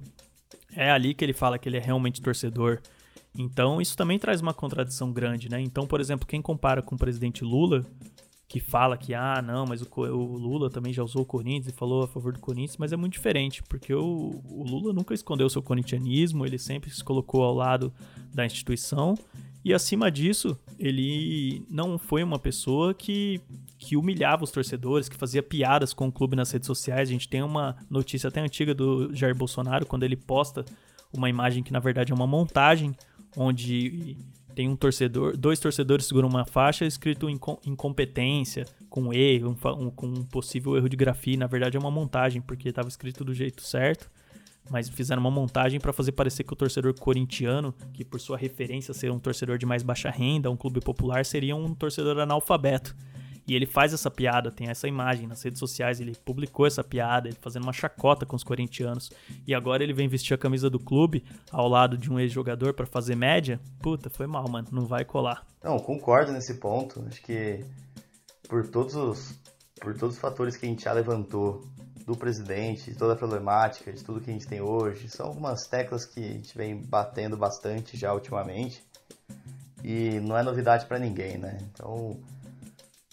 É 0.74 0.90
ali 0.90 1.14
que 1.14 1.24
ele 1.24 1.32
fala 1.32 1.58
que 1.58 1.68
ele 1.68 1.76
é 1.76 1.80
realmente 1.80 2.20
torcedor. 2.20 2.80
Então, 3.38 3.80
isso 3.80 3.96
também 3.96 4.18
traz 4.18 4.40
uma 4.40 4.52
contradição 4.52 5.12
grande, 5.12 5.48
né? 5.48 5.60
Então, 5.60 5.86
por 5.86 6.00
exemplo, 6.00 6.26
quem 6.26 6.42
compara 6.42 6.82
com 6.82 6.96
o 6.96 6.98
presidente 6.98 7.44
Lula, 7.44 7.84
que 8.48 8.60
fala 8.60 8.98
que, 8.98 9.14
ah, 9.14 9.40
não, 9.40 9.64
mas 9.64 9.80
o, 9.80 9.88
o 9.96 10.36
Lula 10.36 10.68
também 10.68 10.92
já 10.92 11.02
usou 11.02 11.22
o 11.22 11.26
Corinthians 11.26 11.68
e 11.68 11.72
falou 11.72 12.02
a 12.02 12.08
favor 12.08 12.32
do 12.32 12.40
Corinthians, 12.40 12.76
mas 12.76 12.92
é 12.92 12.96
muito 12.96 13.14
diferente, 13.14 13.62
porque 13.62 13.94
o, 13.94 14.42
o 14.44 14.64
Lula 14.64 14.92
nunca 14.92 15.14
escondeu 15.14 15.48
seu 15.48 15.62
corintianismo, 15.62 16.44
ele 16.44 16.58
sempre 16.58 16.90
se 16.90 17.02
colocou 17.02 17.42
ao 17.44 17.54
lado 17.54 17.90
da 18.34 18.44
instituição 18.44 19.14
e 19.64 19.72
acima 19.72 20.10
disso, 20.10 20.58
ele 20.78 21.64
não 21.70 21.96
foi 21.98 22.22
uma 22.22 22.38
pessoa 22.38 22.92
que, 22.92 23.40
que 23.78 23.96
humilhava 23.96 24.42
os 24.42 24.50
torcedores, 24.50 25.08
que 25.08 25.16
fazia 25.16 25.42
piadas 25.42 25.92
com 25.94 26.08
o 26.08 26.12
clube 26.12 26.34
nas 26.34 26.50
redes 26.50 26.66
sociais. 26.66 27.08
A 27.08 27.12
gente 27.12 27.28
tem 27.28 27.42
uma 27.42 27.76
notícia 27.88 28.28
até 28.28 28.40
antiga 28.40 28.74
do 28.74 29.14
Jair 29.14 29.36
Bolsonaro, 29.36 29.86
quando 29.86 30.02
ele 30.02 30.16
posta 30.16 30.64
uma 31.12 31.28
imagem 31.28 31.62
que 31.62 31.72
na 31.72 31.78
verdade 31.78 32.10
é 32.10 32.14
uma 32.14 32.26
montagem 32.26 32.94
onde 33.36 34.16
tem 34.54 34.68
um 34.68 34.76
torcedor, 34.76 35.36
dois 35.36 35.58
torcedores 35.58 36.06
seguram 36.06 36.28
uma 36.28 36.44
faixa 36.44 36.84
escrito 36.84 37.28
incompetência, 37.64 38.66
com 38.90 39.12
erro, 39.12 39.56
um, 39.78 39.90
com 39.90 40.06
um 40.06 40.24
possível 40.24 40.76
erro 40.76 40.88
de 40.88 40.96
grafia. 40.96 41.38
Na 41.38 41.46
verdade 41.46 41.76
é 41.76 41.80
uma 41.80 41.90
montagem, 41.90 42.42
porque 42.42 42.68
estava 42.68 42.88
escrito 42.88 43.24
do 43.24 43.32
jeito 43.32 43.62
certo, 43.62 44.10
mas 44.70 44.88
fizeram 44.88 45.20
uma 45.20 45.30
montagem 45.30 45.80
para 45.80 45.92
fazer 45.92 46.12
parecer 46.12 46.44
que 46.44 46.52
o 46.52 46.56
torcedor 46.56 46.98
corintiano, 46.98 47.74
que 47.92 48.04
por 48.04 48.20
sua 48.20 48.36
referência 48.36 48.94
ser 48.94 49.10
um 49.10 49.18
torcedor 49.18 49.58
de 49.58 49.66
mais 49.66 49.82
baixa 49.82 50.10
renda, 50.10 50.50
um 50.50 50.56
clube 50.56 50.80
popular, 50.80 51.24
seria 51.24 51.54
um 51.54 51.74
torcedor 51.74 52.18
analfabeto. 52.18 52.94
E 53.46 53.54
ele 53.54 53.66
faz 53.66 53.92
essa 53.92 54.10
piada, 54.10 54.52
tem 54.52 54.68
essa 54.68 54.86
imagem 54.86 55.26
nas 55.26 55.42
redes 55.42 55.58
sociais, 55.58 56.00
ele 56.00 56.14
publicou 56.24 56.64
essa 56.64 56.84
piada, 56.84 57.28
ele 57.28 57.36
fazendo 57.40 57.64
uma 57.64 57.72
chacota 57.72 58.24
com 58.24 58.36
os 58.36 58.44
corintianos. 58.44 59.10
E 59.46 59.52
agora 59.52 59.82
ele 59.82 59.92
vem 59.92 60.06
vestir 60.06 60.32
a 60.32 60.38
camisa 60.38 60.70
do 60.70 60.78
clube 60.78 61.24
ao 61.50 61.68
lado 61.68 61.98
de 61.98 62.10
um 62.10 62.20
ex-jogador 62.20 62.72
para 62.72 62.86
fazer 62.86 63.16
média. 63.16 63.60
Puta, 63.80 64.08
foi 64.08 64.26
mal, 64.26 64.48
mano, 64.48 64.68
não 64.70 64.86
vai 64.86 65.04
colar. 65.04 65.44
Não, 65.62 65.78
concordo 65.78 66.32
nesse 66.32 66.54
ponto. 66.54 67.04
Acho 67.08 67.20
que 67.22 67.64
por 68.48 68.68
todos 68.68 68.94
os 68.94 69.40
por 69.80 69.94
todos 69.94 70.14
os 70.14 70.20
fatores 70.20 70.56
que 70.56 70.64
a 70.64 70.68
gente 70.68 70.84
já 70.84 70.92
levantou 70.92 71.66
do 72.04 72.16
presidente, 72.16 72.90
de 72.90 72.96
toda 72.96 73.12
a 73.12 73.16
problemática, 73.16 73.92
de 73.92 74.02
tudo 74.02 74.20
que 74.20 74.30
a 74.30 74.32
gente 74.32 74.46
tem 74.46 74.60
hoje. 74.60 75.08
São 75.08 75.26
algumas 75.26 75.66
teclas 75.68 76.04
que 76.04 76.20
a 76.20 76.32
gente 76.32 76.56
vem 76.56 76.76
batendo 76.76 77.36
bastante 77.36 77.96
já 77.96 78.12
ultimamente 78.12 78.82
e 79.82 80.20
não 80.20 80.36
é 80.36 80.42
novidade 80.42 80.86
para 80.86 80.98
ninguém, 80.98 81.38
né? 81.38 81.58
Então, 81.72 82.18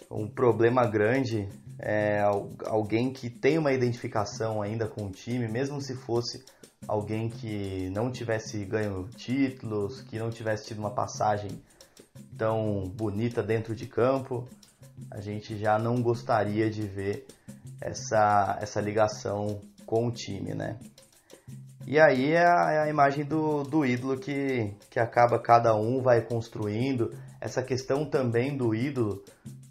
um 0.10 0.28
problema 0.28 0.86
grande 0.86 1.48
é 1.80 2.22
alguém 2.66 3.12
que 3.12 3.30
tem 3.30 3.58
uma 3.58 3.72
identificação 3.72 4.62
ainda 4.62 4.88
com 4.88 5.06
o 5.06 5.12
time, 5.12 5.48
mesmo 5.48 5.82
se 5.82 5.96
fosse 5.96 6.44
alguém 6.88 7.30
que 7.30 7.90
não 7.92 8.12
tivesse 8.12 8.64
ganho 8.66 9.08
títulos, 9.16 10.02
que 10.02 10.20
não 10.20 10.30
tivesse 10.30 10.68
tido 10.68 10.80
uma 10.80 10.92
passagem 10.92 11.50
tão 12.38 12.84
bonita 12.84 13.44
dentro 13.44 13.76
de 13.76 13.86
campo, 13.86 14.48
a 15.12 15.22
gente 15.22 15.58
já 15.58 15.80
não 15.80 16.02
gostaria 16.02 16.70
de 16.70 16.82
ver 16.82 17.26
essa, 17.82 18.58
essa 18.62 18.82
ligação 18.82 19.62
com 19.86 20.08
o 20.08 20.12
time, 20.12 20.54
né? 20.54 20.78
E 21.88 22.00
aí 22.00 22.34
é 22.34 22.46
a, 22.46 22.72
é 22.72 22.80
a, 22.84 22.90
imagem 22.90 23.26
do, 23.26 23.64
do 23.64 23.84
ídolo 23.84 24.18
que, 24.18 24.72
que 24.92 25.00
acaba 25.00 25.40
cada 25.40 25.76
um 25.76 26.02
vai 26.02 26.22
construindo. 26.22 27.12
Essa 27.42 27.64
questão 27.64 28.06
também 28.06 28.56
do 28.56 28.76
ídolo 28.76 29.24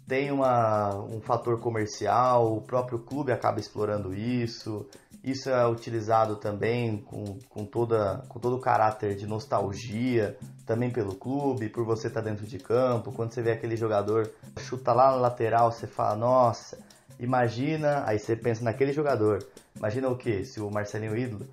tem 0.05 0.31
uma, 0.31 0.95
um 0.95 1.21
fator 1.21 1.59
comercial, 1.61 2.57
o 2.57 2.61
próprio 2.61 2.99
clube 2.99 3.31
acaba 3.31 3.59
explorando 3.59 4.13
isso. 4.13 4.85
Isso 5.23 5.49
é 5.49 5.67
utilizado 5.67 6.37
também 6.37 6.97
com, 6.97 7.37
com, 7.49 7.65
toda, 7.65 8.23
com 8.27 8.39
todo 8.39 8.55
o 8.55 8.59
caráter 8.59 9.15
de 9.15 9.27
nostalgia, 9.27 10.37
também 10.65 10.89
pelo 10.89 11.15
clube, 11.15 11.69
por 11.69 11.85
você 11.85 12.07
estar 12.07 12.21
dentro 12.21 12.45
de 12.45 12.57
campo. 12.57 13.11
Quando 13.11 13.33
você 13.33 13.41
vê 13.41 13.51
aquele 13.51 13.75
jogador 13.75 14.31
chuta 14.57 14.93
lá 14.93 15.11
na 15.11 15.17
lateral, 15.17 15.71
você 15.71 15.87
fala, 15.87 16.15
nossa, 16.15 16.77
imagina. 17.19 18.03
Aí 18.07 18.17
você 18.17 18.35
pensa 18.35 18.63
naquele 18.63 18.93
jogador. 18.93 19.45
Imagina 19.75 20.09
o 20.09 20.17
que? 20.17 20.45
Se 20.45 20.59
o 20.59 20.69
Marcelinho 20.69 21.17
ídolo. 21.17 21.45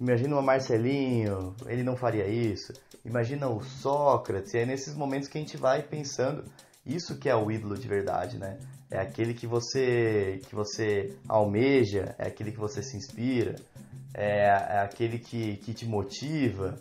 Imagina 0.00 0.38
o 0.38 0.42
Marcelinho, 0.42 1.54
ele 1.66 1.82
não 1.82 1.94
faria 1.94 2.26
isso. 2.26 2.72
Imagina 3.04 3.48
o 3.48 3.62
Sócrates. 3.62 4.54
E 4.54 4.58
é 4.58 4.66
nesses 4.66 4.94
momentos 4.94 5.28
que 5.28 5.36
a 5.36 5.40
gente 5.40 5.58
vai 5.58 5.82
pensando. 5.82 6.44
Isso 6.86 7.18
que 7.18 7.28
é 7.28 7.36
o 7.36 7.50
ídolo 7.50 7.76
de 7.76 7.86
verdade, 7.86 8.38
né? 8.38 8.58
É 8.90 8.98
aquele 8.98 9.34
que 9.34 9.46
você 9.46 10.40
que 10.48 10.54
você 10.54 11.14
almeja, 11.28 12.14
é 12.18 12.26
aquele 12.26 12.50
que 12.50 12.58
você 12.58 12.82
se 12.82 12.96
inspira, 12.96 13.56
é, 14.14 14.46
é 14.46 14.78
aquele 14.80 15.18
que, 15.18 15.58
que 15.58 15.74
te 15.74 15.86
motiva. 15.86 16.76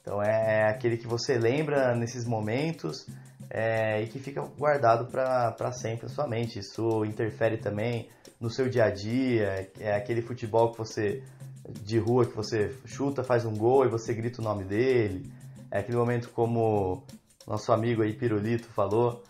Então 0.00 0.22
é, 0.22 0.60
é 0.60 0.68
aquele 0.68 0.96
que 0.98 1.06
você 1.06 1.38
lembra 1.38 1.96
nesses 1.96 2.26
momentos 2.26 3.06
é, 3.50 4.02
e 4.02 4.06
que 4.08 4.18
fica 4.18 4.42
guardado 4.42 5.10
para 5.10 5.72
sempre 5.72 6.06
na 6.06 6.12
sua 6.12 6.26
mente. 6.26 6.58
Isso 6.58 7.04
interfere 7.04 7.58
também 7.58 8.08
no 8.40 8.50
seu 8.50 8.68
dia 8.68 8.84
a 8.84 8.90
dia. 8.90 9.70
É 9.78 9.94
aquele 9.94 10.22
futebol 10.22 10.72
que 10.72 10.78
você 10.78 11.22
de 11.82 11.98
rua 11.98 12.24
que 12.24 12.34
você 12.34 12.74
chuta, 12.86 13.22
faz 13.22 13.44
um 13.44 13.54
gol 13.54 13.84
e 13.84 13.88
você 13.88 14.14
grita 14.14 14.40
o 14.40 14.44
nome 14.44 14.64
dele. 14.64 15.30
É 15.70 15.80
aquele 15.80 15.98
momento 15.98 16.30
como 16.30 17.02
nosso 17.46 17.72
amigo 17.72 18.02
aí 18.02 18.12
Pirulito 18.12 18.68
falou, 18.68 19.22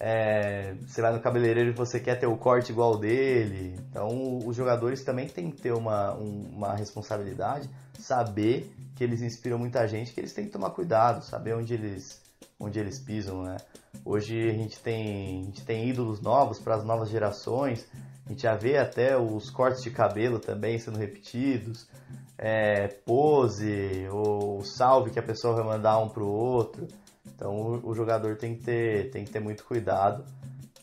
é, 0.00 0.74
você 0.86 1.02
vai 1.02 1.12
no 1.12 1.20
cabeleireiro 1.20 1.70
e 1.70 1.72
você 1.72 1.98
quer 1.98 2.18
ter 2.18 2.26
o 2.26 2.36
corte 2.36 2.72
igual 2.72 2.96
dele. 2.96 3.76
Então, 3.90 4.38
os 4.44 4.54
jogadores 4.54 5.02
também 5.02 5.28
têm 5.28 5.50
que 5.50 5.60
ter 5.60 5.72
uma, 5.72 6.14
uma 6.14 6.74
responsabilidade, 6.74 7.68
saber 7.98 8.72
que 8.94 9.02
eles 9.02 9.22
inspiram 9.22 9.58
muita 9.58 9.86
gente, 9.86 10.12
que 10.12 10.20
eles 10.20 10.32
têm 10.32 10.44
que 10.44 10.50
tomar 10.50 10.70
cuidado, 10.70 11.24
saber 11.24 11.54
onde 11.54 11.74
eles, 11.74 12.22
onde 12.58 12.78
eles 12.78 12.98
pisam, 12.98 13.42
né? 13.42 13.56
Hoje 14.04 14.48
a 14.48 14.52
gente 14.52 14.78
tem, 14.80 15.42
a 15.42 15.44
gente 15.44 15.64
tem 15.64 15.88
ídolos 15.88 16.20
novos 16.20 16.58
para 16.58 16.74
as 16.74 16.84
novas 16.84 17.08
gerações, 17.08 17.86
a 18.26 18.30
gente 18.30 18.42
já 18.42 18.54
vê 18.54 18.76
até 18.76 19.16
os 19.16 19.50
cortes 19.50 19.82
de 19.82 19.90
cabelo 19.90 20.38
também 20.38 20.78
sendo 20.78 20.98
repetidos, 20.98 21.88
é, 22.36 22.88
pose, 22.88 24.06
ou 24.10 24.62
salve 24.64 25.10
que 25.10 25.18
a 25.18 25.22
pessoa 25.22 25.54
vai 25.54 25.64
mandar 25.64 25.98
um 25.98 26.08
para 26.08 26.22
o 26.22 26.28
outro. 26.28 26.86
Então 27.26 27.52
o, 27.54 27.90
o, 27.90 27.94
jogador 27.94 28.36
tem 28.36 28.56
que, 28.56 28.64
ter, 28.64 29.10
tem 29.10 29.24
que 29.24 29.30
ter 29.30 29.40
muito 29.40 29.64
cuidado, 29.64 30.24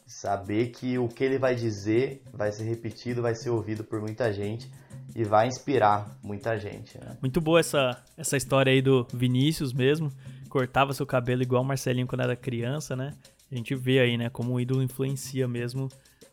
saber 0.08 0.68
que 0.68 0.98
o 0.98 1.08
que 1.08 1.24
ele 1.24 1.38
vai 1.38 1.56
dizer 1.56 2.24
vai 2.34 2.52
ser 2.52 2.64
repetido, 2.64 3.22
vai 3.22 3.36
ser 3.36 3.50
ouvido 3.50 3.84
por 3.84 4.00
muita 4.00 4.32
gente 4.32 4.70
e 5.16 5.24
vai 5.24 5.48
inspirar 5.48 6.18
muita 6.24 6.58
gente. 6.58 6.98
Né? 6.98 7.18
Muito 7.22 7.40
boa 7.40 7.60
essa, 7.60 8.04
essa 8.18 8.36
história 8.36 8.72
aí 8.72 8.82
do 8.82 9.06
Vinícius 9.14 9.74
mesmo. 9.74 10.12
Cortava 10.56 10.94
seu 10.94 11.06
cabelo 11.06 11.42
igual 11.42 11.62
o 11.64 11.66
Marcelinho 11.66 12.08
quando 12.08 12.22
era 12.22 12.34
criança, 12.34 12.96
né? 12.96 13.12
A 13.52 13.56
gente 13.56 13.76
vê 13.76 14.00
aí, 14.00 14.18
né, 14.18 14.30
como 14.30 14.54
o 14.54 14.60
ídolo 14.62 14.82
influencia 14.82 15.50
mesmo 15.50 15.90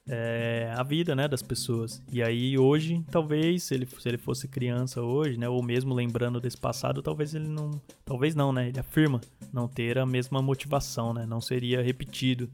é, 0.09 0.73
a 0.77 0.85
vida, 0.85 1.12
né, 1.16 1.27
das 1.27 1.43
pessoas. 1.43 2.01
E 2.09 2.23
aí 2.23 2.57
hoje, 2.57 3.05
talvez, 3.11 3.64
se 3.64 3.75
ele, 3.75 3.85
se 3.85 4.09
ele 4.09 4.16
fosse 4.16 4.47
criança 4.47 5.03
hoje, 5.03 5.37
né, 5.37 5.49
ou 5.49 5.61
mesmo 5.61 5.93
lembrando 5.93 6.41
desse 6.41 6.57
passado, 6.57 7.03
talvez 7.03 7.35
ele 7.35 7.49
não, 7.49 7.73
talvez 8.05 8.37
não, 8.37 8.53
né, 8.53 8.68
ele 8.68 8.79
afirma 8.79 9.20
não 9.53 9.66
ter 9.66 9.99
a 9.99 10.07
mesma 10.07 10.41
motivação, 10.41 11.12
né, 11.12 11.27
não 11.27 11.41
seria 11.41 11.83
repetido. 11.83 12.49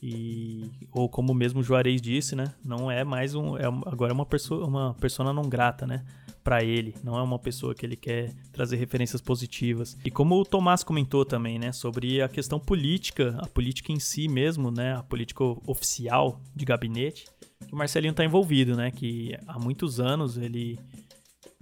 E 0.00 0.70
ou 0.92 1.08
como 1.08 1.34
mesmo 1.34 1.60
Juarez 1.60 2.00
disse, 2.00 2.36
né, 2.36 2.54
não 2.64 2.88
é 2.88 3.02
mais 3.02 3.34
um, 3.34 3.56
é, 3.56 3.64
agora 3.64 4.12
é 4.12 4.14
uma 4.14 4.26
pessoa, 4.26 4.64
uma 4.64 4.94
persona 4.94 5.32
não 5.32 5.48
grata, 5.48 5.88
né, 5.88 6.04
para 6.50 6.64
ele, 6.64 6.96
não 7.04 7.16
é 7.16 7.22
uma 7.22 7.38
pessoa 7.38 7.76
que 7.76 7.86
ele 7.86 7.94
quer 7.94 8.34
trazer 8.50 8.74
referências 8.74 9.20
positivas. 9.20 9.96
E 10.04 10.10
como 10.10 10.34
o 10.34 10.44
Tomás 10.44 10.82
comentou 10.82 11.24
também, 11.24 11.60
né, 11.60 11.70
sobre 11.70 12.20
a 12.20 12.28
questão 12.28 12.58
política, 12.58 13.38
a 13.40 13.46
política 13.46 13.92
em 13.92 14.00
si 14.00 14.26
mesmo, 14.26 14.68
né, 14.68 14.96
a 14.96 15.02
política 15.04 15.44
oficial 15.64 16.40
de 16.52 16.64
gabinete, 16.64 17.26
que 17.64 17.72
o 17.72 17.76
Marcelinho 17.78 18.10
está 18.10 18.24
envolvido, 18.24 18.74
né, 18.74 18.90
que 18.90 19.38
há 19.46 19.60
muitos 19.60 20.00
anos 20.00 20.36
ele 20.36 20.76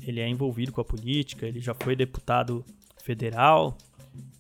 ele 0.00 0.20
é 0.20 0.28
envolvido 0.28 0.72
com 0.72 0.80
a 0.80 0.84
política, 0.84 1.46
ele 1.46 1.60
já 1.60 1.74
foi 1.74 1.94
deputado 1.94 2.64
federal 3.02 3.76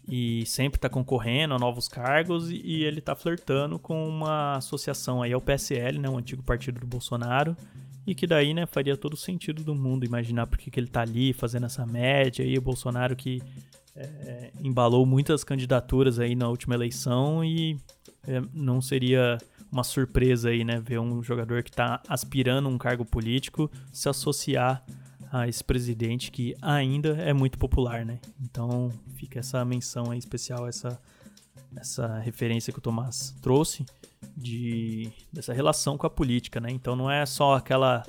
e 0.08 0.46
sempre 0.46 0.78
está 0.78 0.88
concorrendo 0.88 1.52
a 1.52 1.58
novos 1.58 1.88
cargos 1.88 2.50
e 2.50 2.84
ele 2.84 3.00
está 3.00 3.14
flertando 3.14 3.78
com 3.78 4.08
uma 4.08 4.56
associação 4.56 5.20
aí 5.20 5.30
ao 5.30 5.42
PSL, 5.42 5.98
né, 5.98 6.08
o 6.08 6.16
antigo 6.16 6.42
partido 6.42 6.80
do 6.80 6.86
Bolsonaro, 6.86 7.54
e 8.08 8.14
que 8.14 8.26
daí, 8.26 8.54
né, 8.54 8.64
faria 8.64 8.96
todo 8.96 9.12
o 9.12 9.16
sentido 9.18 9.62
do 9.62 9.74
mundo 9.74 10.02
imaginar 10.02 10.46
porque 10.46 10.70
que 10.70 10.80
ele 10.80 10.86
tá 10.86 11.02
ali 11.02 11.34
fazendo 11.34 11.66
essa 11.66 11.84
média 11.84 12.42
e 12.42 12.56
o 12.56 12.62
Bolsonaro 12.62 13.14
que 13.14 13.42
é, 13.94 14.50
embalou 14.62 15.04
muitas 15.04 15.44
candidaturas 15.44 16.18
aí 16.18 16.34
na 16.34 16.48
última 16.48 16.74
eleição 16.74 17.44
e 17.44 17.78
é, 18.26 18.40
não 18.54 18.80
seria 18.80 19.36
uma 19.70 19.84
surpresa 19.84 20.48
aí, 20.48 20.64
né, 20.64 20.80
ver 20.80 20.98
um 20.98 21.22
jogador 21.22 21.62
que 21.62 21.68
está 21.68 22.00
aspirando 22.08 22.66
um 22.66 22.78
cargo 22.78 23.04
político 23.04 23.70
se 23.92 24.08
associar 24.08 24.82
a 25.30 25.46
esse 25.46 25.62
presidente 25.62 26.30
que 26.30 26.56
ainda 26.62 27.10
é 27.10 27.34
muito 27.34 27.58
popular, 27.58 28.06
né? 28.06 28.18
Então 28.40 28.90
fica 29.16 29.40
essa 29.40 29.62
menção 29.66 30.10
aí 30.10 30.18
especial, 30.18 30.66
essa, 30.66 30.98
essa 31.76 32.18
referência 32.20 32.72
que 32.72 32.78
o 32.78 32.82
Tomás 32.82 33.36
trouxe 33.42 33.84
de 34.36 35.10
dessa 35.32 35.52
relação 35.52 35.96
com 35.96 36.06
a 36.06 36.10
política, 36.10 36.60
né? 36.60 36.68
Então 36.70 36.96
não 36.96 37.10
é 37.10 37.24
só 37.26 37.54
aquela 37.54 38.04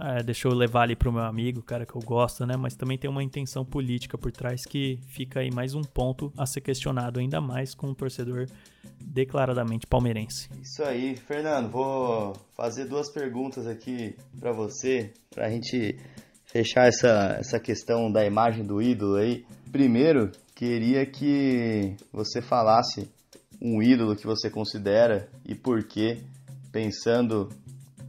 ah, 0.00 0.22
deixa 0.22 0.46
eu 0.46 0.54
levar 0.54 0.82
ali 0.82 0.94
pro 0.94 1.12
meu 1.12 1.22
amigo, 1.22 1.60
cara 1.60 1.84
que 1.84 1.94
eu 1.94 2.00
gosto, 2.00 2.46
né? 2.46 2.56
Mas 2.56 2.76
também 2.76 2.96
tem 2.96 3.10
uma 3.10 3.22
intenção 3.22 3.64
política 3.64 4.16
por 4.16 4.30
trás 4.30 4.64
que 4.64 5.00
fica 5.08 5.40
aí 5.40 5.50
mais 5.50 5.74
um 5.74 5.82
ponto 5.82 6.32
a 6.36 6.46
ser 6.46 6.60
questionado 6.60 7.18
ainda 7.18 7.40
mais 7.40 7.74
com 7.74 7.88
um 7.88 7.94
torcedor 7.94 8.46
declaradamente 9.00 9.86
palmeirense. 9.86 10.48
Isso 10.62 10.84
aí, 10.84 11.16
Fernando, 11.16 11.70
vou 11.70 12.32
fazer 12.56 12.84
duas 12.84 13.10
perguntas 13.12 13.66
aqui 13.66 14.14
para 14.38 14.52
você, 14.52 15.12
pra 15.34 15.50
gente 15.50 15.98
fechar 16.44 16.86
essa, 16.86 17.36
essa 17.38 17.58
questão 17.58 18.10
da 18.10 18.24
imagem 18.24 18.64
do 18.64 18.80
ídolo 18.80 19.16
aí. 19.16 19.44
Primeiro, 19.70 20.30
queria 20.54 21.04
que 21.06 21.94
você 22.12 22.40
falasse 22.40 23.08
um 23.60 23.82
ídolo 23.82 24.16
que 24.16 24.26
você 24.26 24.48
considera 24.48 25.28
e 25.44 25.54
por 25.54 25.84
quê? 25.84 26.18
Pensando 26.70 27.48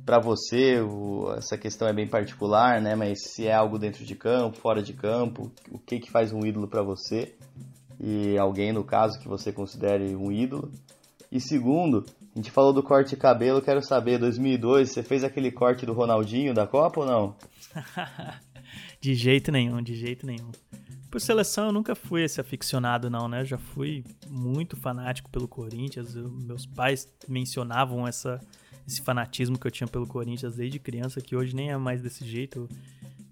para 0.05 0.19
você, 0.19 0.81
o, 0.81 1.31
essa 1.37 1.57
questão 1.57 1.87
é 1.87 1.93
bem 1.93 2.07
particular, 2.07 2.81
né? 2.81 2.95
Mas 2.95 3.19
se 3.31 3.47
é 3.47 3.53
algo 3.53 3.77
dentro 3.77 4.03
de 4.03 4.15
campo, 4.15 4.57
fora 4.57 4.81
de 4.81 4.93
campo, 4.93 5.51
o 5.71 5.77
que 5.77 5.99
que 5.99 6.11
faz 6.11 6.31
um 6.33 6.45
ídolo 6.45 6.67
para 6.67 6.81
você? 6.81 7.35
E 7.99 8.37
alguém 8.37 8.71
no 8.71 8.83
caso 8.83 9.19
que 9.19 9.27
você 9.27 9.51
considere 9.51 10.15
um 10.15 10.31
ídolo? 10.31 10.71
E 11.31 11.39
segundo, 11.39 12.05
a 12.33 12.39
gente 12.39 12.49
falou 12.49 12.73
do 12.73 12.81
corte 12.81 13.11
de 13.11 13.17
cabelo, 13.17 13.61
quero 13.61 13.83
saber, 13.83 14.17
2002, 14.17 14.89
você 14.89 15.03
fez 15.03 15.23
aquele 15.23 15.51
corte 15.51 15.85
do 15.85 15.93
Ronaldinho 15.93 16.55
da 16.55 16.65
Copa 16.65 17.01
ou 17.01 17.05
não? 17.05 17.35
de 18.99 19.13
jeito 19.13 19.51
nenhum, 19.51 19.81
de 19.81 19.93
jeito 19.93 20.25
nenhum. 20.25 20.49
Por 21.09 21.19
seleção 21.19 21.67
eu 21.67 21.71
nunca 21.71 21.95
fui 21.95 22.23
esse 22.23 22.39
aficionado 22.39 23.09
não, 23.09 23.27
né? 23.27 23.41
Eu 23.41 23.45
já 23.45 23.57
fui 23.57 24.03
muito 24.29 24.77
fanático 24.77 25.29
pelo 25.29 25.47
Corinthians. 25.47 26.15
Eu, 26.15 26.29
meus 26.29 26.65
pais 26.67 27.07
mencionavam 27.27 28.07
essa, 28.07 28.39
esse 28.87 29.01
fanatismo 29.01 29.57
que 29.57 29.65
eu 29.65 29.71
tinha 29.71 29.87
pelo 29.87 30.05
Corinthians 30.05 30.55
desde 30.55 30.77
criança, 30.77 31.19
que 31.19 31.35
hoje 31.35 31.55
nem 31.55 31.71
é 31.71 31.77
mais 31.77 32.01
desse 32.01 32.23
jeito. 32.23 32.69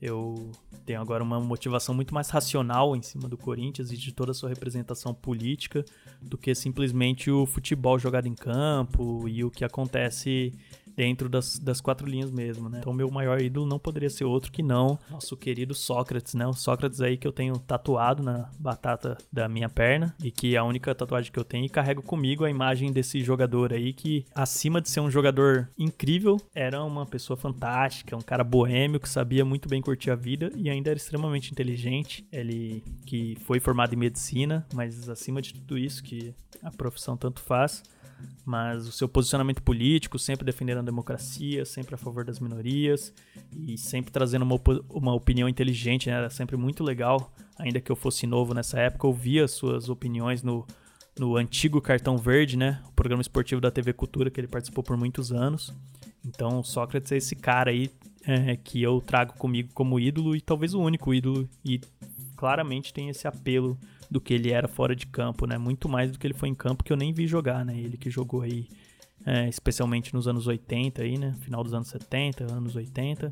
Eu 0.02 0.52
tenho 0.86 1.02
agora 1.02 1.24
uma 1.24 1.40
motivação 1.40 1.94
muito 1.94 2.14
mais 2.14 2.30
racional 2.30 2.96
em 2.96 3.02
cima 3.02 3.28
do 3.28 3.38
Corinthians 3.38 3.92
e 3.92 3.98
de 3.98 4.12
toda 4.12 4.32
a 4.32 4.34
sua 4.34 4.50
representação 4.50 5.14
política 5.14 5.84
do 6.22 6.38
que 6.38 6.54
simplesmente 6.56 7.30
o 7.30 7.46
futebol 7.46 8.00
jogado 8.00 8.28
em 8.28 8.36
campo 8.36 9.28
e 9.28 9.44
o 9.44 9.52
que 9.52 9.66
acontece 9.66 10.54
dentro 10.98 11.30
das, 11.30 11.60
das 11.60 11.80
quatro 11.80 12.08
linhas 12.08 12.32
mesmo, 12.32 12.68
né? 12.68 12.80
Então, 12.80 12.92
meu 12.92 13.12
maior 13.12 13.40
ídolo 13.40 13.68
não 13.68 13.78
poderia 13.78 14.10
ser 14.10 14.24
outro 14.24 14.52
que 14.52 14.64
não 14.64 14.98
nosso 15.12 15.38
querido 15.38 15.76
Sócrates, 15.76 16.34
né? 16.34 16.48
O 16.48 16.54
Sócrates 16.54 17.00
aí 17.00 17.16
que 17.16 17.28
eu 17.28 17.32
tenho 17.32 17.60
tatuado 17.60 18.24
na 18.24 18.50
batata 18.60 19.16
da 19.32 19.48
minha 19.48 19.70
perna 19.70 20.16
e 20.24 20.32
que 20.32 20.56
é 20.56 20.58
a 20.58 20.64
única 20.64 20.96
tatuagem 20.96 21.32
que 21.32 21.38
eu 21.38 21.44
tenho 21.44 21.66
e 21.66 21.70
carrego 21.70 22.02
comigo 22.02 22.44
a 22.44 22.50
imagem 22.50 22.92
desse 22.92 23.22
jogador 23.22 23.72
aí 23.72 23.94
que, 23.94 24.26
acima 24.34 24.82
de 24.82 24.90
ser 24.90 25.02
um 25.02 25.12
jogador 25.12 25.70
incrível, 25.78 26.42
era 26.56 26.84
uma 26.84 27.06
pessoa 27.06 27.38
fantástica, 27.38 28.18
um 28.18 28.22
cara 28.22 28.44
boêmio 28.44 29.00
que 29.00 29.08
sabia 29.08 29.46
muito 29.46 29.70
bem 29.70 29.82
curtir 29.82 30.10
a 30.10 30.16
vida 30.16 30.52
e 30.56 30.68
ainda 30.68 30.90
era 30.90 30.98
extremamente 30.98 31.52
inteligente. 31.52 32.26
Ele 32.32 32.84
que 33.06 33.38
foi 33.46 33.60
formado 33.60 33.94
em 33.94 33.98
medicina, 33.98 34.66
mas 34.74 35.08
acima 35.08 35.44
de 35.44 35.54
tudo 35.54 35.78
isso, 35.78 36.04
que 36.04 36.34
a 36.64 36.72
profissão 36.72 37.16
tanto 37.16 37.40
faz, 37.40 37.84
mas 38.46 38.88
o 38.88 38.92
seu 38.92 39.10
posicionamento 39.10 39.62
político, 39.62 40.18
sempre 40.18 40.46
defendendo 40.46 40.78
a 40.78 40.82
democracia, 40.82 41.66
sempre 41.66 41.96
a 41.96 41.98
favor 41.98 42.24
das 42.24 42.40
minorias 42.40 43.14
e 43.52 43.78
sempre 43.78 44.12
trazendo 44.12 44.44
uma, 44.44 44.60
uma 44.90 45.14
opinião 45.14 45.50
inteligente, 45.50 46.10
né? 46.10 46.16
Era 46.16 46.30
sempre 46.30 46.56
muito 46.56 46.84
legal, 46.84 47.34
ainda 47.58 47.82
que 47.82 47.92
eu 47.92 47.96
fosse 47.96 48.26
novo 48.26 48.54
nessa 48.54 48.80
época, 48.80 49.06
ouvia 49.06 49.48
suas 49.48 49.90
opiniões 49.90 50.44
no, 50.44 50.66
no 51.20 51.36
antigo 51.36 51.82
Cartão 51.82 52.18
Verde, 52.18 52.56
né? 52.56 52.82
O 52.88 52.94
programa 52.94 53.22
esportivo 53.22 53.60
da 53.60 53.70
TV 53.70 53.92
Cultura 53.92 54.30
que 54.30 54.40
ele 54.40 54.48
participou 54.48 54.84
por 54.84 54.96
muitos 54.96 55.32
anos. 55.32 55.74
Então, 56.26 56.64
Sócrates 56.64 57.12
é 57.12 57.18
esse 57.18 57.36
cara 57.36 57.72
aí 57.72 57.90
é, 58.26 58.56
que 58.58 58.82
eu 58.82 59.02
trago 59.02 59.34
comigo 59.34 59.70
como 59.74 60.00
ídolo 60.00 60.36
e 60.36 60.42
talvez 60.42 60.74
o 60.74 60.82
único 60.82 61.14
ídolo 61.14 61.50
e 61.64 61.82
claramente 62.36 62.94
tem 62.94 63.10
esse 63.10 63.28
apelo 63.28 63.78
do 64.10 64.22
que 64.22 64.34
ele 64.34 64.52
era 64.52 64.68
fora 64.68 64.96
de 64.96 65.06
campo, 65.06 65.46
né? 65.46 65.58
Muito 65.58 65.90
mais 65.90 66.12
do 66.12 66.20
que 66.20 66.26
ele 66.26 66.34
foi 66.34 66.50
em 66.50 66.56
campo 66.56 66.84
que 66.84 66.92
eu 66.92 66.98
nem 66.98 67.14
vi 67.14 67.28
jogar, 67.28 67.66
né? 67.66 67.78
Ele 67.78 67.98
que 67.98 68.10
jogou 68.10 68.42
aí, 68.42 68.68
é, 69.26 69.48
especialmente 69.48 70.14
nos 70.14 70.28
anos 70.28 70.48
80 70.48 71.02
aí, 71.02 71.18
né? 71.18 71.34
Final 71.42 71.64
dos 71.64 71.74
anos 71.74 71.88
70, 71.90 72.52
anos 72.52 72.76
80. 72.76 73.32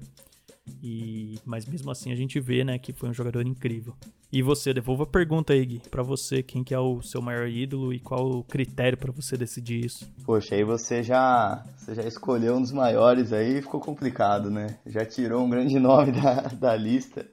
E, 0.82 1.40
mas 1.46 1.66
mesmo 1.66 1.92
assim 1.92 2.12
a 2.12 2.16
gente 2.16 2.40
vê, 2.40 2.64
né, 2.64 2.78
que 2.80 2.92
foi 2.92 3.10
um 3.10 3.14
jogador 3.14 3.46
incrível. 3.46 3.96
E 4.32 4.42
você, 4.42 4.74
devolva 4.74 5.04
a 5.04 5.08
pergunta 5.08 5.54
aí, 5.54 5.66
Gui, 5.66 5.82
pra 5.90 6.04
você, 6.04 6.44
quem 6.44 6.64
que 6.64 6.74
é 6.74 6.80
o 6.80 7.02
seu 7.02 7.22
maior 7.22 7.48
ídolo 7.48 7.94
e 7.94 8.00
qual 8.00 8.28
o 8.28 8.44
critério 8.44 8.98
para 8.98 9.12
você 9.12 9.38
decidir 9.38 9.86
isso? 9.86 10.12
Poxa, 10.26 10.56
aí 10.56 10.64
você 10.64 11.02
já, 11.04 11.64
você 11.78 11.96
já 11.96 12.04
escolheu 12.04 12.56
um 12.56 12.62
dos 12.62 12.72
maiores 12.72 13.32
aí 13.32 13.62
ficou 13.62 13.80
complicado, 13.80 14.50
né? 14.50 14.78
Já 14.86 15.06
tirou 15.06 15.46
um 15.46 15.50
grande 15.50 15.78
nome 15.80 16.12
da, 16.12 16.42
da 16.42 16.76
lista. 16.76 17.26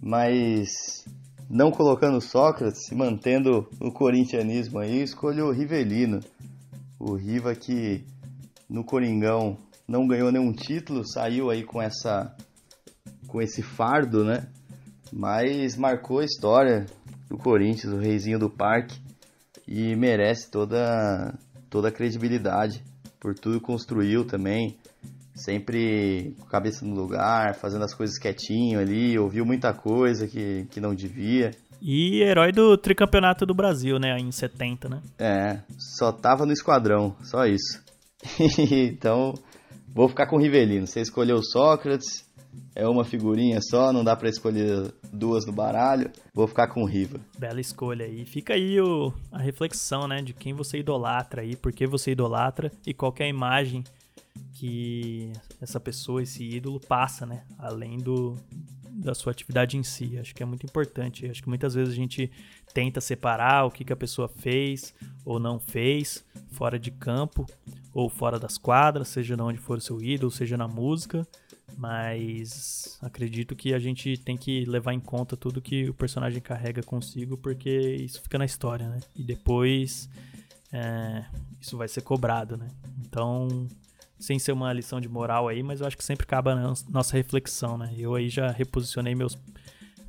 Mas 0.00 1.04
não 1.48 1.70
colocando 1.70 2.20
Sócrates 2.20 2.90
e 2.90 2.94
mantendo 2.94 3.68
o 3.80 3.90
corintianismo 3.92 4.78
aí, 4.78 5.02
escolho 5.02 5.46
o 5.46 5.52
Rivelino. 5.52 6.20
O 6.98 7.14
Riva 7.14 7.54
que 7.54 8.04
no 8.68 8.84
Coringão 8.84 9.56
não 9.86 10.06
ganhou 10.06 10.30
nenhum 10.30 10.52
título, 10.52 11.06
saiu 11.06 11.50
aí 11.50 11.64
com 11.64 11.80
essa 11.80 12.34
com 13.26 13.40
esse 13.40 13.62
fardo, 13.62 14.24
né? 14.24 14.48
Mas 15.12 15.76
marcou 15.76 16.18
a 16.18 16.24
história 16.24 16.86
do 17.28 17.38
Corinthians, 17.38 17.92
o 17.92 17.98
reizinho 17.98 18.38
do 18.38 18.50
parque 18.50 19.00
e 19.66 19.94
merece 19.96 20.50
toda 20.50 21.34
toda 21.70 21.88
a 21.88 21.92
credibilidade 21.92 22.82
por 23.20 23.34
tudo 23.34 23.60
construiu 23.60 24.24
também, 24.24 24.76
sempre 25.44 26.34
com 26.38 26.46
a 26.46 26.50
cabeça 26.50 26.84
no 26.84 26.94
lugar, 26.94 27.54
fazendo 27.54 27.84
as 27.84 27.94
coisas 27.94 28.18
quietinho 28.18 28.78
ali, 28.78 29.18
ouviu 29.18 29.44
muita 29.44 29.72
coisa 29.72 30.26
que, 30.26 30.66
que 30.70 30.80
não 30.80 30.94
devia. 30.94 31.52
E 31.80 32.22
herói 32.22 32.50
do 32.50 32.76
tricampeonato 32.76 33.46
do 33.46 33.54
Brasil, 33.54 33.98
né, 33.98 34.16
em 34.18 34.32
70, 34.32 34.88
né? 34.88 35.02
É, 35.18 35.60
só 35.78 36.10
tava 36.10 36.44
no 36.44 36.52
esquadrão, 36.52 37.14
só 37.22 37.46
isso. 37.46 37.82
então, 38.70 39.34
vou 39.94 40.08
ficar 40.08 40.26
com 40.26 40.36
o 40.36 40.40
Rivelino. 40.40 40.86
Você 40.86 41.00
escolheu 41.00 41.40
Sócrates, 41.40 42.28
é 42.74 42.86
uma 42.86 43.04
figurinha 43.04 43.60
só, 43.60 43.92
não 43.92 44.02
dá 44.02 44.16
para 44.16 44.28
escolher 44.28 44.92
duas 45.12 45.46
no 45.46 45.52
baralho. 45.52 46.10
Vou 46.34 46.46
ficar 46.46 46.68
com 46.68 46.82
o 46.82 46.86
Riva. 46.86 47.20
Bela 47.38 47.60
escolha 47.60 48.04
aí. 48.04 48.24
Fica 48.24 48.54
aí 48.54 48.80
o, 48.80 49.12
a 49.32 49.38
reflexão, 49.38 50.08
né, 50.08 50.20
de 50.22 50.32
quem 50.32 50.54
você 50.54 50.78
idolatra 50.78 51.42
aí, 51.42 51.56
por 51.56 51.72
que 51.72 51.86
você 51.86 52.12
idolatra 52.12 52.70
e 52.86 52.92
qual 52.92 53.14
é 53.18 53.24
a 53.24 53.28
imagem 53.28 53.84
que 54.52 55.32
essa 55.60 55.78
pessoa, 55.78 56.22
esse 56.22 56.44
ídolo 56.44 56.80
passa, 56.80 57.24
né, 57.24 57.44
além 57.58 57.98
do 57.98 58.36
da 58.98 59.14
sua 59.14 59.30
atividade 59.30 59.76
em 59.76 59.82
si. 59.82 60.18
Acho 60.18 60.34
que 60.34 60.42
é 60.42 60.46
muito 60.46 60.66
importante. 60.66 61.26
Acho 61.26 61.42
que 61.42 61.48
muitas 61.48 61.74
vezes 61.74 61.92
a 61.92 61.96
gente 61.96 62.30
tenta 62.74 63.00
separar 63.00 63.64
o 63.64 63.70
que, 63.70 63.84
que 63.84 63.92
a 63.92 63.96
pessoa 63.96 64.28
fez 64.28 64.92
ou 65.24 65.38
não 65.38 65.60
fez 65.60 66.24
fora 66.50 66.78
de 66.78 66.90
campo 66.90 67.46
ou 67.94 68.08
fora 68.08 68.38
das 68.38 68.58
quadras, 68.58 69.08
seja 69.08 69.36
de 69.36 69.42
onde 69.42 69.58
for 69.58 69.78
o 69.78 69.80
seu 69.80 70.02
ídolo, 70.02 70.30
seja 70.30 70.56
na 70.56 70.66
música. 70.66 71.26
Mas 71.76 72.98
acredito 73.00 73.54
que 73.54 73.72
a 73.72 73.78
gente 73.78 74.16
tem 74.18 74.36
que 74.36 74.64
levar 74.64 74.92
em 74.92 75.00
conta 75.00 75.36
tudo 75.36 75.62
que 75.62 75.88
o 75.88 75.94
personagem 75.94 76.40
carrega 76.40 76.82
consigo, 76.82 77.36
porque 77.36 77.70
isso 77.70 78.20
fica 78.20 78.36
na 78.36 78.44
história, 78.44 78.88
né? 78.88 78.98
E 79.14 79.22
depois 79.22 80.08
é, 80.72 81.24
isso 81.60 81.76
vai 81.76 81.86
ser 81.86 82.00
cobrado, 82.00 82.56
né? 82.56 82.68
Então 83.06 83.68
sem 84.18 84.38
ser 84.38 84.52
uma 84.52 84.72
lição 84.72 85.00
de 85.00 85.08
moral 85.08 85.48
aí, 85.48 85.62
mas 85.62 85.80
eu 85.80 85.86
acho 85.86 85.96
que 85.96 86.04
sempre 86.04 86.26
cabe 86.26 86.54
na 86.54 86.74
nossa 86.88 87.16
reflexão, 87.16 87.78
né? 87.78 87.94
Eu 87.96 88.14
aí 88.14 88.28
já 88.28 88.50
reposicionei 88.50 89.14
meus, 89.14 89.38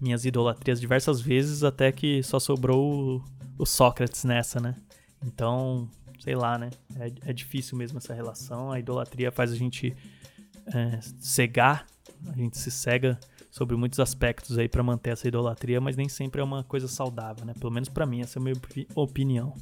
minhas 0.02 0.26
idolatrias 0.26 0.80
diversas 0.80 1.22
vezes, 1.22 1.64
até 1.64 1.92
que 1.92 2.24
só 2.24 2.40
sobrou 2.40 3.18
o, 3.18 3.24
o 3.58 3.66
Sócrates 3.66 4.24
nessa, 4.24 4.60
né? 4.60 4.76
Então, 5.24 5.90
sei 6.20 6.36
lá, 6.36 6.58
né? 6.58 6.70
É, 6.96 7.30
é, 7.30 7.34
difícil 7.34 7.78
mesmo 7.78 8.00
essa 8.00 8.14
relação. 8.14 8.72
A 8.72 8.80
idolatria 8.80 9.32
faz 9.32 9.52
a 9.52 9.56
gente 9.56 9.96
é, 10.74 11.00
cegar, 11.20 11.86
a 12.28 12.36
gente 12.36 12.58
se 12.58 12.72
cega 12.72 13.20
sobre 13.52 13.76
muitos 13.76 14.00
aspectos 14.00 14.58
aí 14.58 14.68
para 14.68 14.84
manter 14.84 15.12
essa 15.12 15.28
idolatria, 15.28 15.82
mas 15.82 15.96
nem 15.96 16.08
sempre 16.10 16.42
é 16.42 16.44
uma 16.44 16.64
coisa 16.64 16.88
saudável, 16.88 17.46
né? 17.46 17.54
Pelo 17.60 17.72
menos 17.72 17.90
para 17.90 18.06
mim, 18.06 18.22
essa 18.22 18.38
é 18.38 18.42
a 18.42 18.44
minha 18.44 18.56
opinião. 18.96 19.56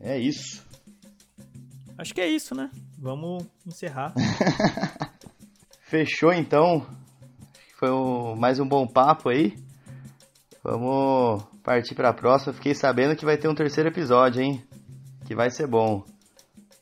É 0.00 0.18
isso. 0.18 0.64
Acho 1.98 2.14
que 2.14 2.20
é 2.20 2.28
isso, 2.28 2.54
né? 2.54 2.70
Vamos 2.98 3.44
encerrar. 3.66 4.14
Fechou 5.82 6.32
então. 6.32 6.86
Foi 7.78 7.90
um, 7.90 8.36
mais 8.36 8.58
um 8.58 8.66
bom 8.66 8.86
papo 8.86 9.28
aí. 9.28 9.54
Vamos 10.64 11.42
partir 11.62 11.94
para 11.94 12.10
a 12.10 12.14
próxima. 12.14 12.52
Fiquei 12.52 12.74
sabendo 12.74 13.16
que 13.16 13.24
vai 13.24 13.36
ter 13.36 13.48
um 13.48 13.54
terceiro 13.54 13.90
episódio, 13.90 14.40
hein? 14.40 14.62
Que 15.26 15.34
vai 15.34 15.50
ser 15.50 15.66
bom. 15.66 16.04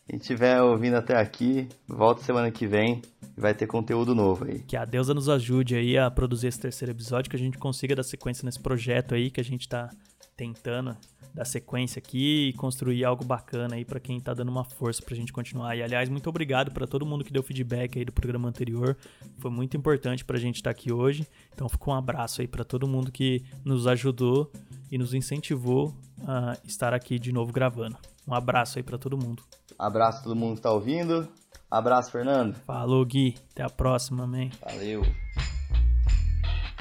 Quem 0.07 0.19
estiver 0.19 0.61
ouvindo 0.61 0.97
até 0.97 1.17
aqui, 1.17 1.69
volta 1.87 2.23
semana 2.23 2.51
que 2.51 2.67
vem 2.67 3.01
e 3.37 3.41
vai 3.41 3.55
ter 3.55 3.67
conteúdo 3.67 4.15
novo 4.15 4.45
aí. 4.45 4.61
Que 4.61 4.77
a 4.77 4.85
deusa 4.85 5.15
nos 5.15 5.29
ajude 5.29 5.77
aí 5.77 5.97
a 5.97 6.11
produzir 6.11 6.49
esse 6.49 6.61
terceiro 6.61 6.93
episódio, 6.93 7.31
que 7.31 7.37
a 7.37 7.39
gente 7.39 7.59
consiga 7.59 7.95
dar 7.95 8.03
sequência 8.03 8.45
nesse 8.45 8.61
projeto 8.61 9.15
aí 9.15 9.31
que 9.31 9.41
a 9.41 9.45
gente 9.45 9.69
tá 9.69 9.89
tentando 10.37 10.97
dar 11.35 11.45
sequência 11.45 11.99
aqui 11.99 12.49
e 12.49 12.53
construir 12.55 13.05
algo 13.05 13.25
bacana 13.25 13.77
aí 13.77 13.85
para 13.85 14.01
quem 14.01 14.21
tá 14.21 14.35
dando 14.35 14.51
uma 14.51 14.65
força 14.65 15.03
pra 15.03 15.15
gente 15.15 15.33
continuar. 15.33 15.77
E 15.77 15.83
aliás, 15.83 16.09
muito 16.09 16.29
obrigado 16.29 16.73
para 16.73 16.87
todo 16.87 17.07
mundo 17.07 17.25
que 17.25 17.33
deu 17.33 17.43
feedback 17.43 17.99
aí 17.99 18.05
do 18.05 18.13
programa 18.13 18.49
anterior. 18.49 18.97
Foi 19.39 19.51
muito 19.51 19.77
importante 19.77 20.25
pra 20.25 20.39
gente 20.39 20.57
estar 20.57 20.73
tá 20.73 20.79
aqui 20.79 20.93
hoje. 20.93 21.27
Então 21.53 21.69
fica 21.69 21.91
um 21.91 21.95
abraço 21.95 22.41
aí 22.41 22.49
para 22.49 22.65
todo 22.65 22.87
mundo 22.87 23.13
que 23.13 23.43
nos 23.65 23.87
ajudou 23.87 24.51
e 24.91 24.99
nos 24.99 25.15
incentivou 25.15 25.95
a 26.27 26.57
estar 26.65 26.93
aqui 26.93 27.19
de 27.19 27.33
novo 27.33 27.53
gravando. 27.53 27.97
Um 28.27 28.35
abraço 28.35 28.79
aí 28.79 28.83
para 28.83 28.99
todo 28.99 29.17
mundo. 29.17 29.43
Abraço 29.79 30.21
a 30.21 30.23
todo 30.25 30.37
mundo 30.37 30.57
que 30.57 30.63
tá 30.63 30.73
ouvindo. 30.73 31.29
Abraço, 31.71 32.11
Fernando. 32.11 32.55
Falou, 32.67 33.05
Gui. 33.05 33.37
Até 33.53 33.63
a 33.63 33.71
próxima, 33.71 34.27
man. 34.27 34.51
Valeu. 34.61 35.03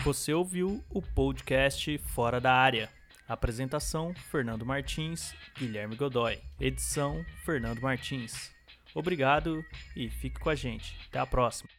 Você 0.03 0.33
ouviu 0.33 0.83
o 0.89 1.01
podcast 1.01 1.97
Fora 1.99 2.39
da 2.39 2.53
Área. 2.53 2.89
Apresentação: 3.29 4.11
Fernando 4.31 4.65
Martins, 4.65 5.35
Guilherme 5.55 5.95
Godoy. 5.95 6.39
Edição: 6.59 7.23
Fernando 7.45 7.79
Martins. 7.79 8.51
Obrigado 8.95 9.63
e 9.95 10.09
fique 10.09 10.39
com 10.39 10.49
a 10.49 10.55
gente. 10.55 10.97
Até 11.07 11.19
a 11.19 11.27
próxima. 11.27 11.69